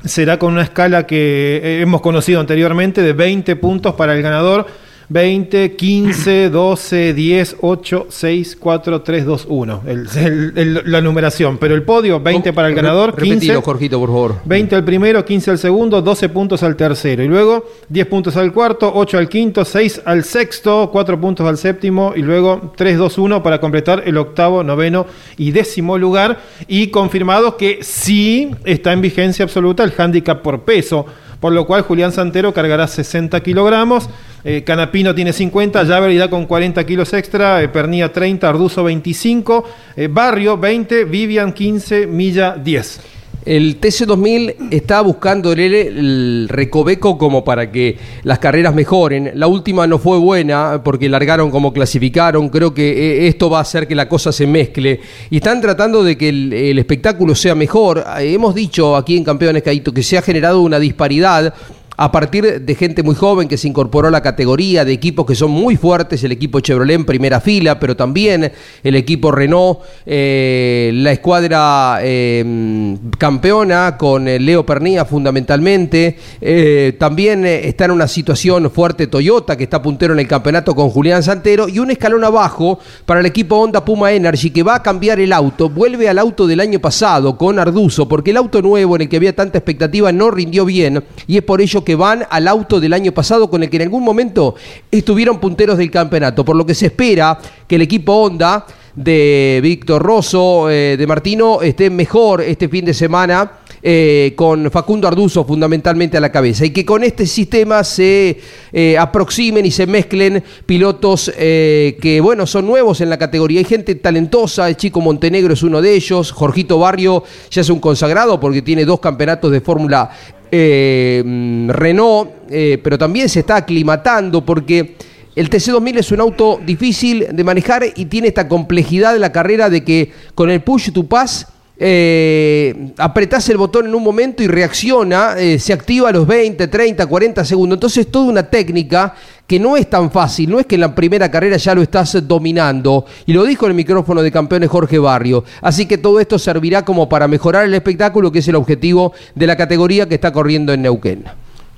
será 0.06 0.38
con 0.38 0.54
una 0.54 0.62
escala 0.62 1.06
que 1.06 1.82
hemos 1.82 2.00
conocido 2.00 2.40
anteriormente 2.40 3.02
de 3.02 3.12
20 3.12 3.56
puntos 3.56 3.94
para 3.94 4.14
el 4.14 4.22
ganador 4.22 4.66
20, 5.10 5.74
15, 5.74 6.50
12, 6.50 7.14
10, 7.14 7.56
8, 7.62 8.06
6, 8.08 8.56
4, 8.60 9.02
3, 9.02 9.24
2, 9.24 9.46
1. 9.48 9.82
El, 9.86 10.08
el, 10.16 10.52
el, 10.54 10.82
la 10.86 11.00
numeración. 11.00 11.58
Pero 11.58 11.74
el 11.74 11.82
podio, 11.82 12.20
20 12.20 12.52
para 12.52 12.68
el 12.68 12.76
ganador, 12.76 13.16
15. 13.16 13.28
Repetilo, 13.34 13.62
Jorgito, 13.62 13.98
por 13.98 14.08
favor. 14.08 14.36
20 14.44 14.76
al 14.76 14.84
primero, 14.84 15.24
15 15.24 15.50
al 15.50 15.58
segundo, 15.58 16.00
12 16.00 16.28
puntos 16.28 16.62
al 16.62 16.76
tercero. 16.76 17.24
Y 17.24 17.26
luego 17.26 17.64
10 17.88 18.06
puntos 18.06 18.36
al 18.36 18.52
cuarto, 18.52 18.92
8 18.94 19.18
al 19.18 19.28
quinto, 19.28 19.64
6 19.64 20.02
al 20.04 20.22
sexto, 20.22 20.90
4 20.92 21.20
puntos 21.20 21.44
al 21.44 21.58
séptimo. 21.58 22.12
Y 22.14 22.22
luego 22.22 22.72
3, 22.76 22.96
2, 22.96 23.18
1 23.18 23.42
para 23.42 23.60
completar 23.60 24.04
el 24.06 24.16
octavo, 24.16 24.62
noveno 24.62 25.06
y 25.36 25.50
décimo 25.50 25.98
lugar. 25.98 26.38
Y 26.68 26.86
confirmado 26.86 27.56
que 27.56 27.80
sí 27.82 28.52
está 28.64 28.92
en 28.92 29.00
vigencia 29.00 29.44
absoluta 29.44 29.82
el 29.82 29.92
handicap 29.98 30.40
por 30.40 30.60
peso 30.60 31.04
por 31.40 31.52
lo 31.52 31.66
cual 31.66 31.82
Julián 31.82 32.12
Santero 32.12 32.52
cargará 32.52 32.86
60 32.86 33.40
kilogramos, 33.42 34.08
eh, 34.42 34.62
Canapino 34.64 35.14
tiene 35.14 35.32
50, 35.32 35.84
Javer 35.84 36.10
irá 36.10 36.30
con 36.30 36.46
40 36.46 36.84
kilos 36.86 37.12
extra, 37.12 37.62
eh, 37.62 37.68
Pernía 37.68 38.10
30, 38.12 38.48
Arduzo 38.48 38.84
25, 38.84 39.64
eh, 39.96 40.08
Barrio 40.10 40.56
20, 40.56 41.04
Vivian 41.04 41.52
15, 41.52 42.06
Milla 42.06 42.56
10. 42.56 43.00
El 43.44 43.80
TC2000 43.80 44.68
está 44.70 45.00
buscando 45.00 45.52
el, 45.52 45.60
el, 45.60 46.46
recoveco 46.50 47.16
como 47.16 47.42
para 47.42 47.72
que 47.72 47.96
las 48.22 48.38
carreras 48.38 48.74
mejoren. 48.74 49.32
La 49.34 49.46
última 49.46 49.86
no 49.86 49.98
fue 49.98 50.18
buena 50.18 50.82
porque 50.84 51.08
largaron 51.08 51.50
como 51.50 51.72
clasificaron. 51.72 52.50
Creo 52.50 52.74
que 52.74 53.26
esto 53.28 53.48
va 53.48 53.58
a 53.58 53.62
hacer 53.62 53.88
que 53.88 53.94
la 53.94 54.10
cosa 54.10 54.30
se 54.30 54.46
mezcle. 54.46 55.00
Y 55.30 55.36
están 55.36 55.62
tratando 55.62 56.04
de 56.04 56.18
que 56.18 56.28
el, 56.28 56.52
el 56.52 56.78
espectáculo 56.78 57.34
sea 57.34 57.54
mejor. 57.54 58.04
Hemos 58.18 58.54
dicho 58.54 58.94
aquí 58.94 59.16
en 59.16 59.24
Campeones 59.24 59.62
Caíto 59.62 59.92
que 59.94 60.02
se 60.02 60.18
ha 60.18 60.22
generado 60.22 60.60
una 60.60 60.78
disparidad 60.78 61.54
a 62.02 62.10
partir 62.10 62.62
de 62.62 62.74
gente 62.74 63.02
muy 63.02 63.14
joven 63.14 63.46
que 63.46 63.58
se 63.58 63.68
incorporó 63.68 64.08
a 64.08 64.10
la 64.10 64.22
categoría, 64.22 64.86
de 64.86 64.92
equipos 64.94 65.26
que 65.26 65.34
son 65.34 65.50
muy 65.50 65.76
fuertes, 65.76 66.24
el 66.24 66.32
equipo 66.32 66.60
Chevrolet 66.60 66.94
en 66.94 67.04
primera 67.04 67.42
fila, 67.42 67.78
pero 67.78 67.94
también 67.94 68.50
el 68.82 68.94
equipo 68.94 69.30
Renault, 69.30 69.80
eh, 70.06 70.92
la 70.94 71.12
escuadra 71.12 71.98
eh, 72.00 72.96
campeona 73.18 73.98
con 73.98 74.24
Leo 74.24 74.64
Pernía 74.64 75.04
fundamentalmente, 75.04 76.16
eh, 76.40 76.96
también 76.98 77.44
está 77.44 77.84
en 77.84 77.90
una 77.90 78.08
situación 78.08 78.70
fuerte 78.70 79.06
Toyota, 79.06 79.58
que 79.58 79.64
está 79.64 79.82
puntero 79.82 80.14
en 80.14 80.20
el 80.20 80.26
campeonato 80.26 80.74
con 80.74 80.88
Julián 80.88 81.22
Santero, 81.22 81.68
y 81.68 81.80
un 81.80 81.90
escalón 81.90 82.24
abajo 82.24 82.78
para 83.04 83.20
el 83.20 83.26
equipo 83.26 83.56
Honda 83.56 83.84
Puma 83.84 84.10
Energy, 84.10 84.48
que 84.48 84.62
va 84.62 84.76
a 84.76 84.82
cambiar 84.82 85.20
el 85.20 85.34
auto, 85.34 85.68
vuelve 85.68 86.08
al 86.08 86.18
auto 86.18 86.46
del 86.46 86.60
año 86.60 86.78
pasado 86.78 87.36
con 87.36 87.58
Arduzo, 87.58 88.08
porque 88.08 88.30
el 88.30 88.38
auto 88.38 88.62
nuevo 88.62 88.96
en 88.96 89.02
el 89.02 89.08
que 89.10 89.18
había 89.18 89.36
tanta 89.36 89.58
expectativa 89.58 90.10
no 90.12 90.30
rindió 90.30 90.64
bien, 90.64 91.04
y 91.26 91.36
es 91.36 91.42
por 91.42 91.60
ello 91.60 91.84
que 91.84 91.89
que 91.90 91.96
van 91.96 92.24
al 92.30 92.46
auto 92.46 92.78
del 92.78 92.92
año 92.92 93.10
pasado 93.10 93.50
con 93.50 93.64
el 93.64 93.68
que 93.68 93.74
en 93.78 93.82
algún 93.82 94.04
momento 94.04 94.54
estuvieron 94.92 95.40
punteros 95.40 95.76
del 95.76 95.90
campeonato, 95.90 96.44
por 96.44 96.54
lo 96.54 96.64
que 96.64 96.72
se 96.72 96.86
espera 96.86 97.36
que 97.66 97.74
el 97.74 97.82
equipo 97.82 98.12
Honda 98.12 98.64
de 98.94 99.58
Víctor 99.60 100.00
Rosso, 100.00 100.70
eh, 100.70 100.94
de 100.96 101.06
Martino, 101.08 101.62
esté 101.62 101.90
mejor 101.90 102.42
este 102.42 102.68
fin 102.68 102.84
de 102.84 102.94
semana. 102.94 103.54
Eh, 103.82 104.34
con 104.36 104.70
Facundo 104.70 105.08
Arduzo 105.08 105.42
fundamentalmente 105.42 106.18
a 106.18 106.20
la 106.20 106.30
cabeza 106.30 106.66
y 106.66 106.70
que 106.70 106.84
con 106.84 107.02
este 107.02 107.24
sistema 107.24 107.82
se 107.82 108.38
eh, 108.74 108.98
aproximen 108.98 109.64
y 109.64 109.70
se 109.70 109.86
mezclen 109.86 110.44
pilotos 110.66 111.32
que 111.34 112.20
bueno 112.22 112.46
son 112.46 112.66
nuevos 112.66 113.00
en 113.00 113.08
la 113.08 113.16
categoría 113.16 113.60
hay 113.60 113.64
gente 113.64 113.94
talentosa 113.94 114.68
el 114.68 114.76
chico 114.76 115.00
Montenegro 115.00 115.54
es 115.54 115.62
uno 115.62 115.80
de 115.80 115.94
ellos 115.94 116.30
Jorgito 116.30 116.78
Barrio 116.78 117.24
ya 117.50 117.62
es 117.62 117.70
un 117.70 117.80
consagrado 117.80 118.38
porque 118.38 118.60
tiene 118.60 118.84
dos 118.84 119.00
campeonatos 119.00 119.50
de 119.50 119.62
Fórmula 119.62 120.10
eh, 120.50 121.22
Renault, 121.68 122.30
eh, 122.50 122.78
pero 122.82 122.98
también 122.98 123.28
se 123.28 123.40
está 123.40 123.56
aclimatando 123.56 124.44
porque 124.44 124.96
el 125.36 125.48
TC2000 125.48 125.98
es 125.98 126.12
un 126.12 126.20
auto 126.20 126.60
difícil 126.64 127.26
de 127.30 127.44
manejar 127.44 127.84
y 127.94 128.06
tiene 128.06 128.28
esta 128.28 128.48
complejidad 128.48 129.12
de 129.12 129.18
la 129.20 129.32
carrera 129.32 129.70
de 129.70 129.84
que 129.84 130.12
con 130.34 130.50
el 130.50 130.62
push 130.62 130.90
to 130.92 131.06
pass 131.06 131.46
eh, 131.82 132.92
apretás 132.98 133.48
el 133.48 133.56
botón 133.56 133.86
en 133.86 133.94
un 133.94 134.02
momento 134.02 134.42
y 134.42 134.46
reacciona, 134.46 135.34
eh, 135.38 135.58
se 135.58 135.72
activa 135.72 136.10
a 136.10 136.12
los 136.12 136.26
20, 136.26 136.68
30, 136.68 137.06
40 137.06 137.42
segundos. 137.42 137.76
Entonces 137.76 138.04
es 138.04 138.12
toda 138.12 138.26
una 138.26 138.42
técnica 138.42 139.14
que 139.46 139.58
no 139.58 139.78
es 139.78 139.88
tan 139.88 140.10
fácil, 140.10 140.50
no 140.50 140.60
es 140.60 140.66
que 140.66 140.74
en 140.74 140.82
la 140.82 140.94
primera 140.94 141.30
carrera 141.30 141.56
ya 141.56 141.74
lo 141.74 141.80
estás 141.80 142.28
dominando. 142.28 143.06
Y 143.24 143.32
lo 143.32 143.44
dijo 143.44 143.64
en 143.64 143.70
el 143.70 143.76
micrófono 143.76 144.20
de 144.20 144.30
campeones 144.30 144.68
Jorge 144.68 144.98
Barrio. 144.98 145.42
Así 145.62 145.86
que 145.86 145.96
todo 145.96 146.20
esto 146.20 146.38
servirá 146.38 146.84
como 146.84 147.08
para 147.08 147.26
mejorar 147.26 147.64
el 147.64 147.72
espectáculo, 147.72 148.30
que 148.30 148.40
es 148.40 148.48
el 148.48 148.56
objetivo 148.56 149.14
de 149.34 149.46
la 149.46 149.56
categoría 149.56 150.06
que 150.06 150.16
está 150.16 150.30
corriendo 150.30 150.74
en 150.74 150.82
Neuquén. 150.82 151.24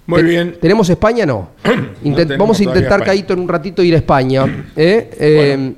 Muy 0.05 0.25
bien. 0.25 0.57
¿Tenemos 0.61 0.91
España? 0.91 1.25
No. 1.25 1.51
Intent 2.03 2.37
vamos 2.37 2.59
a 2.59 2.65
intentar, 2.65 3.05
Caíto, 3.05 3.35
en 3.35 3.39
un 3.39 3.49
ratito 3.49 3.85
ir 3.85 3.95
a 3.95 3.99
España. 3.99 4.67
¿eh? 4.75 5.11
Eh, 5.19 5.75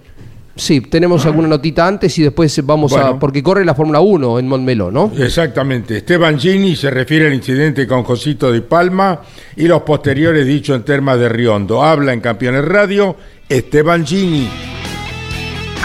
Sí, 0.57 0.81
tenemos 0.83 1.27
alguna 1.27 1.49
notita 1.49 1.85
antes 1.87 2.17
y 2.19 2.23
después 2.23 2.65
vamos 2.65 2.93
a. 2.97 3.19
Porque 3.19 3.43
corre 3.43 3.65
la 3.65 3.75
Fórmula 3.75 3.99
1 4.01 4.39
en 4.39 4.47
Montmeló, 4.49 4.91
¿no? 4.91 5.11
Exactamente. 5.19 5.97
Esteban 5.97 6.39
Gini 6.39 6.77
se 6.77 6.91
refiere 6.91 7.27
al 7.27 7.35
incidente 7.35 7.87
con 7.89 8.05
Josito 8.05 8.53
de 8.53 8.63
Palma 8.63 9.21
y 9.57 9.67
los 9.67 9.83
posteriores 9.83 10.47
dicho 10.47 10.75
en 10.75 10.85
termas 10.85 11.19
de 11.19 11.29
Riondo. 11.29 11.83
Habla 11.83 12.13
en 12.13 12.21
Campeones 12.21 12.65
Radio 12.65 13.17
Esteban 13.49 14.07
Gini. 14.07 14.49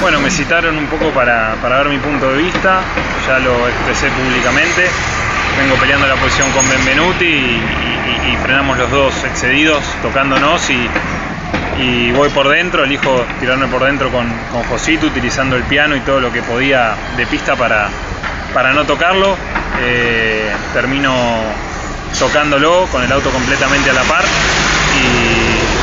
Bueno, 0.02 0.20
me 0.22 0.30
citaron 0.30 0.78
un 0.78 0.86
poco 0.88 1.10
para, 1.16 1.56
para 1.62 1.78
dar 1.78 1.90
mi 1.90 1.98
punto 1.98 2.32
de 2.32 2.44
vista, 2.44 2.82
ya 3.28 3.40
lo 3.40 3.68
expresé 3.68 4.08
públicamente. 4.12 4.84
Vengo 5.60 5.76
peleando 5.82 6.08
la 6.08 6.16
posición 6.16 6.50
con 6.52 6.64
Benvenuti 6.70 7.26
y, 7.26 7.28
y- 7.28 8.34
y 8.34 8.36
frenamos 8.38 8.78
los 8.78 8.90
dos 8.92 9.14
excedidos, 9.26 9.84
tocándonos 10.02 10.70
y, 10.70 10.78
y 11.80 12.12
voy 12.12 12.30
por 12.30 12.50
dentro, 12.50 12.84
elijo 12.84 13.26
tirarme 13.40 13.68
por 13.68 13.84
dentro 13.84 14.12
con, 14.12 14.28
con 14.52 14.64
Josito, 14.64 15.08
utilizando 15.08 15.56
el 15.56 15.64
piano 15.64 15.96
y 15.96 16.02
todo 16.02 16.20
lo 16.20 16.32
que 16.32 16.42
podía 16.42 16.94
de 17.16 17.26
pista 17.26 17.56
para, 17.56 17.90
para 18.54 18.74
no 18.74 18.86
tocarlo. 18.86 19.38
Eh, 19.82 20.52
termino 20.74 21.14
tocándolo 22.20 22.86
con 22.92 23.02
el 23.02 23.12
auto 23.12 23.30
completamente 23.30 23.90
a 23.90 23.94
la 23.94 24.04
par 24.04 24.26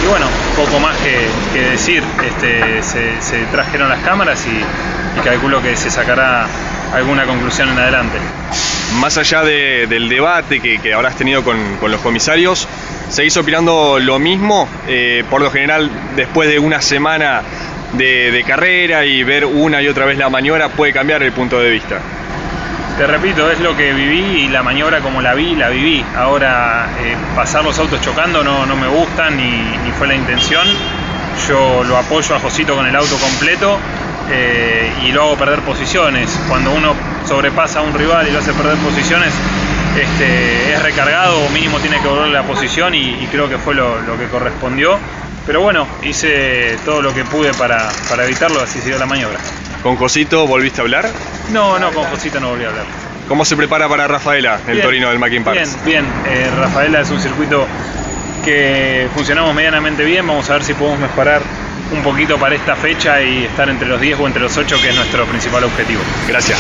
y 0.07 0.09
bueno, 0.09 0.27
poco 0.55 0.79
más 0.79 0.97
que, 0.99 1.61
decir. 1.71 2.03
Este, 2.25 2.83
se, 2.83 3.45
trajeron 3.47 3.89
las 3.89 4.01
cámaras 4.01 4.47
y, 4.47 5.23
calculo 5.23 5.61
que 5.63 5.75
se 5.77 5.91
sacará 5.91 6.47
alguna 6.95 7.25
conclusión 7.25 7.69
en 7.71 7.79
adelante. 7.79 8.19
Más 9.01 9.19
allá 9.19 9.43
de- 9.43 9.87
del 9.89 10.09
debate 10.09 10.61
que, 10.61 10.79
que 10.79 10.95
habrás 10.95 11.17
tenido 11.17 11.43
con, 11.43 11.57
con 11.77 11.91
los 11.91 12.01
comisarios, 12.01 12.69
¿seguís 13.09 13.37
opinando 13.37 13.99
lo 13.99 14.19
mismo? 14.19 14.69
Eh, 14.87 15.25
por 15.29 15.41
lo 15.43 15.51
general, 15.51 15.91
después 16.15 16.49
de 16.49 16.59
una 16.59 16.81
semana 16.81 17.43
de, 17.95 18.31
de 18.31 18.45
carrera 18.45 19.05
y 19.05 19.25
ver 19.25 19.45
una 19.45 19.83
y 19.83 19.89
otra 19.89 20.05
vez 20.05 20.19
la 20.19 20.29
maniobra, 20.29 20.69
puede 20.69 20.93
cambiar 20.93 21.23
el 21.23 21.33
punto 21.33 21.59
de 21.59 21.71
vista. 21.71 21.99
Te 22.97 23.07
repito, 23.07 23.51
es 23.51 23.61
lo 23.61 23.77
que 23.77 23.93
viví 23.93 24.45
y 24.45 24.49
la 24.49 24.63
maniobra 24.63 25.01
como 25.01 25.21
la 25.21 25.35
vi, 25.35 25.55
la 25.55 25.69
viví. 25.69 26.03
Ahora, 26.17 26.89
eh, 26.99 27.15
pasar 27.35 27.63
los 27.63 27.79
autos 27.79 28.01
chocando 28.01 28.43
no, 28.43 28.65
no 28.65 28.75
me 28.75 28.89
gusta 28.89 29.29
ni, 29.29 29.51
ni 29.85 29.93
fue 29.93 30.07
la 30.07 30.15
intención. 30.15 30.67
Yo 31.47 31.85
lo 31.85 31.99
apoyo 31.99 32.35
a 32.35 32.41
Josito 32.41 32.75
con 32.75 32.87
el 32.87 32.97
auto 32.97 33.19
completo 33.19 33.79
eh, 34.31 34.91
y 35.05 35.13
lo 35.13 35.25
hago 35.25 35.37
perder 35.37 35.61
posiciones. 35.61 36.41
Cuando 36.49 36.73
uno 36.73 36.95
sobrepasa 37.27 37.81
a 37.81 37.83
un 37.83 37.93
rival 37.93 38.29
y 38.29 38.33
lo 38.33 38.39
hace 38.39 38.55
perder 38.55 38.79
posiciones, 38.79 39.35
este, 40.03 40.73
es 40.75 40.83
recargado 40.83 41.39
o 41.45 41.49
mínimo 41.51 41.79
tiene 41.79 42.01
que 42.01 42.09
volver 42.09 42.29
la 42.29 42.43
posición 42.43 42.95
y, 42.95 43.23
y 43.23 43.29
creo 43.31 43.49
que 43.49 43.59
fue 43.59 43.75
lo, 43.75 44.01
lo 44.03 44.19
que 44.19 44.27
correspondió. 44.27 44.99
Pero 45.47 45.61
bueno, 45.61 45.87
hice 46.03 46.77
todo 46.85 47.01
lo 47.03 47.15
que 47.15 47.25
pude 47.25 47.55
para, 47.55 47.89
para 48.09 48.25
evitarlo, 48.25 48.61
así 48.61 48.81
siguió 48.81 48.99
la 48.99 49.07
maniobra. 49.07 49.39
¿Con 49.83 49.97
Cosito 49.97 50.47
volviste 50.47 50.81
a 50.81 50.85
hablar? 50.85 51.09
No, 51.53 51.79
no, 51.79 51.93
con 51.93 52.05
Josito 52.05 52.41
no 52.41 52.49
volví 52.51 52.65
a 52.65 52.69
hablar. 52.69 52.85
¿Cómo 53.29 53.45
se 53.45 53.57
prepara 53.57 53.89
para 53.89 54.09
Rafaela, 54.09 54.59
el 54.67 54.75
Bien, 54.75 54.85
Torino 54.85 55.09
del 55.09 55.19
Mackin? 55.19 55.45
Bien, 55.45 55.69
bien. 55.85 56.05
Eh, 56.27 56.51
Rafaela 56.59 57.01
es 57.01 57.11
un 57.11 57.21
circuito 57.21 57.67
que 58.45 59.09
funcionamos 59.15 59.55
medianamente 59.55 60.05
bien. 60.05 60.27
Vamos 60.27 60.49
a 60.51 60.55
ver 60.55 60.65
si 60.65 60.75
podemos 60.75 60.99
mejorar 61.01 61.41
un 61.93 62.03
poquito 62.03 62.39
para 62.39 62.55
esta 62.55 62.75
fecha 62.75 63.23
y 63.23 63.45
estar 63.45 63.69
entre 63.69 63.89
los 63.89 64.01
10 64.01 64.19
o 64.21 64.27
entre 64.27 64.43
los 64.43 64.57
8, 64.57 64.77
que 64.83 64.91
es 64.91 64.97
nuestro 64.97 65.25
principal 65.27 65.65
objetivo. 65.65 66.01
Gracias. 66.27 66.59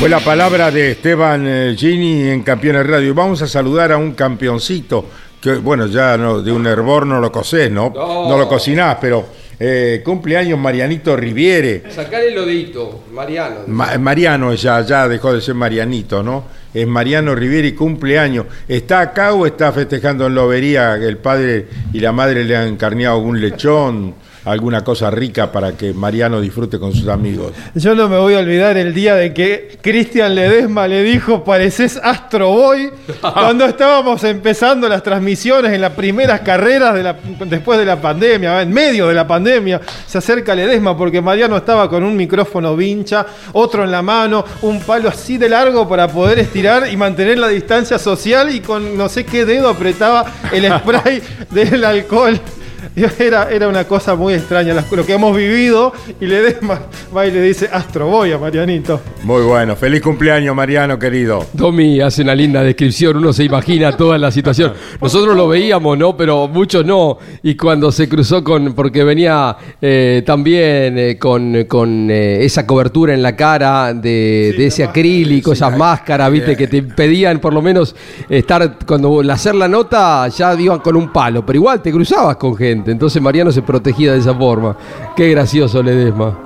Fue 0.00 0.08
la 0.08 0.20
palabra 0.20 0.70
de 0.70 0.92
Esteban 0.92 1.44
eh, 1.46 1.74
Gini 1.76 2.22
en 2.28 2.42
Campeones 2.42 2.86
Radio. 2.86 3.14
Vamos 3.14 3.42
a 3.42 3.46
saludar 3.46 3.92
a 3.92 3.98
un 3.98 4.12
campeoncito 4.12 5.04
que, 5.40 5.56
bueno, 5.56 5.86
ya 5.88 6.16
no, 6.16 6.40
de 6.40 6.50
un 6.50 6.66
hervor 6.66 7.06
no 7.06 7.20
lo 7.20 7.30
cocés, 7.30 7.70
¿no? 7.70 7.92
No, 7.94 8.36
lo 8.38 8.48
cocinás, 8.48 8.96
pero 9.00 9.40
Eh, 9.62 10.00
cumpleaños 10.02 10.58
Marianito 10.58 11.14
Riviere. 11.14 11.82
Sacar 11.90 12.22
el 12.22 12.34
lodito, 12.34 13.04
Mariano. 13.12 13.56
Ma- 13.66 13.98
Mariano 13.98 14.54
ya, 14.54 14.80
ya 14.80 15.06
dejó 15.06 15.34
de 15.34 15.42
ser 15.42 15.54
Marianito, 15.54 16.22
¿no? 16.22 16.44
Es 16.72 16.86
Mariano 16.86 17.34
Riviere 17.34 17.74
cumpleaños. 17.74 18.46
¿Está 18.66 19.00
acá 19.00 19.34
o 19.34 19.44
está 19.44 19.70
festejando 19.70 20.28
en 20.28 20.34
Lobería 20.34 20.94
el 20.94 21.18
padre 21.18 21.66
y 21.92 22.00
la 22.00 22.10
madre 22.10 22.42
le 22.44 22.56
han 22.56 22.78
carneado 22.78 23.16
algún 23.16 23.38
lechón, 23.38 24.14
alguna 24.44 24.82
cosa 24.82 25.10
rica 25.10 25.50
para 25.52 25.72
que 25.72 25.92
Mariano 25.92 26.40
disfrute 26.40 26.78
con 26.78 26.92
sus 26.94 27.08
amigos? 27.08 27.52
Yo 27.74 27.94
no 27.94 28.08
me 28.08 28.18
voy 28.18 28.34
a 28.34 28.38
olvidar 28.38 28.76
el 28.76 28.94
día 28.94 29.14
de 29.14 29.34
que 29.34 29.78
Cristian 29.82 30.34
Ledesma 30.34 30.88
le 30.88 31.02
dijo, 31.02 31.44
pareces 31.44 31.98
Astro 32.02 32.48
Boy, 32.50 32.90
cuando 33.20 33.64
estábamos 33.66 34.22
empezando 34.24 34.88
las 34.88 35.02
transmisiones 35.02 35.72
en 35.72 35.80
las 35.80 35.92
primeras 35.92 36.40
carreras 36.40 36.94
de 36.94 37.02
la- 37.02 37.16
después 37.46 37.78
de 37.78 37.84
la 37.84 38.00
pandemia, 38.00 38.62
en 38.62 38.72
medio 38.72 39.08
de 39.08 39.14
la 39.14 39.26
pandemia, 39.26 39.80
se 40.06 40.18
acerca 40.18 40.54
Ledesma 40.54 40.96
porque 40.96 41.20
Mariano 41.20 41.56
estaba 41.56 41.88
con 41.88 42.02
un 42.02 42.16
micrófono 42.16 42.76
vincha, 42.76 43.26
otro 43.52 43.84
en 43.84 43.90
la 43.90 44.02
mano, 44.02 44.44
un 44.62 44.80
palo 44.80 45.08
así 45.08 45.38
de 45.38 45.48
largo 45.48 45.88
para 45.88 46.08
poder 46.08 46.38
estirar 46.38 46.90
y 46.90 46.96
mantener 46.96 47.38
la 47.38 47.48
distancia 47.48 47.98
social 47.98 48.54
y 48.54 48.60
con 48.60 48.96
no 48.96 49.08
sé 49.08 49.24
qué 49.24 49.44
dedo 49.44 49.68
apretaba 49.68 50.24
el 50.52 50.66
spray 50.78 51.22
del 51.50 51.84
alcohol. 51.84 52.40
Era, 53.18 53.50
era 53.50 53.68
una 53.68 53.84
cosa 53.84 54.14
muy 54.14 54.34
extraña 54.34 54.74
lo 54.90 55.06
que 55.06 55.12
hemos 55.14 55.36
vivido 55.36 55.92
y 56.20 56.26
le 56.26 56.40
Ledesma 56.40 56.80
va 57.14 57.26
y 57.26 57.30
le 57.30 57.42
dice 57.42 57.68
Astro 57.70 58.08
Boy 58.08 58.32
a 58.32 58.38
Marianito. 58.38 59.00
Muy 59.22 59.42
bueno. 59.42 59.76
Feliz 59.76 60.00
cumpleaños, 60.00 60.54
Mariano, 60.54 60.98
querido. 60.98 61.44
Tommy 61.56 62.00
hace 62.00 62.22
una 62.22 62.34
linda 62.34 62.62
descripción, 62.62 63.16
uno 63.16 63.32
se 63.32 63.44
imagina 63.44 63.96
toda 63.96 64.18
la 64.18 64.30
situación. 64.30 64.72
Nosotros 65.00 65.36
lo 65.36 65.48
veíamos, 65.48 65.96
¿no? 65.98 66.16
Pero 66.16 66.48
muchos 66.48 66.84
no. 66.84 67.18
Y 67.42 67.54
cuando 67.56 67.92
se 67.92 68.08
cruzó 68.08 68.42
con, 68.42 68.74
porque 68.74 69.04
venía 69.04 69.56
eh, 69.80 70.22
también 70.24 70.98
eh, 70.98 71.18
con, 71.18 71.64
con, 71.64 72.10
eh, 72.10 72.44
esa 72.44 72.66
cobertura 72.66 73.14
en 73.14 73.22
la 73.22 73.36
cara 73.36 73.92
de, 73.94 74.54
de 74.56 74.66
ese 74.66 74.84
acrílico, 74.84 75.52
esas 75.52 75.76
máscaras, 75.76 76.30
viste, 76.32 76.56
que 76.56 76.66
te 76.66 76.78
impedían 76.78 77.38
por 77.38 77.52
lo 77.52 77.62
menos 77.62 77.94
estar, 78.28 78.78
cuando 78.86 79.20
hacer 79.30 79.54
la 79.54 79.68
nota 79.68 80.28
ya 80.28 80.54
iban 80.58 80.80
con 80.80 80.96
un 80.96 81.12
palo, 81.12 81.44
pero 81.44 81.56
igual 81.58 81.82
te 81.82 81.92
cruzabas 81.92 82.36
con 82.36 82.56
gente. 82.56 82.69
Entonces 82.70 83.20
Mariano 83.20 83.52
se 83.52 83.62
protegía 83.62 84.12
de 84.12 84.18
esa 84.18 84.34
forma. 84.34 84.76
Qué 85.16 85.30
gracioso 85.30 85.82
Ledesma. 85.82 86.38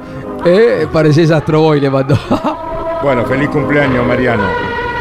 Eh, 0.44 0.86
parecés 0.92 1.30
Astro 1.30 1.60
Boy, 1.60 1.80
le 1.80 1.90
mandó. 1.90 2.18
Bueno, 3.02 3.22
feliz 3.26 3.50
cumpleaños, 3.50 4.06
Mariano. 4.06 4.44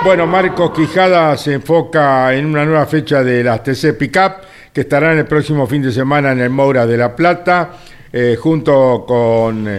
Bueno, 0.03 0.27
Marcos 0.27 0.71
Quijada 0.71 1.37
se 1.37 1.53
enfoca 1.53 2.33
en 2.33 2.47
una 2.47 2.65
nueva 2.65 2.85
fecha 2.85 3.23
de 3.23 3.41
las 3.41 3.63
TC 3.63 3.97
Pickup 3.97 4.33
que 4.73 4.81
estarán 4.81 5.17
el 5.17 5.25
próximo 5.25 5.65
fin 5.67 5.81
de 5.81 5.93
semana 5.93 6.33
en 6.33 6.41
el 6.41 6.49
Moura 6.49 6.85
de 6.85 6.97
La 6.97 7.15
Plata, 7.15 7.69
eh, 8.11 8.35
junto 8.37 9.05
con 9.07 9.69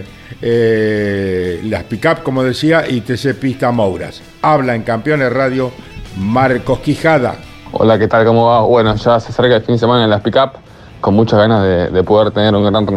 eh, 0.41 1.61
las 1.65 1.83
Pickup, 1.83 2.23
como 2.23 2.41
decía, 2.43 2.85
y 2.89 3.01
TC 3.01 3.35
Pista 3.35 3.71
Mouras. 3.71 4.23
Habla 4.41 4.73
en 4.73 4.81
Campeones 4.81 5.31
Radio 5.31 5.71
Marcos 6.17 6.79
Quijada. 6.79 7.35
Hola, 7.73 7.99
¿qué 7.99 8.07
tal? 8.07 8.25
¿Cómo 8.25 8.47
va? 8.47 8.61
Bueno, 8.61 8.95
ya 8.95 9.19
se 9.19 9.29
acerca 9.29 9.57
el 9.57 9.63
fin 9.63 9.75
de 9.75 9.79
semana 9.79 10.05
en 10.05 10.09
las 10.09 10.21
pick-up, 10.21 10.53
con 11.05 11.13
muchas 11.13 11.37
ganas 11.37 11.61
de, 11.61 11.89
de 11.91 12.03
poder 12.03 12.31
tener 12.31 12.55
un 12.55 12.65
gran, 12.65 12.87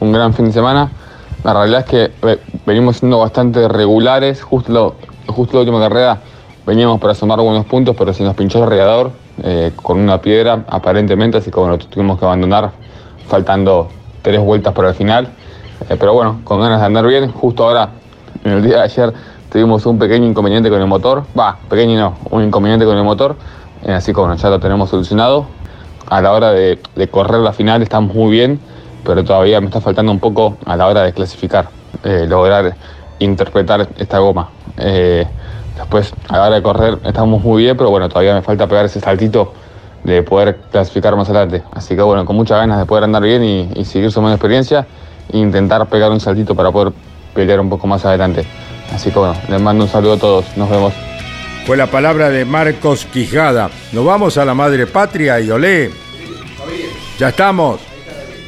un 0.00 0.10
gran 0.10 0.32
fin 0.32 0.46
de 0.46 0.52
semana. 0.52 0.90
La 1.44 1.52
realidad 1.52 1.80
es 1.80 1.84
que 1.84 2.10
ve- 2.22 2.40
venimos 2.64 2.96
siendo 2.96 3.18
bastante 3.18 3.68
regulares, 3.68 4.42
justo, 4.42 4.72
lo- 4.72 4.94
justo 5.26 5.58
la 5.58 5.60
última 5.60 5.78
carrera 5.78 6.18
veníamos 6.64 6.98
para 6.98 7.14
sumar 7.14 7.38
buenos 7.40 7.66
puntos, 7.66 7.94
pero 7.94 8.14
se 8.14 8.22
nos 8.24 8.34
pinchó 8.34 8.64
el 8.64 8.70
radiador 8.70 9.10
eh, 9.42 9.72
con 9.76 9.98
una 9.98 10.18
piedra 10.18 10.64
aparentemente, 10.66 11.36
así 11.36 11.50
que 11.50 11.60
bueno, 11.60 11.76
tuvimos 11.76 12.18
que 12.18 12.24
abandonar 12.24 12.70
faltando 13.28 13.88
tres 14.22 14.40
vueltas 14.40 14.72
para 14.72 14.88
el 14.88 14.94
final. 14.94 15.28
Eh, 15.90 15.96
pero 16.00 16.14
bueno, 16.14 16.40
con 16.44 16.62
ganas 16.62 16.80
de 16.80 16.86
andar 16.86 17.06
bien, 17.06 17.30
justo 17.30 17.64
ahora, 17.64 17.90
en 18.44 18.52
el 18.52 18.62
día 18.62 18.76
de 18.78 18.82
ayer, 18.84 19.12
tuvimos 19.52 19.84
un 19.84 19.98
pequeño 19.98 20.26
inconveniente 20.26 20.70
con 20.70 20.80
el 20.80 20.86
motor, 20.86 21.24
va, 21.38 21.58
pequeño 21.68 22.00
no, 22.00 22.14
un 22.30 22.44
inconveniente 22.44 22.86
con 22.86 22.96
el 22.96 23.04
motor, 23.04 23.36
eh, 23.84 23.92
así 23.92 24.14
que 24.14 24.20
bueno, 24.20 24.36
ya 24.36 24.48
lo 24.48 24.58
tenemos 24.58 24.88
solucionado. 24.88 25.58
A 26.10 26.22
la 26.22 26.32
hora 26.32 26.52
de, 26.52 26.78
correr 27.10 27.40
la 27.40 27.52
final 27.52 27.82
estamos 27.82 28.14
muy 28.14 28.30
bien, 28.30 28.58
pero 29.04 29.24
todavía 29.24 29.60
me 29.60 29.66
está 29.66 29.80
faltando 29.80 30.10
un 30.10 30.18
poco 30.18 30.56
a 30.64 30.76
la 30.76 30.86
hora 30.86 31.02
de 31.02 31.12
clasificar, 31.12 31.68
eh, 32.02 32.26
lograr 32.26 32.74
interpretar 33.18 33.88
esta 33.98 34.18
goma. 34.18 34.48
Eh, 34.78 35.26
después, 35.76 36.14
a 36.28 36.38
la 36.38 36.46
hora 36.46 36.54
de 36.56 36.62
correr 36.62 36.98
estamos 37.04 37.42
muy 37.42 37.64
bien, 37.64 37.76
pero 37.76 37.90
bueno, 37.90 38.08
todavía 38.08 38.34
me 38.34 38.42
falta 38.42 38.66
pegar 38.66 38.86
ese 38.86 39.00
saltito 39.00 39.52
de 40.04 40.22
poder 40.22 40.58
clasificar 40.70 41.14
más 41.14 41.28
adelante. 41.28 41.62
Así 41.72 41.94
que 41.94 42.02
bueno, 42.02 42.24
con 42.24 42.36
muchas 42.36 42.58
ganas 42.58 42.78
de 42.78 42.86
poder 42.86 43.04
andar 43.04 43.22
bien 43.22 43.44
y, 43.44 43.68
y 43.74 43.84
seguir 43.84 44.10
sumando 44.10 44.34
experiencia 44.34 44.86
e 45.30 45.36
intentar 45.36 45.86
pegar 45.88 46.10
un 46.10 46.20
saltito 46.20 46.54
para 46.54 46.70
poder 46.72 46.94
pelear 47.34 47.60
un 47.60 47.68
poco 47.68 47.86
más 47.86 48.04
adelante. 48.06 48.46
Así 48.94 49.10
que 49.10 49.18
bueno, 49.18 49.34
les 49.48 49.60
mando 49.60 49.84
un 49.84 49.90
saludo 49.90 50.14
a 50.14 50.18
todos, 50.18 50.56
nos 50.56 50.70
vemos. 50.70 51.17
Fue 51.66 51.76
la 51.76 51.86
palabra 51.86 52.30
de 52.30 52.44
Marcos 52.44 53.06
Quijada. 53.06 53.70
Nos 53.92 54.04
vamos 54.04 54.38
a 54.38 54.44
la 54.44 54.54
madre 54.54 54.86
patria 54.86 55.40
y 55.40 55.50
olé. 55.50 55.90
Ya 57.18 57.28
estamos. 57.28 57.80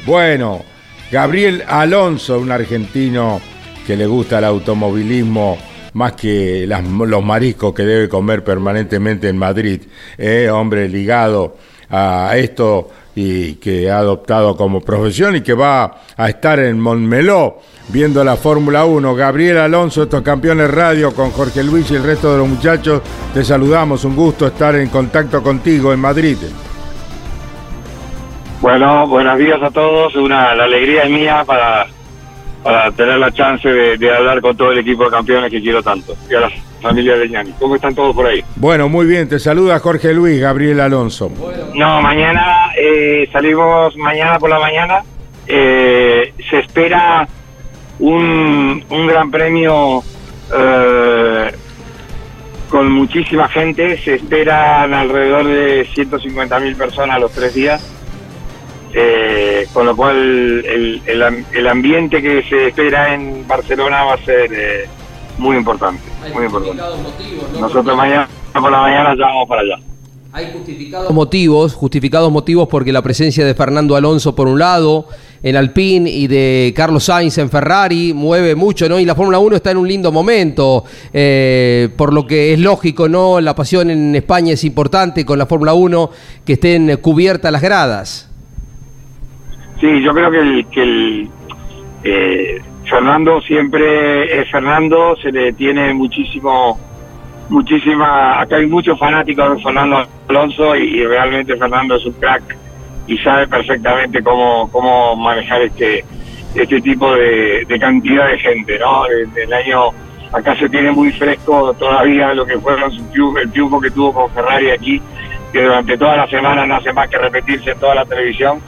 Bueno, 0.06 0.64
Gabriel 1.10 1.62
Alonso, 1.66 2.38
un 2.38 2.50
argentino 2.50 3.40
que 3.86 3.96
le 3.96 4.06
gusta 4.06 4.38
el 4.38 4.44
automovilismo 4.44 5.58
más 5.92 6.12
que 6.12 6.66
los 6.66 7.24
mariscos 7.24 7.74
que 7.74 7.82
debe 7.82 8.08
comer 8.08 8.44
permanentemente 8.44 9.28
en 9.28 9.36
Madrid. 9.36 9.82
Eh, 10.16 10.48
hombre 10.50 10.88
ligado 10.88 11.56
a 11.90 12.32
esto 12.36 12.90
y 13.14 13.54
que 13.54 13.90
ha 13.90 13.98
adoptado 13.98 14.56
como 14.56 14.80
profesión 14.80 15.36
y 15.36 15.40
que 15.40 15.54
va 15.54 16.02
a 16.16 16.28
estar 16.28 16.60
en 16.60 16.78
Montmeló 16.78 17.58
viendo 17.92 18.22
la 18.24 18.36
Fórmula 18.36 18.84
1. 18.84 19.14
Gabriel 19.14 19.58
Alonso, 19.58 20.04
estos 20.04 20.22
campeones 20.22 20.70
radio 20.70 21.14
con 21.14 21.30
Jorge 21.30 21.62
Luis 21.62 21.90
y 21.90 21.96
el 21.96 22.04
resto 22.04 22.32
de 22.32 22.38
los 22.38 22.48
muchachos. 22.48 23.02
Te 23.34 23.44
saludamos, 23.44 24.04
un 24.04 24.16
gusto 24.16 24.46
estar 24.46 24.74
en 24.76 24.88
contacto 24.88 25.42
contigo 25.42 25.92
en 25.92 26.00
Madrid. 26.00 26.36
Bueno, 28.60 29.06
buenos 29.06 29.38
días 29.38 29.62
a 29.62 29.70
todos. 29.70 30.14
Una, 30.16 30.54
la 30.54 30.64
alegría 30.64 31.04
es 31.04 31.10
mía 31.10 31.44
para, 31.46 31.86
para 32.62 32.90
tener 32.92 33.18
la 33.18 33.32
chance 33.32 33.68
de, 33.68 33.96
de 33.96 34.14
hablar 34.14 34.40
con 34.40 34.56
todo 34.56 34.72
el 34.72 34.78
equipo 34.78 35.04
de 35.04 35.10
campeones 35.10 35.50
que 35.50 35.60
quiero 35.60 35.82
tanto. 35.82 36.14
Y 36.30 36.34
a 36.34 36.40
la 36.40 36.50
familia 36.80 37.16
de 37.16 37.28
Ñani. 37.28 37.52
¿Cómo 37.58 37.76
están 37.76 37.94
todos 37.94 38.14
por 38.14 38.26
ahí? 38.26 38.42
Bueno, 38.56 38.88
muy 38.88 39.06
bien, 39.06 39.28
te 39.28 39.38
saluda 39.38 39.78
Jorge 39.78 40.12
Luis, 40.12 40.40
Gabriel 40.40 40.80
Alonso. 40.80 41.30
No, 41.74 42.02
mañana 42.02 42.72
eh, 42.76 43.28
salimos 43.32 43.96
mañana 43.96 44.38
por 44.38 44.50
la 44.50 44.58
mañana. 44.58 45.00
Eh, 45.46 46.32
se 46.48 46.58
espera 46.58 47.26
un, 48.00 48.84
un 48.90 49.06
gran 49.06 49.30
premio 49.30 50.02
eh, 50.56 51.52
con 52.68 52.90
muchísima 52.90 53.48
gente. 53.48 53.98
Se 54.02 54.14
esperan 54.14 54.92
alrededor 54.94 55.46
de 55.46 55.86
150 55.94 56.60
mil 56.60 56.76
personas 56.76 57.20
los 57.20 57.30
tres 57.32 57.54
días. 57.54 57.86
Eh, 58.92 59.68
con 59.72 59.86
lo 59.86 59.94
cual 59.94 60.16
el, 60.16 61.00
el 61.06 61.22
am- 61.22 61.44
el 61.52 61.68
ambiente 61.68 62.20
que 62.20 62.42
se 62.42 62.68
espera 62.68 63.14
en 63.14 63.46
Barcelona 63.46 64.02
va 64.02 64.14
a 64.14 64.18
ser 64.24 64.50
eh, 64.52 64.88
muy 65.38 65.56
importante. 65.56 66.02
Muy 66.34 66.46
importante. 66.46 66.82
Nosotros 67.60 67.96
mañana 67.96 68.28
por 68.52 68.70
la 68.72 68.80
mañana 68.80 69.14
ya 69.16 69.26
vamos 69.26 69.48
para 69.48 69.60
allá. 69.62 69.76
Hay 70.32 70.50
justificados 70.52 71.12
motivos, 71.12 71.74
justificados 71.74 72.32
motivos 72.32 72.66
porque 72.68 72.92
la 72.92 73.02
presencia 73.02 73.44
de 73.44 73.54
Fernando 73.54 73.94
Alonso 73.94 74.34
por 74.34 74.48
un 74.48 74.58
lado 74.58 75.06
en 75.42 75.56
Alpine 75.56 76.10
y 76.10 76.26
de 76.26 76.72
Carlos 76.76 77.04
Sainz 77.04 77.38
en 77.38 77.48
Ferrari 77.48 78.12
mueve 78.14 78.54
mucho, 78.54 78.88
¿no? 78.88 78.98
Y 78.98 79.04
la 79.04 79.14
Fórmula 79.14 79.38
1 79.38 79.56
está 79.56 79.70
en 79.70 79.78
un 79.78 79.88
lindo 79.88 80.12
momento, 80.12 80.84
eh, 81.12 81.88
por 81.96 82.12
lo 82.12 82.26
que 82.26 82.52
es 82.52 82.58
lógico, 82.58 83.08
¿no? 83.08 83.40
La 83.40 83.54
pasión 83.54 83.90
en 83.90 84.14
España 84.14 84.52
es 84.52 84.64
importante 84.64 85.24
con 85.24 85.38
la 85.38 85.46
Fórmula 85.46 85.74
1 85.74 86.10
que 86.44 86.54
estén 86.54 86.96
cubiertas 86.98 87.50
las 87.50 87.62
gradas. 87.62 88.26
Sí, 89.80 90.02
yo 90.02 90.12
creo 90.12 90.30
que 90.30 90.38
el, 90.38 90.66
que 90.66 90.82
el 90.82 91.28
eh, 92.04 92.62
Fernando 92.84 93.40
siempre 93.40 94.40
es 94.40 94.50
Fernando, 94.50 95.16
se 95.16 95.32
le 95.32 95.54
tiene 95.54 95.94
muchísimo, 95.94 96.78
muchísima, 97.48 98.42
acá 98.42 98.56
hay 98.56 98.66
muchos 98.66 98.98
fanáticos 98.98 99.56
de 99.56 99.62
Fernando 99.62 100.06
Alonso 100.28 100.76
y, 100.76 100.98
y 100.98 101.06
realmente 101.06 101.56
Fernando 101.56 101.96
es 101.96 102.04
un 102.04 102.12
crack 102.12 102.59
y 103.10 103.18
sabe 103.18 103.48
perfectamente 103.48 104.22
cómo, 104.22 104.70
cómo 104.70 105.16
manejar 105.16 105.62
este, 105.62 106.04
este 106.54 106.80
tipo 106.80 107.12
de, 107.12 107.64
de 107.66 107.78
cantidad 107.80 108.28
de 108.28 108.38
gente, 108.38 108.78
¿no? 108.78 109.04
El, 109.06 109.52
año, 109.52 109.88
acá 110.32 110.54
se 110.54 110.68
tiene 110.68 110.92
muy 110.92 111.10
fresco 111.10 111.74
todavía 111.74 112.32
lo 112.34 112.46
que 112.46 112.56
fueron 112.60 112.92
su 112.92 113.02
triunfo, 113.10 113.38
el 113.40 113.50
triunfo 113.50 113.80
que 113.80 113.90
tuvo 113.90 114.12
con 114.12 114.30
Ferrari 114.30 114.70
aquí, 114.70 115.02
que 115.52 115.60
durante 115.60 115.98
toda 115.98 116.18
la 116.18 116.28
semana 116.28 116.64
no 116.64 116.76
hace 116.76 116.92
más 116.92 117.08
que 117.08 117.18
repetirse 117.18 117.72
en 117.72 117.80
toda 117.80 117.96
la 117.96 118.04
televisión 118.04 118.60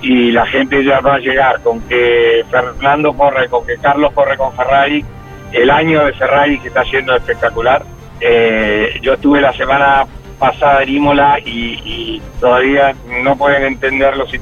y 0.00 0.30
la 0.30 0.46
gente 0.46 0.82
ya 0.82 1.00
va 1.00 1.16
a 1.16 1.18
llegar 1.18 1.60
con 1.60 1.82
que 1.82 2.42
Fernando 2.50 3.12
corre, 3.12 3.50
con 3.50 3.66
que 3.66 3.76
Carlos 3.76 4.12
corre 4.14 4.38
con 4.38 4.56
Ferrari, 4.56 5.04
el 5.52 5.68
año 5.68 6.06
de 6.06 6.14
Ferrari 6.14 6.58
que 6.58 6.68
está 6.68 6.84
siendo 6.84 7.14
espectacular. 7.14 7.82
Eh, 8.18 8.98
yo 9.02 9.12
estuve 9.12 9.42
la 9.42 9.52
semana 9.52 10.06
pasada 10.40 10.82
en 10.82 10.88
Imola 10.88 11.38
y, 11.38 11.80
y 11.84 12.22
todavía 12.40 12.94
no 13.22 13.36
pueden 13.36 13.62
entenderlo 13.62 14.26
si 14.26 14.40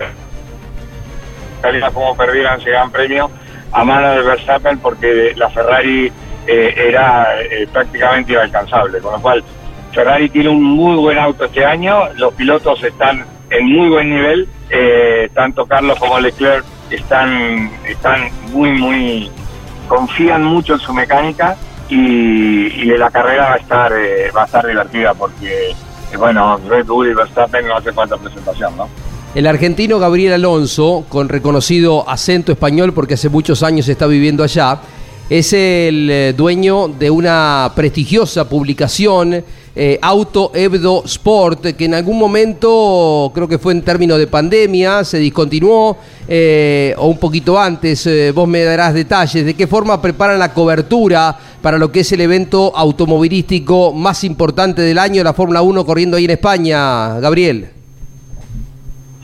gustaría 1.52 1.90
cómo 1.90 2.16
perdieran 2.16 2.60
ese 2.60 2.70
gran 2.70 2.90
premio 2.90 3.30
a 3.72 3.84
mano 3.84 4.12
de 4.12 4.22
Verstappen 4.22 4.78
porque 4.78 5.34
la 5.36 5.50
Ferrari 5.50 6.10
eh, 6.46 6.74
era 6.88 7.42
eh, 7.42 7.68
prácticamente 7.70 8.32
inalcanzable. 8.32 9.00
Con 9.00 9.12
lo 9.12 9.20
cual, 9.20 9.44
Ferrari 9.92 10.28
tiene 10.28 10.48
un 10.48 10.62
muy 10.62 10.96
buen 10.96 11.18
auto 11.18 11.46
este 11.46 11.64
año, 11.64 12.08
los 12.14 12.32
pilotos 12.34 12.82
están 12.82 13.24
en 13.50 13.66
muy 13.66 13.88
buen 13.88 14.10
nivel, 14.10 14.48
eh, 14.70 15.28
tanto 15.34 15.66
Carlos 15.66 15.98
como 15.98 16.20
Leclerc 16.20 16.64
están, 16.90 17.70
están 17.86 18.30
muy, 18.52 18.70
muy, 18.72 19.30
confían 19.88 20.44
mucho 20.44 20.74
en 20.74 20.80
su 20.80 20.92
mecánica 20.92 21.56
y, 21.88 22.66
y 22.66 22.84
la 22.96 23.10
carrera 23.10 23.48
va 23.48 23.54
a 23.54 23.56
estar, 23.56 23.92
eh, 23.92 24.30
va 24.36 24.42
a 24.42 24.46
estar 24.46 24.66
divertida 24.66 25.14
porque, 25.14 25.74
eh, 26.12 26.16
bueno, 26.16 26.58
Red 26.68 26.86
Bull 26.86 27.10
y 27.10 27.14
Verstappen 27.14 27.66
no 27.66 27.76
hace 27.76 27.92
falta 27.92 28.16
presentación, 28.16 28.76
¿no? 28.76 28.88
El 29.34 29.46
argentino 29.46 29.98
Gabriel 29.98 30.32
Alonso, 30.32 31.04
con 31.08 31.28
reconocido 31.28 32.08
acento 32.08 32.50
español 32.50 32.92
porque 32.94 33.14
hace 33.14 33.28
muchos 33.28 33.62
años 33.62 33.88
está 33.88 34.06
viviendo 34.06 34.42
allá, 34.42 34.80
es 35.30 35.52
el 35.52 36.08
eh, 36.10 36.32
dueño 36.34 36.88
de 36.88 37.10
una 37.10 37.70
prestigiosa 37.76 38.48
publicación, 38.48 39.44
eh, 39.76 39.98
Auto 40.00 40.50
Hebdo 40.54 41.02
Sport, 41.04 41.76
que 41.76 41.84
en 41.84 41.94
algún 41.94 42.18
momento, 42.18 43.30
creo 43.34 43.46
que 43.46 43.58
fue 43.58 43.74
en 43.74 43.82
términos 43.82 44.18
de 44.18 44.26
pandemia, 44.26 45.04
se 45.04 45.18
discontinuó, 45.18 45.98
eh, 46.26 46.94
o 46.96 47.08
un 47.08 47.18
poquito 47.18 47.60
antes, 47.60 48.08
vos 48.34 48.48
me 48.48 48.64
darás 48.64 48.94
detalles, 48.94 49.44
de 49.44 49.54
qué 49.54 49.66
forma 49.66 50.00
preparan 50.00 50.38
la 50.38 50.54
cobertura 50.54 51.38
para 51.62 51.78
lo 51.78 51.90
que 51.92 52.00
es 52.00 52.12
el 52.12 52.20
evento 52.20 52.72
automovilístico 52.76 53.92
más 53.92 54.24
importante 54.24 54.82
del 54.82 54.98
año, 54.98 55.22
la 55.24 55.32
Fórmula 55.34 55.62
1 55.62 55.84
corriendo 55.84 56.16
ahí 56.16 56.24
en 56.24 56.30
España, 56.32 57.18
Gabriel. 57.20 57.68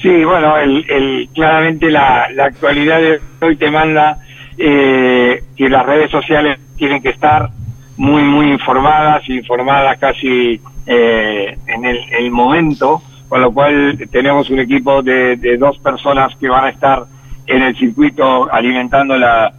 Sí, 0.03 0.25
bueno, 0.25 0.57
el, 0.59 0.85
el- 0.91 1.29
claramente 1.35 1.91
la, 1.91 2.27
la 2.35 2.47
actualidad 2.47 3.01
de 3.01 3.21
hoy 3.41 3.57
te 3.57 3.71
manda 3.71 4.19
eh, 4.59 5.43
que 5.57 5.69
las 5.69 5.87
redes 5.87 6.11
sociales 6.11 6.59
tienen 6.77 7.03
que 7.03 7.09
estar 7.11 7.49
muy, 7.97 8.23
muy 8.23 8.51
informadas, 8.51 9.27
informadas 9.29 9.99
casi 9.99 10.61
eh, 10.87 11.57
en 11.67 11.85
el, 11.87 11.99
el 12.19 12.31
momento, 12.31 13.01
con 13.29 13.41
lo 13.41 13.53
cual 13.53 13.97
tenemos 14.11 14.51
un 14.51 14.59
equipo 14.61 15.03
de, 15.03 15.37
de 15.37 15.57
dos 15.57 15.79
personas 15.79 16.37
que 16.37 16.49
van 16.49 16.65
a 16.67 16.69
estar 16.71 17.05
en 17.47 17.63
el 17.63 17.77
circuito 17.77 18.53
alimentando 18.53 19.17
la, 19.17 19.53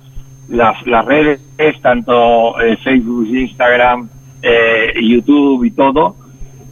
las, 0.49 0.85
las 0.85 1.05
redes, 1.05 1.41
tanto 1.81 2.59
eh, 2.59 2.77
Facebook, 2.83 3.27
Instagram, 3.27 4.09
eh, 4.41 4.93
YouTube 5.01 5.63
y 5.63 5.71
todo. 5.71 6.15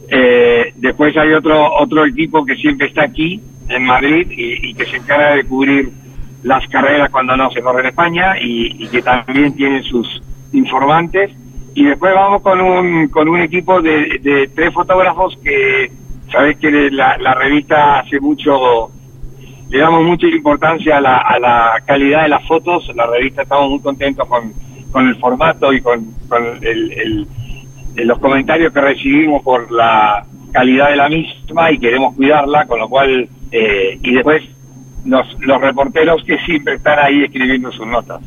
Eh, 0.08 0.72
después 0.76 1.16
hay 1.16 1.32
otro 1.32 1.74
otro 1.74 2.04
equipo 2.04 2.44
que 2.44 2.56
siempre 2.56 2.88
está 2.88 3.04
aquí 3.04 3.40
en 3.68 3.84
Madrid 3.84 4.26
y, 4.30 4.74
que 4.74 4.84
se 4.84 4.96
encarga 4.96 5.36
de 5.36 5.44
cubrir 5.44 5.90
las 6.42 6.66
carreras 6.68 7.10
cuando 7.10 7.36
no 7.36 7.50
se 7.50 7.62
corre 7.62 7.80
en 7.80 7.86
España 7.86 8.38
y, 8.38 8.84
y 8.84 8.88
que 8.88 9.00
también 9.00 9.54
tiene 9.56 9.82
sus 9.82 10.22
informantes. 10.52 11.30
Y 11.74 11.84
después 11.84 12.14
vamos 12.14 12.42
con 12.42 12.60
un, 12.60 13.08
con 13.08 13.28
un 13.28 13.40
equipo 13.40 13.80
de, 13.80 14.20
de 14.22 14.48
tres 14.54 14.72
fotógrafos 14.72 15.36
que, 15.42 15.90
sabes 16.30 16.58
que 16.58 16.90
la, 16.90 17.16
la 17.18 17.34
revista 17.34 18.00
hace 18.00 18.20
mucho, 18.20 18.90
le 19.68 19.78
damos 19.78 20.04
mucha 20.04 20.26
importancia 20.26 20.98
a 20.98 21.00
la, 21.00 21.16
a 21.18 21.38
la 21.38 21.82
calidad 21.86 22.22
de 22.22 22.28
las 22.28 22.46
fotos. 22.46 22.90
La 22.94 23.06
revista 23.06 23.42
estamos 23.42 23.70
muy 23.70 23.80
contentos 23.80 24.26
con, 24.28 24.52
con 24.92 25.08
el 25.08 25.16
formato 25.16 25.72
y 25.72 25.80
con, 25.80 26.04
con 26.28 26.44
el, 26.62 27.26
los 27.96 28.18
comentarios 28.18 28.72
que 28.72 28.80
recibimos 28.80 29.42
por 29.42 29.70
la 29.70 30.24
calidad 30.52 30.90
de 30.90 30.96
la 30.96 31.08
misma 31.08 31.72
y 31.72 31.78
queremos 31.78 32.14
cuidarla, 32.14 32.66
con 32.66 32.78
lo 32.78 32.88
cual, 32.88 33.28
eh, 33.50 33.98
y 34.02 34.14
después 34.14 34.42
los, 35.04 35.26
los 35.40 35.60
reporteros 35.60 36.22
que 36.24 36.38
siempre 36.38 36.74
están 36.74 36.98
ahí 36.98 37.24
escribiendo 37.24 37.72
sus 37.72 37.86
notas. 37.86 38.20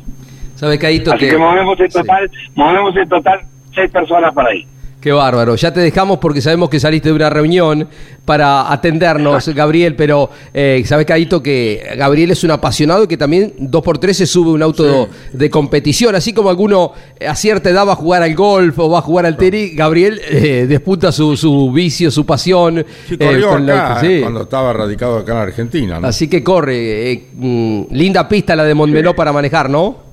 ¿Sabes, 0.54 0.78
Caíto? 0.78 1.12
Así 1.12 1.28
que, 1.28 1.38
movemos 1.38 1.78
en 1.80 1.88
total, 1.88 2.30
movemos 2.54 2.96
en 2.96 3.08
total 3.08 3.40
seis 3.74 3.90
personas 3.90 4.34
para 4.34 4.50
ahí. 4.50 4.66
Qué 5.00 5.12
bárbaro. 5.12 5.54
Ya 5.54 5.72
te 5.72 5.78
dejamos 5.78 6.18
porque 6.18 6.40
sabemos 6.40 6.68
que 6.68 6.80
saliste 6.80 7.10
de 7.10 7.14
una 7.14 7.30
reunión 7.30 7.88
para 8.24 8.72
atendernos, 8.72 9.48
Gabriel, 9.54 9.94
pero 9.94 10.28
eh, 10.52 10.82
sabes, 10.86 11.06
Caíto, 11.06 11.40
que 11.40 11.94
Gabriel 11.96 12.32
es 12.32 12.42
un 12.42 12.50
apasionado 12.50 13.04
y 13.04 13.06
que 13.06 13.16
también 13.16 13.54
dos 13.58 13.82
por 13.82 13.98
tres 13.98 14.16
se 14.16 14.26
sube 14.26 14.50
un 14.50 14.60
auto 14.60 15.08
de 15.32 15.50
competición. 15.50 16.16
Así 16.16 16.32
como 16.32 16.50
alguno 16.50 16.92
a 17.26 17.36
cierta 17.36 17.70
edad 17.70 17.86
va 17.86 17.92
a 17.92 17.96
jugar 17.96 18.24
al 18.24 18.34
golf 18.34 18.76
o 18.80 18.90
va 18.90 18.98
a 18.98 19.02
jugar 19.02 19.24
al 19.24 19.36
tenis, 19.36 19.76
Gabriel 19.76 20.20
eh, 20.28 20.66
despunta 20.68 21.12
su, 21.12 21.36
su 21.36 21.70
vicio, 21.70 22.10
su 22.10 22.26
pasión. 22.26 22.84
Sí, 23.08 23.14
eh, 23.14 23.18
corrió 23.18 23.50
con 23.50 23.62
el 23.62 23.70
acá, 23.70 23.94
auto, 23.94 24.06
sí. 24.08 24.20
cuando 24.20 24.42
estaba 24.42 24.72
radicado 24.72 25.18
acá 25.18 25.32
en 25.32 25.38
Argentina. 25.38 26.00
¿no? 26.00 26.08
Así 26.08 26.26
que 26.28 26.42
corre. 26.42 27.12
eh, 27.12 27.26
mm, 27.34 27.82
linda 27.92 28.28
pista 28.28 28.56
la 28.56 28.64
de 28.64 28.74
Montmeló 28.74 29.14
para 29.14 29.32
manejar, 29.32 29.70
¿no? 29.70 30.07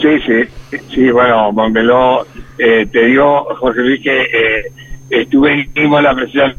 Sí, 0.00 0.08
sí, 0.26 0.78
sí, 0.94 1.10
bueno, 1.10 1.50
Montmeló, 1.52 2.24
eh, 2.58 2.86
te 2.90 3.06
digo, 3.06 3.46
Jorge 3.58 3.80
Luis, 3.80 4.00
que 4.02 4.22
eh, 4.22 4.62
estuve 5.10 5.68
en 5.74 6.02
la 6.02 6.14
presión 6.14 6.54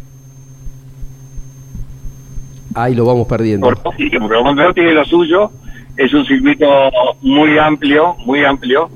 Ahí 2.76 2.94
lo 2.96 3.06
vamos 3.06 3.28
perdiendo. 3.28 3.68
porque 3.84 4.20
Montmeló 4.20 4.74
tiene 4.74 4.94
lo 4.94 5.04
suyo, 5.06 5.52
es 5.98 6.14
un 6.14 6.26
circuito 6.26 6.68
muy 7.22 7.58
amplio, 7.58 8.16
muy 8.26 8.44
amplio, 8.46 8.90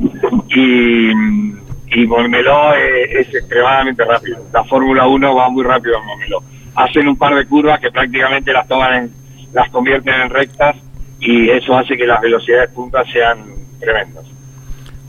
y, 0.49 1.09
y 1.11 2.07
Montmeló 2.07 2.73
eh, 2.75 3.19
es 3.19 3.33
extremadamente 3.33 4.03
rápido. 4.05 4.37
La 4.53 4.63
Fórmula 4.65 5.07
1 5.07 5.35
va 5.35 5.49
muy 5.49 5.63
rápido 5.63 5.97
en 5.99 6.05
Montmeló. 6.05 6.43
Hacen 6.75 7.07
un 7.07 7.17
par 7.17 7.35
de 7.35 7.45
curvas 7.45 7.79
que 7.79 7.91
prácticamente 7.91 8.51
las 8.53 8.67
toman, 8.67 8.93
en- 8.95 9.11
las 9.53 9.69
convierten 9.69 10.13
en 10.21 10.29
rectas, 10.29 10.75
y 11.19 11.49
eso 11.49 11.75
hace 11.77 11.95
que 11.97 12.05
las 12.05 12.21
velocidades 12.21 12.69
puntas 12.71 13.07
sean 13.11 13.39
tremendas. 13.79 14.25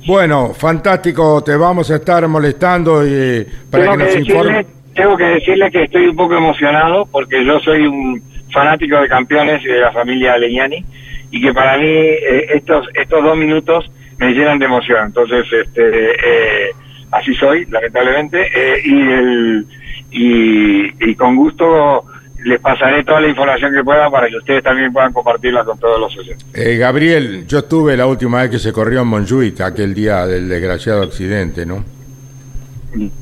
Bueno, 0.07 0.53
fantástico, 0.53 1.43
te 1.43 1.57
vamos 1.57 1.91
a 1.91 1.97
estar 1.97 2.29
molestando 2.29 3.07
y, 3.07 3.47
para 3.71 3.85
tengo 3.85 3.97
que 3.97 4.05
nos 4.05 4.13
que, 4.13 4.21
informe. 4.21 4.67
tengo 4.95 5.17
que 5.17 5.25
decirle 5.25 5.71
que 5.71 5.83
estoy 5.85 6.09
un 6.09 6.17
poco 6.17 6.37
emocionado 6.37 7.07
porque 7.07 7.45
yo 7.45 7.59
soy 7.61 7.87
un 7.87 8.23
fanático 8.53 9.01
de 9.01 9.09
campeones 9.09 9.63
y 9.65 9.69
de 9.69 9.81
la 9.81 9.93
familia 9.93 10.37
Leñani 10.37 10.85
y 11.31 11.41
que 11.41 11.55
para 11.55 11.79
mí 11.79 11.89
eh, 11.89 12.47
estos 12.55 12.87
estos 12.95 13.23
dos 13.23 13.37
minutos 13.37 13.91
me 14.19 14.33
llenan 14.33 14.59
de 14.59 14.67
emoción. 14.67 15.07
Entonces, 15.07 15.47
este, 15.53 16.11
eh, 16.13 16.71
así 17.11 17.35
soy, 17.35 17.65
lamentablemente, 17.67 18.47
eh, 18.55 18.81
y, 18.85 19.01
el, 19.01 19.67
y, 20.11 21.11
y 21.11 21.15
con 21.17 21.35
gusto 21.35 22.05
les 22.45 22.61
pasaré 22.61 23.03
toda 23.05 23.21
la 23.23 23.29
información 23.29 23.73
que 23.73 23.83
pueda 23.83 24.11
para 24.11 24.29
que 24.29 24.37
ustedes 24.37 24.63
también 24.63 24.93
puedan 24.93 25.13
compartirla 25.13 25.65
con 25.65 25.79
todos 25.79 25.99
los 25.99 26.17
oyentes. 26.17 26.47
Eh, 26.53 26.77
Gabriel, 26.77 27.47
yo 27.47 27.59
estuve 27.61 27.97
la 27.97 28.07
última 28.07 28.43
vez 28.43 28.51
que 28.51 28.59
se 28.59 28.73
corrió 28.73 29.01
en 29.01 29.09
Montjuic, 29.09 29.61
aquel 29.63 29.95
día 29.95 30.27
del 30.27 30.49
desgraciado 30.49 31.03
accidente, 31.03 31.65
¿no? 31.65 31.83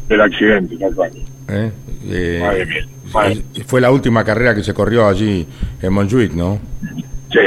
Del 0.08 0.20
accidente, 0.20 0.76
tal 0.76 0.94
cual. 0.94 1.12
¿Eh? 1.48 1.70
Eh, 2.10 2.38
Madre 2.42 2.66
mía, 2.66 3.42
y 3.54 3.60
Fue 3.60 3.80
la 3.80 3.90
última 3.92 4.24
carrera 4.24 4.54
que 4.54 4.64
se 4.64 4.74
corrió 4.74 5.06
allí 5.06 5.46
en 5.80 5.92
Montjuic, 5.92 6.32
¿no? 6.32 6.58
Sí, 7.30 7.40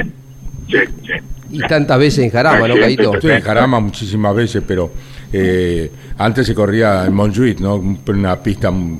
sí, 0.69 0.77
sí. 1.05 1.13
Y 1.51 1.59
tantas 1.59 1.99
veces 1.99 2.23
en 2.23 2.31
Jarama, 2.31 2.67
¿no, 2.67 2.75
Caíto? 2.75 3.13
Sí, 3.21 3.29
en 3.29 3.41
Jarama 3.41 3.79
muchísimas 3.79 4.33
veces, 4.35 4.63
pero 4.65 4.91
eh, 5.31 5.91
antes 6.17 6.47
se 6.47 6.55
corría 6.55 7.05
en 7.05 7.13
Montjuic, 7.13 7.59
¿no? 7.59 7.75
Una 8.07 8.41
pista 8.41 8.71
mm, 8.71 8.99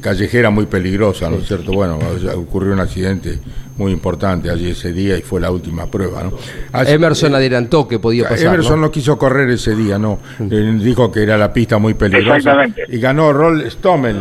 callejera 0.00 0.50
muy 0.50 0.66
peligrosa, 0.66 1.30
¿no 1.30 1.36
es 1.36 1.46
cierto? 1.46 1.72
Bueno, 1.72 1.98
ocurrió 2.36 2.72
un 2.72 2.80
accidente 2.80 3.38
muy 3.76 3.92
importante 3.92 4.50
allí 4.50 4.70
ese 4.70 4.92
día 4.92 5.16
y 5.16 5.22
fue 5.22 5.40
la 5.40 5.50
última 5.52 5.86
prueba, 5.86 6.24
¿no? 6.24 6.32
Así- 6.72 6.92
Emerson 6.92 7.34
adelantó 7.34 7.86
que 7.86 7.98
podía 8.00 8.28
pasar. 8.28 8.48
Emerson 8.48 8.80
¿no? 8.80 8.86
no 8.86 8.90
quiso 8.90 9.16
correr 9.16 9.48
ese 9.50 9.76
día, 9.76 9.98
no. 9.98 10.18
Eh, 10.40 10.78
dijo 10.82 11.12
que 11.12 11.22
era 11.22 11.38
la 11.38 11.52
pista 11.52 11.78
muy 11.78 11.94
peligrosa. 11.94 12.36
Exactamente. 12.38 12.82
Y 12.88 12.98
ganó 12.98 13.32
Roll 13.32 13.70
Stommel. 13.70 14.18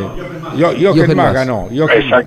Yo, 0.58 0.74
Jochen 0.80 1.08
Mass 1.08 1.16
Mass. 1.16 1.34
ganó. 1.34 1.68
Mass. 1.72 2.26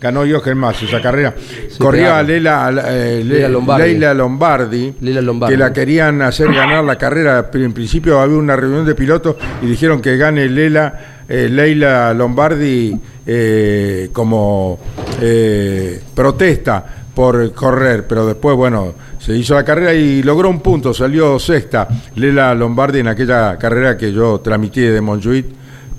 Ganó 0.00 0.24
Jochen 0.28 0.58
Mass 0.58 0.82
esa 0.82 1.00
carrera. 1.00 1.32
Corría 1.78 2.06
pegaron. 2.06 2.26
Lela, 2.26 2.72
eh, 2.88 3.48
Lombardi. 3.48 3.84
Leila 3.84 4.14
Lombardi, 4.14 4.94
Leila 5.00 5.20
Lombardi. 5.22 5.54
que 5.54 5.58
la 5.60 5.72
querían 5.72 6.20
hacer 6.22 6.52
ganar 6.52 6.82
la 6.82 6.98
carrera. 6.98 7.48
Pero 7.52 7.64
En 7.64 7.72
principio 7.72 8.18
había 8.18 8.36
una 8.36 8.56
reunión 8.56 8.84
de 8.84 8.96
pilotos 8.96 9.36
y 9.62 9.66
dijeron 9.66 10.02
que 10.02 10.16
gane 10.16 10.48
Lela, 10.48 11.11
eh, 11.28 11.48
Leila 11.50 12.12
Lombardi 12.14 12.98
eh, 13.26 14.08
como 14.12 14.78
eh, 15.20 16.00
protesta 16.14 16.84
por 17.14 17.52
correr, 17.54 18.06
pero 18.08 18.26
después, 18.26 18.56
bueno, 18.56 18.94
se 19.18 19.36
hizo 19.36 19.54
la 19.54 19.64
carrera 19.64 19.92
y 19.92 20.22
logró 20.22 20.48
un 20.48 20.60
punto, 20.60 20.92
salió 20.94 21.38
sexta 21.38 21.86
Lela 22.16 22.54
Lombardi 22.54 23.00
en 23.00 23.08
aquella 23.08 23.56
carrera 23.58 23.96
que 23.96 24.12
yo 24.12 24.40
transmití 24.40 24.80
de 24.80 25.00
Montjuic 25.00 25.46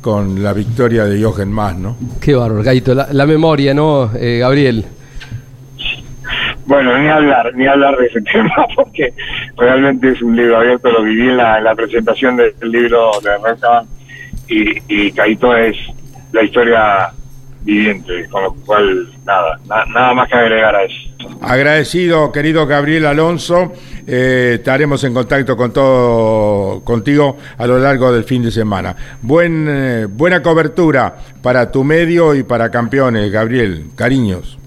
con 0.01 0.43
la 0.43 0.51
victoria 0.51 1.05
de 1.05 1.23
Jochen 1.23 1.49
Mass, 1.49 1.77
¿no? 1.77 1.95
Qué 2.19 2.35
bárbaro, 2.35 2.63
Caíto. 2.63 2.93
La, 2.93 3.07
la 3.11 3.25
memoria, 3.25 3.73
¿no, 3.73 4.11
eh, 4.15 4.39
Gabriel? 4.39 4.83
Bueno, 6.65 6.97
ni 6.97 7.07
hablar, 7.07 7.55
ni 7.55 7.65
hablar 7.65 7.95
de 7.97 8.07
ese 8.07 8.21
tema, 8.33 8.67
porque 8.75 9.13
realmente 9.55 10.09
es 10.09 10.21
un 10.21 10.35
libro 10.35 10.57
abierto, 10.57 10.91
lo 10.91 11.03
viví 11.03 11.29
en 11.29 11.37
la, 11.37 11.59
en 11.59 11.63
la 11.63 11.75
presentación 11.75 12.35
del 12.35 12.53
libro 12.63 13.11
de 13.23 13.37
Restaurant 13.49 13.87
y, 14.53 14.81
y 14.87 15.11
Caito 15.11 15.55
es 15.55 15.75
la 16.31 16.43
historia 16.43 17.09
viviente, 17.61 18.27
con 18.29 18.43
lo 18.43 18.53
cual, 18.65 19.07
nada, 19.25 19.57
na- 19.67 19.85
nada 19.85 20.13
más 20.13 20.27
que 20.29 20.35
agregar 20.35 20.75
a 20.75 20.83
eso. 20.83 20.95
Agradecido, 21.41 22.31
querido 22.31 22.65
Gabriel 22.67 23.05
Alonso. 23.05 23.71
Eh, 24.05 24.55
estaremos 24.55 25.01
en 25.05 25.13
contacto 25.13 25.55
con 25.55 25.71
todo 25.71 26.81
contigo 26.83 27.37
a 27.57 27.65
lo 27.65 27.79
largo 27.79 28.11
del 28.11 28.25
fin 28.25 28.43
de 28.43 28.51
semana. 28.51 28.93
Buen, 29.21 29.65
eh, 29.69 30.07
buena 30.09 30.41
cobertura 30.43 31.15
para 31.41 31.71
tu 31.71 31.85
medio 31.85 32.35
y 32.35 32.43
para 32.43 32.69
campeones, 32.69 33.31
Gabriel. 33.31 33.85
Cariños. 33.95 34.59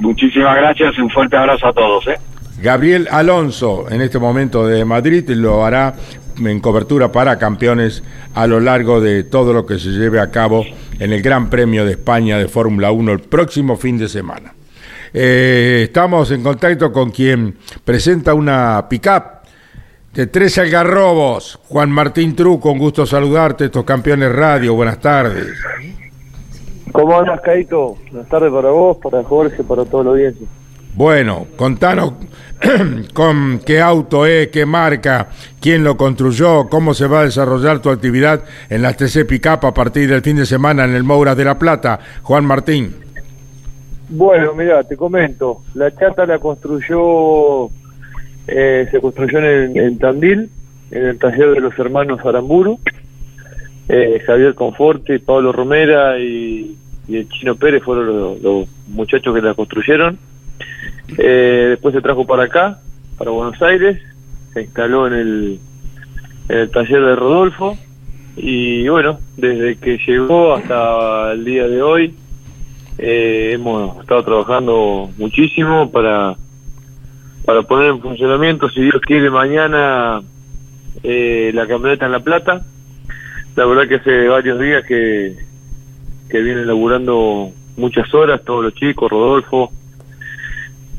Muchísimas 0.00 0.56
gracias 0.56 0.94
y 0.96 1.00
un 1.02 1.10
fuerte 1.10 1.36
abrazo 1.36 1.66
a 1.68 1.72
todos. 1.74 2.06
¿eh? 2.06 2.14
Gabriel 2.62 3.08
Alonso, 3.10 3.86
en 3.90 4.00
este 4.00 4.18
momento 4.18 4.66
de 4.66 4.84
Madrid, 4.84 5.28
lo 5.30 5.64
hará 5.64 5.94
en 6.44 6.60
cobertura 6.60 7.10
para 7.10 7.38
campeones 7.38 8.02
a 8.34 8.46
lo 8.46 8.60
largo 8.60 9.00
de 9.00 9.24
todo 9.24 9.52
lo 9.52 9.66
que 9.66 9.78
se 9.78 9.90
lleve 9.90 10.20
a 10.20 10.30
cabo 10.30 10.64
en 10.98 11.12
el 11.12 11.22
Gran 11.22 11.50
Premio 11.50 11.84
de 11.84 11.92
España 11.92 12.38
de 12.38 12.48
Fórmula 12.48 12.90
1 12.90 13.12
el 13.12 13.20
próximo 13.20 13.76
fin 13.76 13.98
de 13.98 14.08
semana. 14.08 14.54
Eh, 15.12 15.82
estamos 15.84 16.30
en 16.30 16.42
contacto 16.42 16.92
con 16.92 17.10
quien 17.10 17.56
presenta 17.84 18.34
una 18.34 18.86
pick-up 18.88 19.38
de 20.12 20.26
tres 20.26 20.58
algarrobos. 20.58 21.58
Juan 21.68 21.90
Martín 21.90 22.34
Truco, 22.34 22.70
un 22.70 22.78
gusto 22.78 23.06
saludarte, 23.06 23.66
estos 23.66 23.84
campeones 23.84 24.32
radio. 24.32 24.74
Buenas 24.74 25.00
tardes. 25.00 25.46
¿Cómo 26.92 27.18
andas, 27.18 27.40
Caito? 27.40 27.96
Buenas 28.10 28.28
tardes 28.28 28.52
para 28.52 28.70
vos, 28.70 28.96
para 28.98 29.22
Jorge, 29.22 29.62
para 29.62 29.84
toda 29.84 30.04
la 30.04 30.10
audiencia. 30.10 30.46
Bueno, 30.98 31.46
contanos 31.54 32.14
con 33.14 33.60
qué 33.64 33.80
auto 33.80 34.26
es, 34.26 34.48
qué 34.48 34.66
marca, 34.66 35.28
quién 35.60 35.84
lo 35.84 35.96
construyó, 35.96 36.68
cómo 36.68 36.92
se 36.92 37.06
va 37.06 37.20
a 37.20 37.24
desarrollar 37.24 37.80
tu 37.80 37.88
actividad 37.88 38.42
en 38.68 38.82
las 38.82 38.96
TC 38.96 39.24
Pickup 39.24 39.64
a 39.64 39.72
partir 39.72 40.10
del 40.10 40.22
fin 40.22 40.34
de 40.34 40.44
semana 40.44 40.84
en 40.86 40.96
el 40.96 41.04
Moura 41.04 41.36
de 41.36 41.44
la 41.44 41.56
Plata. 41.56 42.00
Juan 42.22 42.44
Martín. 42.44 42.96
Bueno, 44.08 44.54
mira, 44.54 44.82
te 44.82 44.96
comento. 44.96 45.62
La 45.74 45.94
chata 45.94 46.26
la 46.26 46.40
construyó, 46.40 47.66
eh, 48.48 48.88
se 48.90 49.00
construyó 49.00 49.38
en, 49.38 49.78
en, 49.78 49.98
Tandil, 50.00 50.50
en 50.90 51.04
el 51.04 51.16
taller 51.16 51.52
de 51.52 51.60
los 51.60 51.78
hermanos 51.78 52.18
Aramburu. 52.24 52.80
Eh, 53.88 54.20
Javier 54.26 54.56
Conforte, 54.56 55.20
Pablo 55.20 55.52
Romera 55.52 56.18
y, 56.18 56.76
el 57.08 57.28
Chino 57.28 57.54
Pérez 57.54 57.84
fueron 57.84 58.42
los 58.42 58.66
muchachos 58.88 59.32
que 59.32 59.42
la 59.42 59.54
construyeron. 59.54 60.18
Eh, 61.16 61.66
después 61.70 61.94
se 61.94 62.02
trajo 62.02 62.26
para 62.26 62.44
acá, 62.44 62.80
para 63.16 63.30
Buenos 63.30 63.60
Aires, 63.62 64.00
se 64.52 64.62
instaló 64.62 65.06
en 65.06 65.14
el, 65.14 65.60
en 66.48 66.58
el 66.58 66.70
taller 66.70 67.02
de 67.02 67.16
Rodolfo 67.16 67.78
y 68.36 68.88
bueno, 68.88 69.18
desde 69.36 69.76
que 69.76 69.98
llegó 70.06 70.54
hasta 70.54 71.32
el 71.32 71.44
día 71.44 71.66
de 71.66 71.82
hoy 71.82 72.14
eh, 72.98 73.52
hemos 73.54 74.00
estado 74.00 74.24
trabajando 74.24 75.10
muchísimo 75.16 75.90
para, 75.90 76.36
para 77.44 77.62
poner 77.62 77.90
en 77.90 78.00
funcionamiento, 78.00 78.68
si 78.68 78.82
Dios 78.82 79.00
quiere, 79.02 79.30
mañana 79.30 80.20
eh, 81.02 81.52
la 81.54 81.66
camioneta 81.66 82.06
en 82.06 82.12
La 82.12 82.20
Plata. 82.20 82.64
La 83.56 83.66
verdad 83.66 83.88
que 83.88 83.96
hace 83.96 84.28
varios 84.28 84.60
días 84.60 84.84
que, 84.84 85.36
que 86.28 86.40
vienen 86.40 86.66
laburando 86.66 87.50
muchas 87.76 88.12
horas, 88.14 88.42
todos 88.44 88.64
los 88.64 88.74
chicos, 88.74 89.10
Rodolfo, 89.10 89.72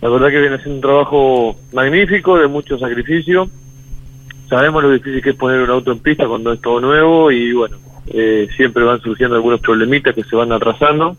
la 0.02 0.10
verdad 0.10 0.30
que 0.30 0.40
viene 0.40 0.56
haciendo 0.56 0.76
un 0.76 0.82
trabajo 0.82 1.56
magnífico, 1.74 2.38
de 2.38 2.48
mucho 2.48 2.78
sacrificio. 2.80 3.50
Sabemos 4.50 4.82
lo 4.84 4.92
difícil 4.92 5.22
que 5.22 5.32
es 5.32 5.36
poner 5.36 5.60
un 5.62 5.70
auto 5.70 5.92
en 5.92 6.00
pista 6.00 6.28
cuando 6.28 6.54
es 6.54 6.62
todo 6.62 6.80
nuevo 6.82 7.32
y 7.32 7.54
bueno, 7.54 7.78
eh, 8.08 8.48
siempre 8.56 8.84
van 8.84 9.00
surgiendo 9.02 9.36
algunos 9.36 9.60
problemitas 9.62 10.16
que 10.16 10.24
se 10.24 10.36
van 10.36 10.52
atrasando. 10.52 11.16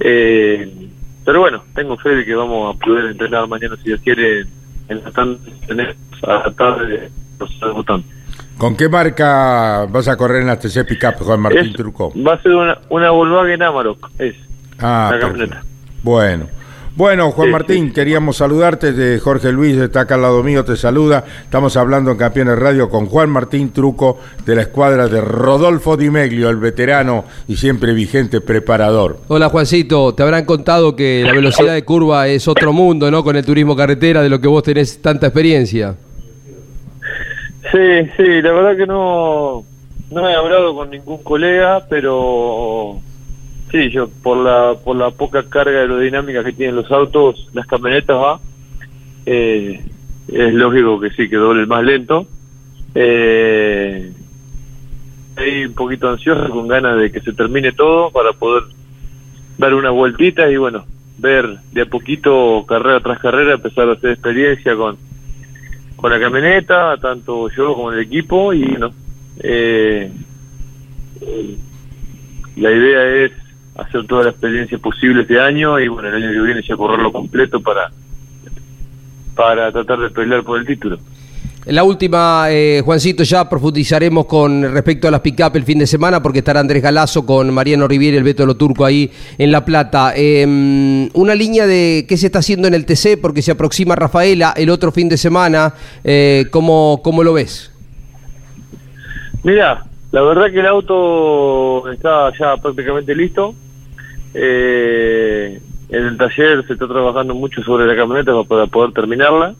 Eh, 0.00 0.88
pero 1.24 1.40
bueno, 1.40 1.62
tengo 1.74 1.96
fe 1.98 2.10
de 2.10 2.24
que 2.24 2.34
vamos 2.34 2.74
a 2.74 2.78
poder 2.78 3.06
entrenar 3.06 3.46
mañana, 3.48 3.76
si 3.76 3.84
Dios 3.84 4.00
quiere, 4.02 4.40
en 4.88 5.02
la 5.04 5.10
tarde, 5.10 5.36
a 6.26 6.32
la 6.48 6.52
tarde 6.52 7.10
los. 7.38 7.50
¿Con 8.58 8.76
qué 8.76 8.88
marca 8.88 9.86
vas 9.88 10.08
a 10.08 10.16
correr 10.16 10.42
en 10.42 10.46
la 10.48 10.58
TC 10.58 10.84
Pickup, 10.86 11.16
Juan 11.20 11.40
Martín 11.40 11.66
Es- 11.66 11.72
Truco? 11.74 12.12
Va 12.16 12.34
a 12.34 12.42
ser 12.42 12.52
una, 12.52 12.78
una 12.90 13.10
Volkswagen 13.10 13.62
Amarok, 13.62 14.10
es 14.18 14.34
Ah, 14.78 15.10
la 15.12 15.18
camioneta. 15.20 15.62
Bueno. 16.02 16.46
Bueno, 16.94 17.30
Juan 17.30 17.48
Sí, 17.48 17.52
Martín, 17.52 17.92
queríamos 17.92 18.36
saludarte. 18.36 18.92
De 18.92 19.18
Jorge 19.18 19.50
Luis 19.50 19.76
está 19.78 20.02
acá 20.02 20.16
al 20.16 20.22
lado 20.22 20.42
mío, 20.42 20.62
te 20.62 20.76
saluda. 20.76 21.24
Estamos 21.42 21.76
hablando 21.78 22.10
en 22.10 22.18
Campeones 22.18 22.58
Radio 22.58 22.90
con 22.90 23.06
Juan 23.06 23.30
Martín 23.30 23.72
Truco 23.72 24.18
de 24.44 24.56
la 24.56 24.62
escuadra 24.62 25.08
de 25.08 25.22
Rodolfo 25.22 25.96
Di 25.96 26.10
Meglio, 26.10 26.50
el 26.50 26.58
veterano 26.58 27.24
y 27.48 27.56
siempre 27.56 27.94
vigente 27.94 28.42
preparador. 28.42 29.18
Hola 29.28 29.48
Juancito, 29.48 30.14
te 30.14 30.22
habrán 30.22 30.44
contado 30.44 30.94
que 30.94 31.22
la 31.24 31.32
velocidad 31.32 31.72
de 31.72 31.84
curva 31.84 32.28
es 32.28 32.46
otro 32.46 32.74
mundo, 32.74 33.10
¿no? 33.10 33.24
Con 33.24 33.36
el 33.36 33.44
turismo 33.44 33.74
carretera, 33.74 34.22
de 34.22 34.28
lo 34.28 34.38
que 34.40 34.48
vos 34.48 34.62
tenés 34.62 35.00
tanta 35.00 35.28
experiencia. 35.28 35.96
Sí, 37.72 38.10
sí, 38.18 38.42
la 38.42 38.52
verdad 38.52 38.76
que 38.76 38.86
no, 38.86 39.64
no 40.10 40.28
he 40.28 40.34
hablado 40.34 40.74
con 40.74 40.90
ningún 40.90 41.22
colega, 41.22 41.86
pero 41.88 43.00
sí, 43.72 43.90
yo 43.90 44.08
por 44.08 44.36
la 44.36 44.74
por 44.74 44.96
la 44.96 45.10
poca 45.10 45.42
carga 45.48 45.80
aerodinámica 45.80 46.44
que 46.44 46.52
tienen 46.52 46.76
los 46.76 46.90
autos, 46.92 47.48
las 47.52 47.66
camionetas 47.66 48.16
va, 48.16 48.40
eh, 49.26 49.84
es 50.28 50.54
lógico 50.54 51.00
que 51.00 51.10
sí, 51.10 51.28
que 51.28 51.36
doble 51.36 51.66
más 51.66 51.82
lento. 51.82 52.26
Eh, 52.94 54.12
un 55.66 55.74
poquito 55.74 56.08
ansioso, 56.08 56.48
con 56.50 56.68
ganas 56.68 56.98
de 56.98 57.10
que 57.10 57.20
se 57.20 57.32
termine 57.32 57.72
todo 57.72 58.10
para 58.10 58.32
poder 58.32 58.64
dar 59.58 59.74
unas 59.74 59.92
vueltitas 59.92 60.52
y 60.52 60.56
bueno, 60.56 60.84
ver 61.18 61.58
de 61.72 61.82
a 61.82 61.86
poquito, 61.86 62.64
carrera 62.68 63.00
tras 63.00 63.18
carrera, 63.18 63.54
empezar 63.54 63.88
a 63.88 63.94
hacer 63.94 64.10
experiencia 64.10 64.76
con 64.76 64.98
con 66.02 66.10
la 66.10 66.18
camioneta, 66.18 66.96
tanto 66.96 67.48
yo 67.50 67.74
como 67.74 67.92
el 67.92 68.00
equipo, 68.00 68.52
y 68.52 68.64
no. 68.64 68.92
Eh, 69.38 70.10
eh, 71.20 71.56
la 72.56 72.70
idea 72.72 73.24
es 73.24 73.32
hacer 73.76 74.06
toda 74.06 74.24
la 74.24 74.30
experiencia 74.30 74.78
posible 74.78 75.22
este 75.22 75.40
año 75.40 75.78
y 75.78 75.88
bueno, 75.88 76.08
el 76.08 76.16
año 76.16 76.32
que 76.32 76.40
viene 76.40 76.62
ya 76.62 76.76
correrlo 76.76 77.10
completo 77.12 77.60
para 77.60 77.90
para 79.34 79.72
tratar 79.72 79.98
de 79.98 80.10
pelear 80.10 80.42
por 80.44 80.58
el 80.58 80.66
título. 80.66 80.98
La 81.66 81.84
última, 81.84 82.46
eh, 82.50 82.82
Juancito, 82.84 83.22
ya 83.22 83.48
profundizaremos 83.48 84.26
con 84.26 84.62
respecto 84.74 85.06
a 85.06 85.12
las 85.12 85.20
pick-up 85.20 85.52
el 85.54 85.62
fin 85.62 85.78
de 85.78 85.86
semana, 85.86 86.20
porque 86.20 86.40
estará 86.40 86.58
Andrés 86.58 86.82
Galazo 86.82 87.24
con 87.24 87.54
Mariano 87.54 87.86
Riviera 87.86 88.16
y 88.16 88.18
el 88.18 88.24
Beto 88.24 88.44
Lo 88.44 88.56
Turco 88.56 88.84
ahí 88.84 89.12
en 89.38 89.52
La 89.52 89.64
Plata. 89.64 90.12
Eh, 90.16 90.44
una 91.14 91.34
línea 91.36 91.68
de 91.68 92.04
qué 92.08 92.16
se 92.16 92.26
está 92.26 92.40
haciendo 92.40 92.66
en 92.66 92.74
el 92.74 92.84
TC, 92.84 93.16
porque 93.20 93.42
se 93.42 93.52
aproxima 93.52 93.94
Rafaela 93.94 94.52
el 94.56 94.70
otro 94.70 94.90
fin 94.90 95.08
de 95.08 95.16
semana. 95.16 95.74
Eh, 96.02 96.46
¿cómo, 96.50 97.00
¿Cómo 97.04 97.22
lo 97.22 97.32
ves? 97.32 97.72
Mira, 99.44 99.84
la 100.10 100.22
verdad 100.22 100.50
que 100.50 100.58
el 100.58 100.66
auto 100.66 101.88
está 101.92 102.32
ya 102.40 102.56
prácticamente 102.56 103.14
listo. 103.14 103.54
Eh, 104.34 105.60
en 105.88 106.06
el 106.06 106.16
taller 106.16 106.66
se 106.66 106.72
está 106.72 106.88
trabajando 106.88 107.34
mucho 107.34 107.62
sobre 107.62 107.86
la 107.86 107.94
camioneta 107.94 108.32
para 108.44 108.66
poder 108.66 108.92
terminarla, 108.92 109.54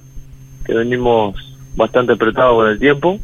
que 0.64 0.74
venimos 0.74 1.34
bastante 1.76 2.14
apretados 2.14 2.56
con 2.56 2.68
el 2.68 2.78
tiempo. 2.78 3.18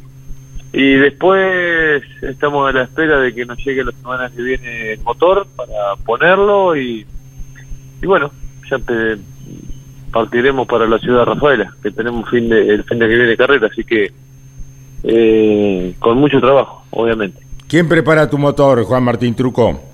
Y 0.72 0.94
después 0.94 2.02
estamos 2.20 2.68
a 2.68 2.72
la 2.72 2.82
espera 2.82 3.18
de 3.18 3.34
que 3.34 3.46
nos 3.46 3.56
llegue 3.64 3.84
la 3.84 3.92
semana 3.92 4.30
que 4.30 4.42
viene 4.42 4.92
el 4.92 5.00
motor 5.00 5.46
para 5.56 5.96
ponerlo 6.04 6.76
y, 6.76 7.06
y 8.02 8.06
bueno, 8.06 8.30
ya 8.70 8.78
partiremos 10.12 10.68
para 10.68 10.86
la 10.86 10.98
ciudad 10.98 11.20
de 11.20 11.24
Rafaela, 11.24 11.74
que 11.82 11.90
tenemos 11.90 12.28
fin 12.28 12.50
de, 12.50 12.68
el 12.68 12.84
fin 12.84 12.98
de 12.98 13.08
que 13.08 13.16
viene 13.16 13.36
carrera, 13.36 13.68
así 13.70 13.82
que 13.84 14.12
eh, 15.04 15.94
con 15.98 16.18
mucho 16.18 16.40
trabajo, 16.40 16.84
obviamente. 16.90 17.40
¿Quién 17.66 17.88
prepara 17.88 18.28
tu 18.28 18.36
motor, 18.36 18.82
Juan 18.84 19.04
Martín 19.04 19.34
Truco? 19.34 19.87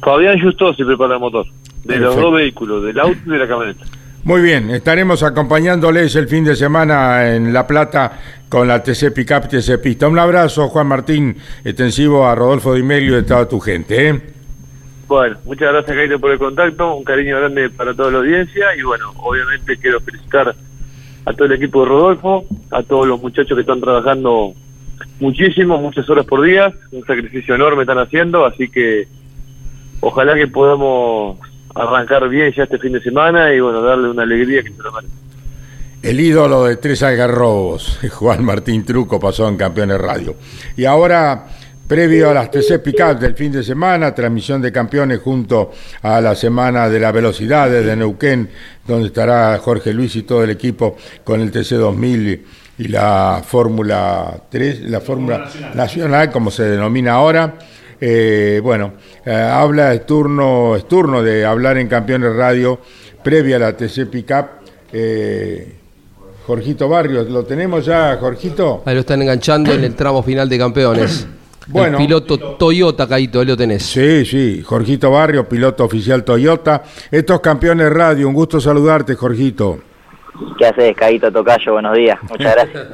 Fabián 0.00 0.40
Justo 0.40 0.74
se 0.74 0.84
prepara 0.84 1.14
el 1.14 1.20
motor, 1.20 1.46
de 1.84 1.96
los 1.98 2.16
dos 2.16 2.34
vehículos, 2.34 2.84
del 2.84 2.98
auto 2.98 3.18
y 3.26 3.30
de 3.30 3.38
la 3.38 3.48
camioneta. 3.48 3.84
Muy 4.24 4.42
bien, 4.42 4.70
estaremos 4.70 5.22
acompañándoles 5.22 6.16
el 6.16 6.26
fin 6.26 6.44
de 6.44 6.56
semana 6.56 7.32
en 7.32 7.52
La 7.52 7.64
Plata 7.64 8.18
con 8.48 8.66
la 8.66 8.82
TC 8.82 9.12
Pickup 9.14 9.48
TC 9.48 9.80
Pista. 9.80 10.08
Un 10.08 10.18
abrazo, 10.18 10.68
Juan 10.68 10.88
Martín, 10.88 11.36
extensivo 11.64 12.26
a 12.26 12.34
Rodolfo 12.34 12.74
Di 12.74 12.82
Meglio 12.82 13.16
y 13.16 13.20
a 13.20 13.26
toda 13.26 13.48
tu 13.48 13.60
gente. 13.60 14.08
¿eh? 14.08 14.20
Bueno, 15.06 15.36
muchas 15.44 15.72
gracias 15.72 15.96
Caito 15.96 16.18
por 16.18 16.32
el 16.32 16.38
contacto, 16.38 16.96
un 16.96 17.04
cariño 17.04 17.38
grande 17.38 17.70
para 17.70 17.94
toda 17.94 18.10
la 18.10 18.18
audiencia 18.18 18.74
y 18.76 18.82
bueno, 18.82 19.12
obviamente 19.18 19.76
quiero 19.76 20.00
felicitar 20.00 20.56
a 21.24 21.32
todo 21.32 21.44
el 21.44 21.52
equipo 21.52 21.82
de 21.82 21.88
Rodolfo, 21.88 22.44
a 22.72 22.82
todos 22.82 23.06
los 23.06 23.22
muchachos 23.22 23.54
que 23.54 23.60
están 23.60 23.80
trabajando 23.80 24.54
muchísimo, 25.20 25.78
muchas 25.78 26.10
horas 26.10 26.26
por 26.26 26.42
día, 26.42 26.72
un 26.90 27.04
sacrificio 27.04 27.54
enorme 27.54 27.82
están 27.82 27.98
haciendo, 27.98 28.44
así 28.44 28.68
que 28.68 29.06
ojalá 30.00 30.34
que 30.34 30.46
podamos 30.46 31.38
arrancar 31.74 32.28
bien 32.28 32.52
ya 32.56 32.64
este 32.64 32.78
fin 32.78 32.92
de 32.92 33.02
semana 33.02 33.52
y 33.52 33.60
bueno, 33.60 33.82
darle 33.82 34.08
una 34.08 34.22
alegría 34.22 34.62
que 34.62 34.72
se 34.72 34.82
lo 34.82 34.92
merece. 34.92 35.12
El 36.02 36.20
ídolo 36.20 36.64
de 36.64 36.76
tres 36.76 37.02
algarrobos, 37.02 37.98
Juan 38.12 38.44
Martín 38.44 38.84
Truco, 38.84 39.18
pasó 39.18 39.48
en 39.48 39.56
Campeones 39.56 40.00
Radio. 40.00 40.36
Y 40.76 40.84
ahora 40.84 41.46
previo 41.86 42.30
a 42.30 42.34
las 42.34 42.50
TC 42.50 42.82
Pickup 42.82 43.18
del 43.18 43.34
fin 43.34 43.52
de 43.52 43.62
semana, 43.62 44.14
transmisión 44.14 44.60
de 44.60 44.72
campeones 44.72 45.20
junto 45.20 45.72
a 46.02 46.20
la 46.20 46.34
Semana 46.34 46.88
de 46.88 46.98
la 46.98 47.12
Velocidad 47.12 47.70
de 47.70 47.96
Neuquén, 47.96 48.50
donde 48.86 49.08
estará 49.08 49.58
Jorge 49.58 49.92
Luis 49.92 50.16
y 50.16 50.22
todo 50.22 50.42
el 50.44 50.50
equipo 50.50 50.96
con 51.24 51.40
el 51.40 51.50
TC 51.50 51.76
2000 51.76 52.44
y 52.78 52.88
la 52.88 53.42
Fórmula 53.46 54.42
3, 54.50 54.82
la 54.82 55.00
Fórmula 55.00 55.48
nacional. 55.74 56.30
como 56.30 56.50
se 56.50 56.64
denomina 56.64 57.14
ahora. 57.14 57.54
Eh, 58.00 58.60
bueno, 58.62 58.94
eh, 59.24 59.32
habla, 59.32 59.94
es 59.94 60.04
turno, 60.04 60.76
es 60.76 60.86
turno 60.86 61.22
de 61.22 61.44
hablar 61.44 61.78
en 61.78 61.88
Campeones 61.88 62.34
Radio 62.34 62.78
previa 63.22 63.56
a 63.56 63.58
la 63.58 63.76
TC 63.76 64.06
Pickup. 64.10 64.46
Eh, 64.92 65.74
Jorgito 66.46 66.88
Barrios, 66.88 67.28
¿lo 67.28 67.44
tenemos 67.44 67.84
ya, 67.84 68.16
Jorgito? 68.20 68.82
Ahí 68.86 68.94
lo 68.94 69.00
están 69.00 69.20
enganchando 69.20 69.72
en 69.72 69.82
el 69.82 69.96
tramo 69.96 70.22
final 70.22 70.48
de 70.48 70.58
campeones. 70.58 71.26
Bueno, 71.68 71.98
el 71.98 72.04
piloto 72.04 72.38
Toyota, 72.38 73.08
Caito, 73.08 73.40
ahí 73.40 73.46
lo 73.46 73.56
tenés. 73.56 73.82
Sí, 73.82 74.24
sí, 74.24 74.62
Jorgito 74.62 75.10
Barrios, 75.10 75.46
piloto 75.46 75.82
oficial 75.82 76.22
Toyota. 76.22 76.84
Estos 77.10 77.40
campeones 77.40 77.92
radio, 77.92 78.28
un 78.28 78.34
gusto 78.34 78.60
saludarte, 78.60 79.16
Jorgito. 79.16 79.80
¿Qué 80.56 80.64
haces, 80.64 80.94
Caito 80.96 81.32
Tocayo? 81.32 81.72
Buenos 81.72 81.96
días, 81.96 82.20
muchas 82.30 82.54
gracias. 82.70 82.86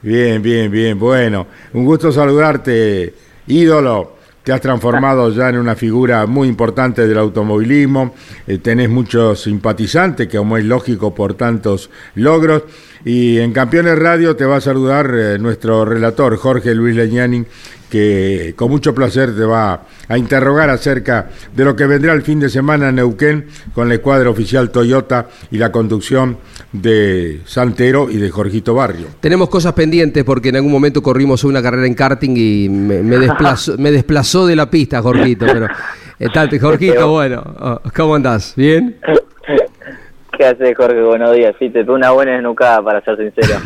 bien, 0.00 0.40
bien, 0.40 0.70
bien, 0.70 0.98
bueno, 0.98 1.46
un 1.74 1.84
gusto 1.84 2.10
saludarte, 2.10 3.12
ídolo 3.46 4.13
te 4.44 4.52
has 4.52 4.60
transformado 4.60 5.30
ya 5.30 5.48
en 5.48 5.56
una 5.56 5.74
figura 5.74 6.26
muy 6.26 6.48
importante 6.48 7.08
del 7.08 7.16
automovilismo, 7.16 8.14
eh, 8.46 8.58
tenés 8.58 8.90
muchos 8.90 9.40
simpatizantes, 9.40 10.28
que 10.28 10.36
como 10.36 10.58
es 10.58 10.64
lógico 10.66 11.14
por 11.14 11.32
tantos 11.32 11.90
logros, 12.14 12.64
y 13.06 13.38
en 13.38 13.52
Campeones 13.52 13.98
Radio 13.98 14.36
te 14.36 14.44
va 14.44 14.56
a 14.56 14.60
saludar 14.60 15.10
eh, 15.14 15.38
nuestro 15.38 15.86
relator 15.86 16.36
Jorge 16.36 16.74
Luis 16.74 16.94
Leñani, 16.94 17.44
que 17.94 18.54
con 18.56 18.72
mucho 18.72 18.92
placer 18.92 19.36
te 19.36 19.44
va 19.44 19.82
a 20.08 20.18
interrogar 20.18 20.68
acerca 20.68 21.28
de 21.54 21.64
lo 21.64 21.76
que 21.76 21.86
vendrá 21.86 22.12
el 22.12 22.22
fin 22.22 22.40
de 22.40 22.48
semana 22.48 22.88
en 22.88 22.96
Neuquén 22.96 23.46
con 23.72 23.88
la 23.88 23.94
escuadra 23.94 24.30
oficial 24.30 24.70
Toyota 24.70 25.28
y 25.52 25.58
la 25.58 25.70
conducción 25.70 26.38
de 26.72 27.42
Santero 27.44 28.10
y 28.10 28.16
de 28.16 28.30
Jorgito 28.30 28.74
Barrio. 28.74 29.06
Tenemos 29.20 29.48
cosas 29.48 29.74
pendientes 29.74 30.24
porque 30.24 30.48
en 30.48 30.56
algún 30.56 30.72
momento 30.72 31.04
corrimos 31.04 31.44
una 31.44 31.62
carrera 31.62 31.86
en 31.86 31.94
karting 31.94 32.34
y 32.36 32.68
me, 32.68 32.96
desplazó, 33.16 33.74
me 33.78 33.92
desplazó 33.92 34.44
de 34.44 34.56
la 34.56 34.68
pista, 34.68 35.00
Jorgito. 35.00 35.46
Pero, 35.46 35.68
eh, 36.18 36.58
Jorgito, 36.58 37.12
bueno, 37.12 37.44
oh, 37.60 37.80
¿cómo 37.94 38.16
andás? 38.16 38.54
¿Bien? 38.56 38.96
¿Qué 40.36 40.44
haces, 40.44 40.76
Jorge? 40.76 41.00
Buenos 41.00 41.32
días. 41.32 41.54
Sí, 41.58 41.70
te 41.70 41.84
tuve 41.84 41.94
una 41.94 42.10
buena 42.10 42.36
esnucada, 42.36 42.82
para 42.82 43.00
ser 43.02 43.16
sincero. 43.16 43.60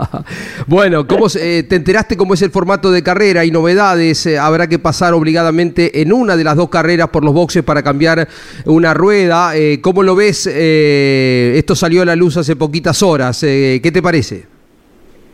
bueno, 0.66 1.06
¿cómo 1.06 1.26
eh, 1.40 1.62
¿te 1.62 1.76
enteraste 1.76 2.16
cómo 2.16 2.34
es 2.34 2.42
el 2.42 2.50
formato 2.50 2.90
de 2.90 3.02
carrera? 3.02 3.40
¿Hay 3.40 3.50
novedades? 3.50 4.26
Eh, 4.26 4.38
¿Habrá 4.38 4.66
que 4.66 4.78
pasar 4.78 5.14
obligadamente 5.14 6.02
en 6.02 6.12
una 6.12 6.36
de 6.36 6.44
las 6.44 6.56
dos 6.56 6.68
carreras 6.68 7.08
por 7.08 7.24
los 7.24 7.32
boxes 7.32 7.62
para 7.62 7.82
cambiar 7.82 8.28
una 8.66 8.92
rueda? 8.92 9.56
Eh, 9.56 9.80
¿Cómo 9.80 10.02
lo 10.02 10.14
ves? 10.14 10.46
esto 10.46 11.74
salió 11.74 12.02
a 12.02 12.04
la 12.04 12.16
luz 12.16 12.36
hace 12.36 12.56
poquitas 12.56 13.02
horas. 13.02 13.40
¿Qué 13.40 13.90
te 13.92 14.02
parece? 14.02 14.44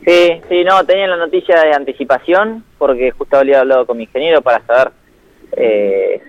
Sí, 0.04 0.40
sí, 0.48 0.64
no, 0.64 0.84
tenía 0.84 1.06
la 1.08 1.16
noticia 1.16 1.60
de 1.60 1.72
anticipación 1.74 2.64
porque 2.78 3.10
justo 3.10 3.36
había 3.36 3.60
hablado 3.60 3.86
con 3.86 3.96
mi 3.96 4.04
ingeniero 4.04 4.42
para 4.42 4.64
saber 4.64 4.92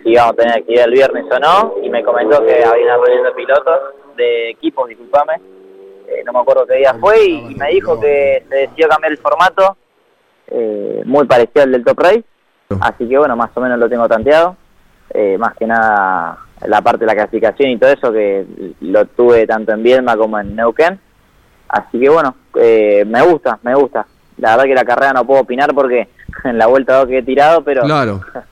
si 0.04 0.10
íbamos 0.10 0.34
a 0.34 0.36
tener 0.36 0.58
actividad 0.58 0.86
el 0.86 0.94
viernes 0.94 1.26
o 1.30 1.40
no 1.40 1.76
y 1.84 1.90
me 1.90 2.04
comentó 2.04 2.44
que 2.46 2.64
había 2.64 2.96
una 2.96 2.98
reunión 3.06 3.24
de 3.26 3.32
pilotos 3.32 3.80
de 4.20 4.50
equipos, 4.52 4.88
disculpame, 4.88 5.34
eh, 6.08 6.24
no 6.26 6.34
me 6.34 6.40
acuerdo 6.40 6.66
qué 6.68 6.76
día 6.76 6.94
fue, 7.00 7.26
y, 7.26 7.56
me 7.56 7.70
dijo 7.70 8.00
que 8.00 8.44
se 8.50 8.56
decidió 8.56 8.88
cambiar 8.88 9.12
el 9.12 9.18
formato, 9.18 9.78
eh, 10.48 11.02
muy 11.06 11.26
parecido 11.26 11.64
al 11.64 11.72
del 11.72 11.84
Top 11.84 12.00
Race, 12.00 12.24
así 12.82 13.08
que 13.08 13.18
bueno, 13.18 13.36
más 13.36 13.50
o 13.56 13.62
menos 13.62 13.80
lo 13.80 13.90
tengo 13.90 14.08
tanteado, 14.08 14.56
eh, 15.12 15.38
más 15.38 15.56
que 15.56 15.66
nada 15.66 16.38
la 16.68 16.82
parte 16.82 17.00
de 17.00 17.06
la 17.06 17.16
clasificación 17.16 17.72
y 17.72 17.78
todo 17.78 17.92
eso, 17.92 18.12
que 18.12 18.46
lo 18.82 19.06
tuve 19.06 19.48
tanto 19.48 19.72
en 19.72 19.82
Viedma 19.82 20.18
como 20.18 20.38
en 20.40 20.56
Neuquén, 20.56 21.00
así 21.70 22.00
que 22.00 22.10
bueno, 22.10 22.36
me 22.54 23.22
gusta, 23.22 23.58
me 23.64 23.74
gusta. 23.76 24.06
La 24.38 24.52
verdad 24.52 24.64
que 24.66 24.76
la 24.76 24.86
carrera 24.86 25.14
no 25.14 25.26
puedo 25.26 25.42
opinar 25.42 25.74
porque 25.74 26.10
en 26.44 26.58
la 26.58 26.68
vuelta 26.68 26.98
dos 26.98 27.08
que 27.08 27.20
he 27.20 27.24
tirado, 27.24 27.64
pero 27.64 27.84
claro. 27.84 28.22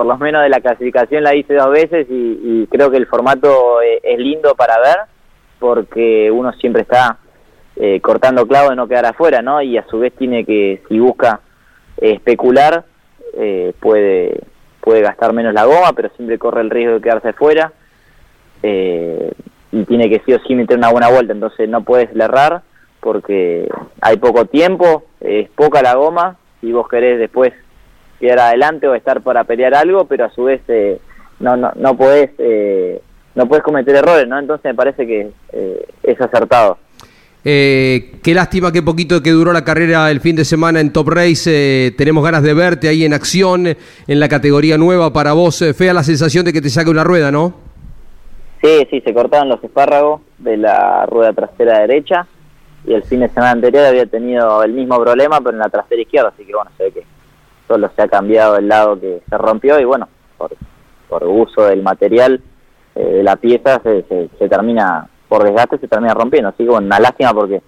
por 0.00 0.06
lo 0.06 0.16
menos 0.16 0.42
de 0.42 0.48
la 0.48 0.62
clasificación 0.62 1.22
la 1.22 1.34
hice 1.34 1.52
dos 1.52 1.70
veces 1.72 2.06
y, 2.08 2.66
creo 2.70 2.90
que 2.90 2.96
el 2.96 3.06
formato 3.06 3.82
eh, 3.82 4.00
es, 4.02 4.18
lindo 4.18 4.54
para 4.54 4.78
ver 4.78 4.96
porque 5.58 6.30
uno 6.30 6.54
siempre 6.54 6.80
está 6.80 7.18
eh, 7.76 8.00
cortando 8.00 8.46
clavo 8.46 8.70
de 8.70 8.76
no 8.76 8.88
quedar 8.88 9.04
afuera, 9.04 9.42
¿no? 9.42 9.60
Y 9.60 9.76
a 9.76 9.84
su 9.88 9.98
vez 9.98 10.14
tiene 10.14 10.46
que, 10.46 10.82
si 10.88 10.98
busca 10.98 11.40
eh, 11.98 12.12
especular, 12.12 12.84
puede 13.78 14.40
puede 14.80 15.02
gastar 15.02 15.34
menos 15.34 15.52
la 15.52 15.66
goma, 15.66 15.92
pero 15.94 16.08
siempre 16.16 16.38
corre 16.38 16.62
el 16.62 16.70
riesgo 16.70 16.94
de 16.94 17.02
quedarse 17.02 17.34
fuera 17.34 17.70
y 18.62 19.84
tiene 19.84 20.08
que 20.08 20.22
sí 20.24 20.32
o 20.32 20.40
sí 20.46 20.54
meter 20.54 20.78
una 20.78 20.90
buena 20.90 21.10
vuelta, 21.10 21.34
entonces 21.34 21.68
no 21.68 21.82
puedes 21.82 22.08
errar 22.16 22.62
porque 23.00 23.68
hay 24.00 24.16
poco 24.16 24.46
tiempo, 24.46 25.04
es 25.20 25.50
poca 25.50 25.82
la 25.82 25.94
goma, 25.94 26.38
y 26.62 26.72
vos 26.72 26.88
querés 26.88 27.18
después 27.18 27.52
quedar 28.20 28.38
adelante 28.40 28.86
o 28.86 28.94
estar 28.94 29.22
para 29.22 29.44
pelear 29.44 29.74
algo, 29.74 30.04
pero 30.04 30.26
a 30.26 30.30
su 30.30 30.44
vez 30.44 30.60
eh, 30.68 31.00
no, 31.40 31.56
no, 31.56 31.72
no 31.74 31.96
podés 31.96 32.30
eh, 32.38 33.00
no 33.34 33.46
puedes 33.46 33.64
cometer 33.64 33.96
errores, 33.96 34.28
¿no? 34.28 34.38
Entonces 34.38 34.64
me 34.64 34.74
parece 34.74 35.06
que 35.06 35.30
eh, 35.52 35.86
es 36.02 36.20
acertado. 36.20 36.78
qué 37.42 38.32
lástima 38.34 38.70
que 38.70 38.82
poquito 38.82 39.22
que 39.22 39.30
duró 39.30 39.52
la 39.52 39.64
carrera 39.64 40.10
el 40.10 40.20
fin 40.20 40.36
de 40.36 40.44
semana 40.44 40.80
en 40.80 40.92
Top 40.92 41.08
Race. 41.08 41.94
tenemos 41.96 42.22
ganas 42.22 42.42
de 42.42 42.54
verte 42.54 42.88
ahí 42.88 43.04
en 43.04 43.14
acción 43.14 43.66
en 43.66 44.20
la 44.20 44.28
categoría 44.28 44.76
nueva 44.76 45.12
para 45.12 45.32
vos. 45.32 45.64
fea 45.76 45.94
la 45.94 46.02
sensación 46.02 46.44
de 46.44 46.52
que 46.52 46.60
te 46.60 46.68
saque 46.68 46.90
una 46.90 47.04
rueda, 47.04 47.30
¿no? 47.30 47.54
Sí, 48.62 48.86
sí, 48.90 49.00
se 49.00 49.14
cortaron 49.14 49.48
los 49.48 49.64
espárragos 49.64 50.20
de 50.38 50.58
la 50.58 51.06
rueda 51.06 51.32
trasera 51.32 51.80
derecha 51.80 52.26
y 52.84 52.92
el 52.92 53.02
fin 53.04 53.20
de 53.20 53.28
semana 53.28 53.52
anterior 53.52 53.84
había 53.84 54.06
tenido 54.06 54.62
el 54.62 54.72
mismo 54.72 55.00
problema, 55.00 55.38
pero 55.40 55.52
en 55.52 55.58
la 55.58 55.68
trasera 55.68 56.02
izquierda, 56.02 56.32
así 56.34 56.44
que 56.44 56.54
bueno, 56.54 56.70
se 56.76 56.84
ve 56.84 56.92
que 56.92 57.04
solo 57.70 57.88
se 57.94 58.02
ha 58.02 58.08
cambiado 58.08 58.56
el 58.56 58.66
lado 58.66 58.98
que 58.98 59.22
se 59.28 59.38
rompió 59.38 59.78
y 59.78 59.84
bueno, 59.84 60.08
por, 60.36 60.50
por 61.08 61.22
uso 61.24 61.66
del 61.66 61.82
material 61.84 62.42
eh, 62.96 63.20
la 63.22 63.36
pieza 63.36 63.80
se, 63.84 64.04
se, 64.36 64.48
termina, 64.48 65.08
por 65.28 65.44
desgaste 65.44 65.78
se 65.78 65.86
termina 65.86 66.12
rompiendo. 66.14 66.48
Así 66.48 66.64
que 66.64 66.70
bueno, 66.70 66.86
una 66.86 66.98
lástima 66.98 67.32
porque 67.32 67.62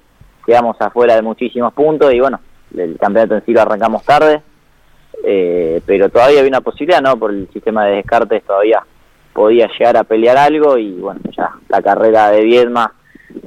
quedamos 0.45 0.77
afuera 0.81 1.15
de 1.15 1.23
muchísimos 1.23 1.73
puntos 1.73 2.13
y 2.13 2.19
bueno, 2.19 2.41
el 2.77 2.99
campeonato 2.99 3.37
en 3.37 3.45
sí 3.45 3.53
lo 3.53 3.63
arrancamos 3.63 4.03
tarde, 4.05 4.43
eh, 5.25 5.81
pero 5.87 6.09
todavía 6.09 6.41
había 6.41 6.51
una 6.51 6.61
posibilidad, 6.63 7.01
¿no? 7.01 7.17
Por 7.17 7.31
el 7.31 7.49
sistema 7.53 7.87
de 7.87 7.97
descartes 7.97 8.43
todavía 8.43 8.83
podía 9.33 9.69
llegar 9.79 9.97
a 9.97 10.05
pelear 10.05 10.37
algo 10.37 10.77
y 10.79 10.95
bueno, 10.95 11.21
ya 11.37 11.51
la 11.69 11.81
carrera 11.81 12.31
de 12.33 12.43
Viedma, 12.43 12.93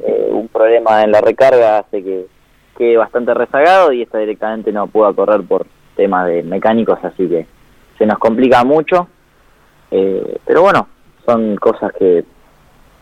eh, 0.06 0.30
un 0.32 0.48
problema 0.48 1.04
en 1.04 1.12
la 1.12 1.20
recarga 1.20 1.80
hace 1.80 2.02
que 2.02 2.28
quede 2.78 2.96
bastante 2.96 3.34
rezagado 3.34 3.92
y 3.92 4.04
esta 4.04 4.20
directamente 4.20 4.72
no 4.72 4.88
pudo 4.88 5.14
correr 5.14 5.42
por 5.44 5.68
temas 5.96 6.28
de 6.28 6.44
mecánicos, 6.44 7.00
así 7.04 7.28
que 7.28 7.46
se 7.98 8.06
nos 8.06 8.18
complica 8.20 8.64
mucho. 8.64 9.08
Eh, 9.92 10.38
pero 10.46 10.62
bueno, 10.62 10.88
son 11.26 11.56
cosas 11.58 11.92
que 11.98 12.26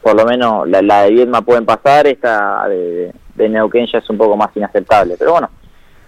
por 0.01 0.15
lo 0.15 0.25
menos 0.25 0.67
la, 0.67 1.03
de 1.03 1.11
Viedma 1.11 1.41
pueden 1.41 1.65
pasar, 1.65 2.07
esta 2.07 2.67
de, 2.67 3.13
de, 3.35 3.49
Neuquén 3.49 3.87
ya 3.87 3.99
es 3.99 4.09
un 4.09 4.17
poco 4.17 4.35
más 4.35 4.49
inaceptable. 4.55 5.15
Pero 5.17 5.31
bueno, 5.31 5.49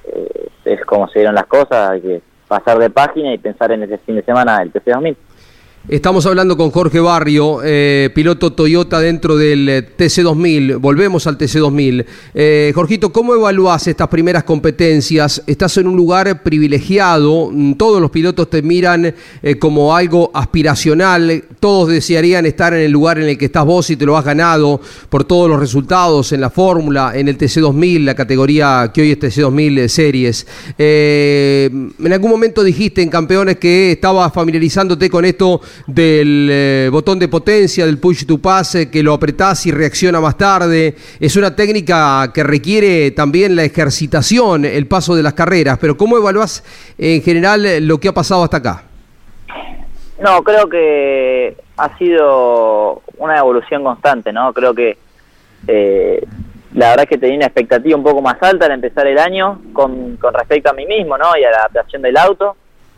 eh, 0.06 0.50
es 0.66 0.86
como 0.86 1.08
se 1.08 1.20
dieron 1.20 1.36
las 1.36 1.46
cosas, 1.46 1.92
hay 1.92 2.02
que 2.02 2.22
pasar 2.48 2.78
de 2.78 2.90
página 2.90 3.34
y 3.34 3.38
pensar 3.38 3.72
en 3.72 3.84
ese 3.84 3.98
fin 4.00 4.16
de 4.16 4.24
semana 4.24 4.60
del 4.60 4.74
TC2000. 4.74 5.16
Estamos 5.88 6.26
hablando 6.26 6.58
con 6.58 6.72
Jorge 6.72 7.00
Barrio, 7.00 7.60
eh, 7.64 8.10
piloto 8.16 8.54
Toyota 8.54 9.00
dentro 9.00 9.38
del 9.38 9.70
eh, 9.70 9.88
TC2000. 9.96 10.80
Volvemos 10.80 11.28
al 11.28 11.38
TC2000. 11.38 12.04
Eh, 12.34 12.72
Jorgito, 12.74 13.14
¿cómo 13.14 13.36
evalúas 13.36 13.86
estas 13.86 14.08
primeras 14.08 14.46
competencias? 14.46 15.44
Estás 15.46 15.78
en 15.78 15.86
un 15.86 15.96
lugar 15.96 16.42
privilegiado, 16.42 17.52
mm, 17.52 17.74
todos 17.74 18.02
los 18.02 18.10
pilotos 18.10 18.50
te 18.50 18.64
miran 18.64 19.14
como 19.60 19.96
algo 19.96 20.32
aspiracional, 20.34 21.44
todos 21.60 21.90
desearían 21.90 22.48
estar 22.48 22.74
en 22.74 22.82
el 22.82 22.92
lugar 22.92 23.20
en 23.20 23.26
el 23.26 23.38
que 23.38 23.46
estás 23.46 23.64
vos 23.64 23.88
y 23.92 23.96
te 23.96 24.08
lo 24.08 24.18
has 24.18 24.26
ganado 24.26 24.82
por 25.10 25.24
todos 25.24 25.48
los 25.48 25.60
resultados 25.60 26.32
en 26.32 26.42
la 26.42 26.50
fórmula, 26.50 27.12
en 27.14 27.28
el 27.28 27.38
TC2000, 27.38 28.06
la 28.06 28.16
categoría 28.16 28.92
que 28.92 29.02
hoy 29.02 29.12
es 29.12 29.20
TC2000 29.20 29.88
Series. 29.88 30.48
en 30.80 32.12
algún 32.12 32.32
momento 32.32 32.64
dijiste 32.64 33.04
en 33.04 33.10
Campeones 33.10 33.58
que 33.58 33.92
estabas 33.92 34.34
familiarizándote 34.34 35.12
con 35.12 35.26
esto 35.26 35.62
del 35.88 36.50
eh, 36.52 36.90
botón 36.92 37.20
de 37.20 37.28
potencia, 37.28 37.86
del 37.86 38.00
push 38.00 38.26
to 38.26 38.38
pass, 38.38 38.78
que 38.92 39.04
lo 39.04 39.14
apretás 39.14 39.66
y 39.66 39.72
reacciona 39.72 40.20
más 40.20 40.38
tarde. 40.38 40.96
Es 41.20 41.36
una 41.36 41.56
técnica 41.56 42.32
que 42.34 42.44
requiere 42.44 43.12
también 43.12 43.56
la 43.56 43.64
ejercitación, 43.64 44.66
el 44.66 44.88
paso 44.88 45.16
de 45.16 45.24
las 45.24 45.34
carreras. 45.34 45.78
Pero 45.80 45.98
¿cómo 45.98 46.18
evaluás 46.18 46.64
en 46.98 47.22
general 47.22 47.88
lo 47.88 48.00
que 48.00 48.08
ha 48.08 48.14
pasado 48.14 48.44
hasta 48.44 48.58
acá? 48.58 48.84
No, 50.20 50.44
creo 50.44 50.70
que 50.70 51.58
ha 51.78 51.98
sido 51.98 53.02
una 53.18 53.38
evolución 53.38 53.84
constante, 53.84 54.32
¿no? 54.32 54.54
Creo 54.54 54.74
que 54.74 54.98
eh, 55.68 56.26
la 56.74 56.90
verdad 56.90 57.04
es 57.04 57.10
que 57.10 57.18
tenía 57.18 57.38
una 57.38 57.46
expectativa 57.48 57.98
un 57.98 58.04
poco 58.04 58.22
más 58.22 58.42
alta 58.42 58.66
al 58.66 58.74
empezar 58.74 59.08
el 59.08 59.18
año 59.18 59.62
con, 59.74 60.18
con 60.18 60.34
respecto 60.34 60.70
a 60.70 60.74
mí 60.74 60.86
mismo, 60.86 61.18
¿no? 61.18 61.38
Y 61.38 61.44
a 61.44 61.52
la 61.52 61.58
adaptación 61.58 62.02
del 62.02 62.18
auto 62.18 62.56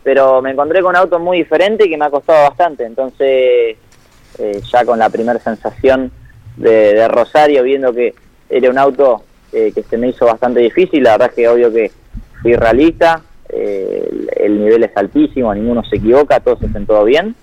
pero 0.08 0.42
me 0.42 0.52
encontré 0.52 0.82
con 0.82 0.92
un 0.92 0.96
auto 0.96 1.20
muy 1.20 1.40
diferente 1.40 1.90
que 1.90 1.98
me 1.98 2.06
ha 2.06 2.10
costado 2.10 2.44
bastante. 2.44 2.86
Entonces, 2.86 3.76
eh, 4.40 4.62
ya 4.72 4.86
con 4.86 4.98
la 4.98 5.10
primera 5.10 5.38
sensación 5.38 6.10
de, 6.56 6.94
de 6.94 7.10
Rosario, 7.10 7.62
viendo 7.62 7.92
que 7.92 8.16
era 8.50 8.70
un 8.70 8.78
auto 8.78 9.24
eh, 9.52 9.74
que 9.76 9.84
se 9.84 9.98
me 9.98 10.08
hizo 10.08 10.26
bastante 10.26 10.62
difícil, 10.62 11.04
la 11.04 11.12
verdad 11.12 11.28
es 11.32 11.36
que 11.36 11.50
obvio 11.50 11.74
que 11.74 11.92
fui 12.42 12.56
realista, 12.56 13.22
eh, 13.50 14.08
el, 14.10 14.30
el 14.34 14.64
nivel 14.64 14.84
es 14.86 14.96
altísimo, 14.96 15.54
ninguno 15.54 15.84
se 15.84 15.98
equivoca, 15.98 16.40
todos 16.40 16.64
hacen 16.64 16.86
todo 16.86 17.04
bien. 17.04 17.36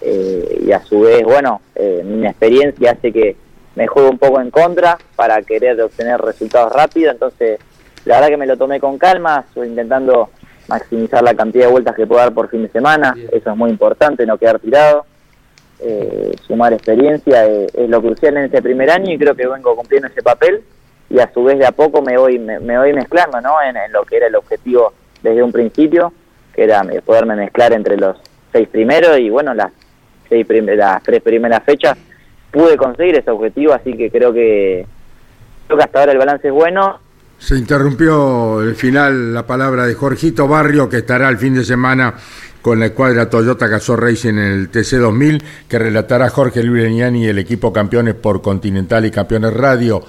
Eh, 0.00 0.64
y 0.66 0.72
a 0.72 0.80
su 0.80 1.02
vez, 1.02 1.22
bueno, 1.22 1.60
mi 1.76 2.26
experiencia 2.26 2.90
hace 2.90 3.12
que 3.12 3.36
me 3.76 3.86
juegue 3.86 4.08
un 4.08 4.18
poco 4.18 4.40
en 4.40 4.50
contra 4.50 4.98
para 5.14 5.40
querer 5.42 5.80
obtener 5.80 6.20
resultados 6.20 6.72
rápidos, 6.72 7.14
entonces 7.14 7.60
la 8.04 8.16
verdad 8.16 8.30
que 8.30 8.36
me 8.36 8.46
lo 8.46 8.56
tomé 8.56 8.80
con 8.80 8.98
calma, 8.98 9.44
estoy 9.46 9.68
intentando 9.68 10.30
maximizar 10.68 11.22
la 11.22 11.34
cantidad 11.34 11.66
de 11.66 11.72
vueltas 11.72 11.94
que 11.94 12.06
puedo 12.06 12.20
dar 12.20 12.32
por 12.32 12.48
fin 12.48 12.62
de 12.62 12.68
semana, 12.68 13.14
eso 13.32 13.50
es 13.50 13.56
muy 13.56 13.70
importante, 13.70 14.26
no 14.26 14.38
quedar 14.38 14.58
tirado, 14.58 15.04
eh, 15.80 16.32
sumar 16.46 16.72
experiencia 16.72 17.46
eh, 17.46 17.66
es 17.72 17.90
lo 17.90 18.00
crucial 18.00 18.36
en 18.36 18.44
este 18.44 18.62
primer 18.62 18.90
año 18.90 19.12
y 19.12 19.18
creo 19.18 19.34
que 19.34 19.46
vengo 19.46 19.76
cumpliendo 19.76 20.08
ese 20.08 20.22
papel 20.22 20.62
y 21.10 21.18
a 21.18 21.30
su 21.32 21.44
vez 21.44 21.58
de 21.58 21.66
a 21.66 21.72
poco 21.72 22.00
me 22.00 22.16
voy 22.16 22.38
me, 22.38 22.60
me 22.60 22.78
voy 22.78 22.92
mezclando 22.92 23.40
¿no? 23.40 23.60
en, 23.60 23.76
en 23.76 23.92
lo 23.92 24.04
que 24.04 24.16
era 24.16 24.28
el 24.28 24.36
objetivo 24.36 24.92
desde 25.22 25.42
un 25.42 25.52
principio, 25.52 26.12
que 26.54 26.64
era 26.64 26.82
poderme 27.04 27.34
mezclar 27.34 27.72
entre 27.72 27.96
los 27.96 28.16
seis 28.52 28.68
primeros 28.68 29.18
y 29.18 29.30
bueno, 29.30 29.52
las, 29.54 29.72
seis 30.28 30.46
las 30.48 31.02
tres 31.02 31.22
primeras 31.22 31.62
fechas 31.64 31.96
pude 32.50 32.76
conseguir 32.76 33.16
ese 33.16 33.30
objetivo, 33.30 33.72
así 33.72 33.96
que 33.96 34.10
creo 34.10 34.32
que 34.32 34.86
creo 35.66 35.78
que 35.78 35.84
hasta 35.84 36.00
ahora 36.00 36.12
el 36.12 36.18
balance 36.18 36.46
es 36.46 36.54
bueno 36.54 37.00
Se 37.38 37.56
interrumpió 37.56 38.62
el 38.62 38.74
final 38.74 39.34
la 39.34 39.46
palabra 39.46 39.86
de 39.86 39.94
Jorgito 39.94 40.48
Barrio, 40.48 40.88
que 40.88 40.98
estará 40.98 41.28
el 41.28 41.38
fin 41.38 41.54
de 41.54 41.64
semana 41.64 42.14
con 42.62 42.80
la 42.80 42.86
escuadra 42.86 43.28
Toyota 43.28 43.66
Gazoo 43.66 43.96
Racing 43.96 44.30
en 44.30 44.38
el 44.38 44.70
TC2000, 44.70 45.42
que 45.68 45.78
relatará 45.78 46.30
Jorge 46.30 46.62
Luis 46.62 46.84
Leñani 46.84 47.24
y 47.24 47.28
el 47.28 47.38
equipo 47.38 47.72
campeones 47.72 48.14
por 48.14 48.40
Continental 48.40 49.04
y 49.04 49.10
Campeones 49.10 49.52
Radio. 49.52 50.02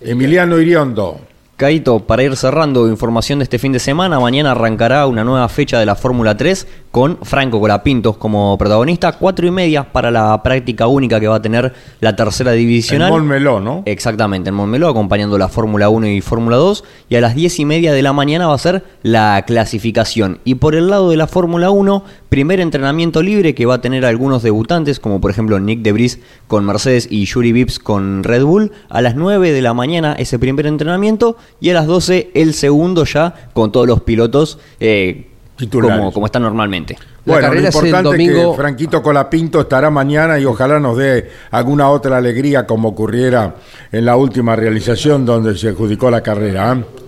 Emiliano 0.00 0.58
Iriondo. 0.58 1.31
Caito, 1.62 2.00
para 2.00 2.24
ir 2.24 2.34
cerrando 2.34 2.88
información 2.88 3.38
de 3.38 3.44
este 3.44 3.56
fin 3.56 3.70
de 3.70 3.78
semana, 3.78 4.18
mañana 4.18 4.50
arrancará 4.50 5.06
una 5.06 5.22
nueva 5.22 5.48
fecha 5.48 5.78
de 5.78 5.86
la 5.86 5.94
Fórmula 5.94 6.36
3 6.36 6.66
con 6.90 7.18
Franco 7.22 7.60
Colapintos 7.60 8.16
como 8.16 8.58
protagonista, 8.58 9.12
cuatro 9.12 9.46
y 9.46 9.52
media 9.52 9.84
para 9.92 10.10
la 10.10 10.42
práctica 10.42 10.88
única 10.88 11.20
que 11.20 11.28
va 11.28 11.36
a 11.36 11.40
tener 11.40 11.72
la 12.00 12.16
tercera 12.16 12.50
divisional. 12.50 13.10
En 13.10 13.14
Montmeló, 13.14 13.60
¿no? 13.60 13.84
Exactamente, 13.86 14.48
en 14.48 14.56
Montmeló, 14.56 14.88
acompañando 14.88 15.38
la 15.38 15.46
Fórmula 15.46 15.88
1 15.88 16.08
y 16.08 16.20
Fórmula 16.20 16.56
2. 16.56 16.82
Y 17.08 17.14
a 17.14 17.20
las 17.20 17.36
diez 17.36 17.60
y 17.60 17.64
media 17.64 17.92
de 17.92 18.02
la 18.02 18.12
mañana 18.12 18.48
va 18.48 18.54
a 18.54 18.58
ser 18.58 18.82
la 19.04 19.44
clasificación. 19.46 20.40
Y 20.42 20.56
por 20.56 20.74
el 20.74 20.90
lado 20.90 21.10
de 21.10 21.16
la 21.16 21.28
Fórmula 21.28 21.70
1, 21.70 22.04
primer 22.32 22.60
entrenamiento 22.60 23.22
libre 23.22 23.54
que 23.54 23.66
va 23.66 23.74
a 23.74 23.80
tener 23.82 24.06
algunos 24.06 24.42
debutantes, 24.42 24.98
como 24.98 25.20
por 25.20 25.30
ejemplo 25.30 25.60
Nick 25.60 25.82
Debris 25.82 26.18
con 26.46 26.64
Mercedes 26.64 27.06
y 27.10 27.26
Yuri 27.26 27.52
Vips 27.52 27.78
con 27.78 28.24
Red 28.24 28.42
Bull. 28.42 28.72
A 28.88 29.02
las 29.02 29.16
9 29.16 29.52
de 29.52 29.60
la 29.60 29.74
mañana 29.74 30.14
ese 30.14 30.38
primer 30.38 30.66
entrenamiento 30.66 31.36
y 31.60 31.68
a 31.68 31.74
las 31.74 31.86
12 31.86 32.30
el 32.32 32.54
segundo 32.54 33.04
ya 33.04 33.50
con 33.52 33.70
todos 33.70 33.86
los 33.86 34.00
pilotos 34.00 34.58
eh, 34.80 35.26
como, 35.70 36.10
como 36.10 36.24
están 36.24 36.40
normalmente. 36.40 36.96
Bueno, 37.26 37.52
lo 37.52 37.60
importante 37.60 38.24
es 38.24 38.30
que 38.30 38.52
Franquito 38.56 39.02
Colapinto 39.02 39.60
estará 39.60 39.90
mañana 39.90 40.38
y 40.38 40.46
ojalá 40.46 40.80
nos 40.80 40.96
dé 40.96 41.28
alguna 41.50 41.90
otra 41.90 42.16
alegría 42.16 42.66
como 42.66 42.88
ocurriera 42.88 43.56
en 43.92 44.06
la 44.06 44.16
última 44.16 44.56
realización 44.56 45.26
donde 45.26 45.54
se 45.54 45.68
adjudicó 45.68 46.10
la 46.10 46.22
carrera. 46.22 46.72
¿eh? 46.72 47.01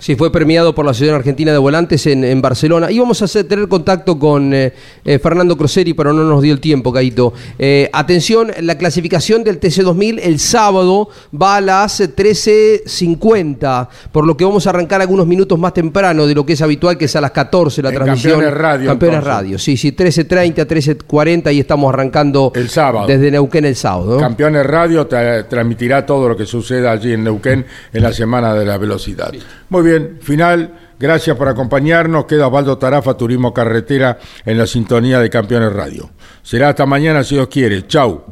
Sí, 0.00 0.14
fue 0.14 0.30
premiado 0.30 0.74
por 0.74 0.84
la 0.84 0.92
Asociación 0.92 1.16
Argentina 1.16 1.50
de 1.50 1.58
Volantes 1.58 2.06
en, 2.06 2.22
en 2.22 2.40
Barcelona. 2.40 2.90
Íbamos 2.90 3.20
a 3.20 3.24
hacer, 3.24 3.44
tener 3.48 3.66
contacto 3.68 4.16
con 4.18 4.54
eh, 4.54 4.72
eh, 5.04 5.18
Fernando 5.18 5.56
Croseri, 5.56 5.92
pero 5.92 6.12
no 6.12 6.22
nos 6.22 6.40
dio 6.40 6.52
el 6.54 6.60
tiempo, 6.60 6.92
Caito. 6.92 7.32
Eh, 7.58 7.90
atención, 7.92 8.52
la 8.60 8.78
clasificación 8.78 9.42
del 9.42 9.58
TC2000 9.58 10.20
el 10.22 10.38
sábado 10.38 11.08
va 11.34 11.56
a 11.56 11.60
las 11.60 12.00
13.50, 12.00 13.88
por 14.12 14.26
lo 14.26 14.36
que 14.36 14.44
vamos 14.44 14.66
a 14.66 14.70
arrancar 14.70 15.00
algunos 15.00 15.26
minutos 15.26 15.58
más 15.58 15.74
temprano 15.74 16.26
de 16.26 16.34
lo 16.34 16.44
que 16.46 16.52
es 16.54 16.62
habitual, 16.62 16.96
que 16.96 17.06
es 17.06 17.16
a 17.16 17.20
las 17.20 17.30
14 17.32 17.82
la 17.82 17.88
En 17.90 17.94
transmisión. 17.96 18.32
Campeones 18.34 18.58
Radio, 18.58 18.88
Campeones 18.90 19.18
entonces. 19.18 19.34
Radio, 19.36 19.58
sí, 19.58 19.76
sí, 19.76 19.92
13.30, 19.92 20.66
13.40 20.66 21.54
y 21.54 21.60
estamos 21.60 21.92
arrancando 21.92 22.52
el 22.54 22.68
sábado. 22.68 23.06
desde 23.06 23.30
Neuquén 23.30 23.64
el 23.64 23.76
sábado. 23.76 24.14
¿no? 24.14 24.20
Campeones 24.20 24.64
Radio 24.66 25.08
tra- 25.08 25.46
transmitirá 25.48 26.06
todo 26.06 26.28
lo 26.28 26.36
que 26.36 26.46
suceda 26.46 26.92
allí 26.92 27.12
en 27.12 27.24
Neuquén 27.24 27.66
en 27.92 28.02
la 28.02 28.12
Semana 28.12 28.54
de 28.54 28.64
la 28.64 28.78
Velocidad. 28.78 29.32
Muy 29.70 29.82
bien, 29.82 29.87
final. 30.20 30.74
Gracias 30.98 31.36
por 31.36 31.48
acompañarnos. 31.48 32.26
Queda 32.26 32.48
Osvaldo 32.48 32.78
Tarafa, 32.78 33.14
Turismo 33.14 33.54
Carretera, 33.54 34.18
en 34.44 34.58
la 34.58 34.66
sintonía 34.66 35.20
de 35.20 35.30
Campeones 35.30 35.72
Radio. 35.72 36.10
Será 36.42 36.70
hasta 36.70 36.86
mañana 36.86 37.22
si 37.24 37.36
Dios 37.36 37.48
quiere. 37.48 37.86
Chau, 37.86 38.24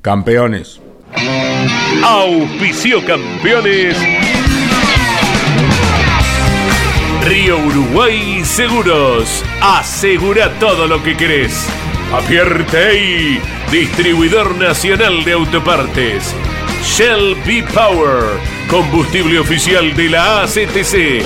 campeones. 0.00 0.80
Auspicio 2.04 3.04
campeones. 3.04 3.96
Río 7.24 7.58
Uruguay 7.58 8.44
Seguros. 8.44 9.44
Asegura 9.60 10.50
todo 10.58 10.86
lo 10.86 11.02
que 11.02 11.16
querés. 11.16 11.68
Apierte 12.12 13.40
distribuidor 13.70 14.56
nacional 14.56 15.24
de 15.24 15.32
autopartes. 15.32 16.34
Shell 16.84 17.36
B 17.46 17.64
Power, 17.72 18.24
combustible 18.68 19.38
oficial 19.38 19.94
de 19.94 20.08
la 20.08 20.42
ACTC. 20.42 21.24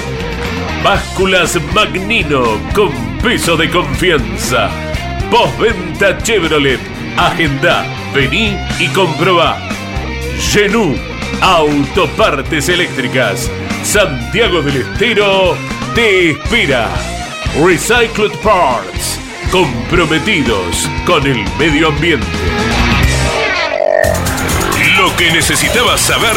Básculas 0.82 1.58
Magnino 1.74 2.60
con 2.74 2.92
peso 3.22 3.56
de 3.56 3.70
confianza. 3.70 4.70
Postventa 5.30 6.18
Chevrolet. 6.18 6.80
Agenda, 7.16 7.84
vení 8.14 8.56
y 8.78 8.88
comprobá. 8.88 9.58
Genú, 10.38 10.96
autopartes 11.40 12.68
eléctricas. 12.68 13.50
Santiago 13.82 14.62
del 14.62 14.82
Estero 14.82 15.56
te 15.94 16.30
espera. 16.32 16.88
Recycled 17.64 18.32
Parts, 18.42 19.18
comprometidos 19.50 20.90
con 21.06 21.26
el 21.26 21.42
medio 21.58 21.88
ambiente. 21.88 22.26
Lo 24.98 25.14
que 25.16 25.30
necesitabas 25.30 26.00
saber, 26.00 26.36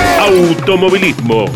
automovilismo. 0.31 1.49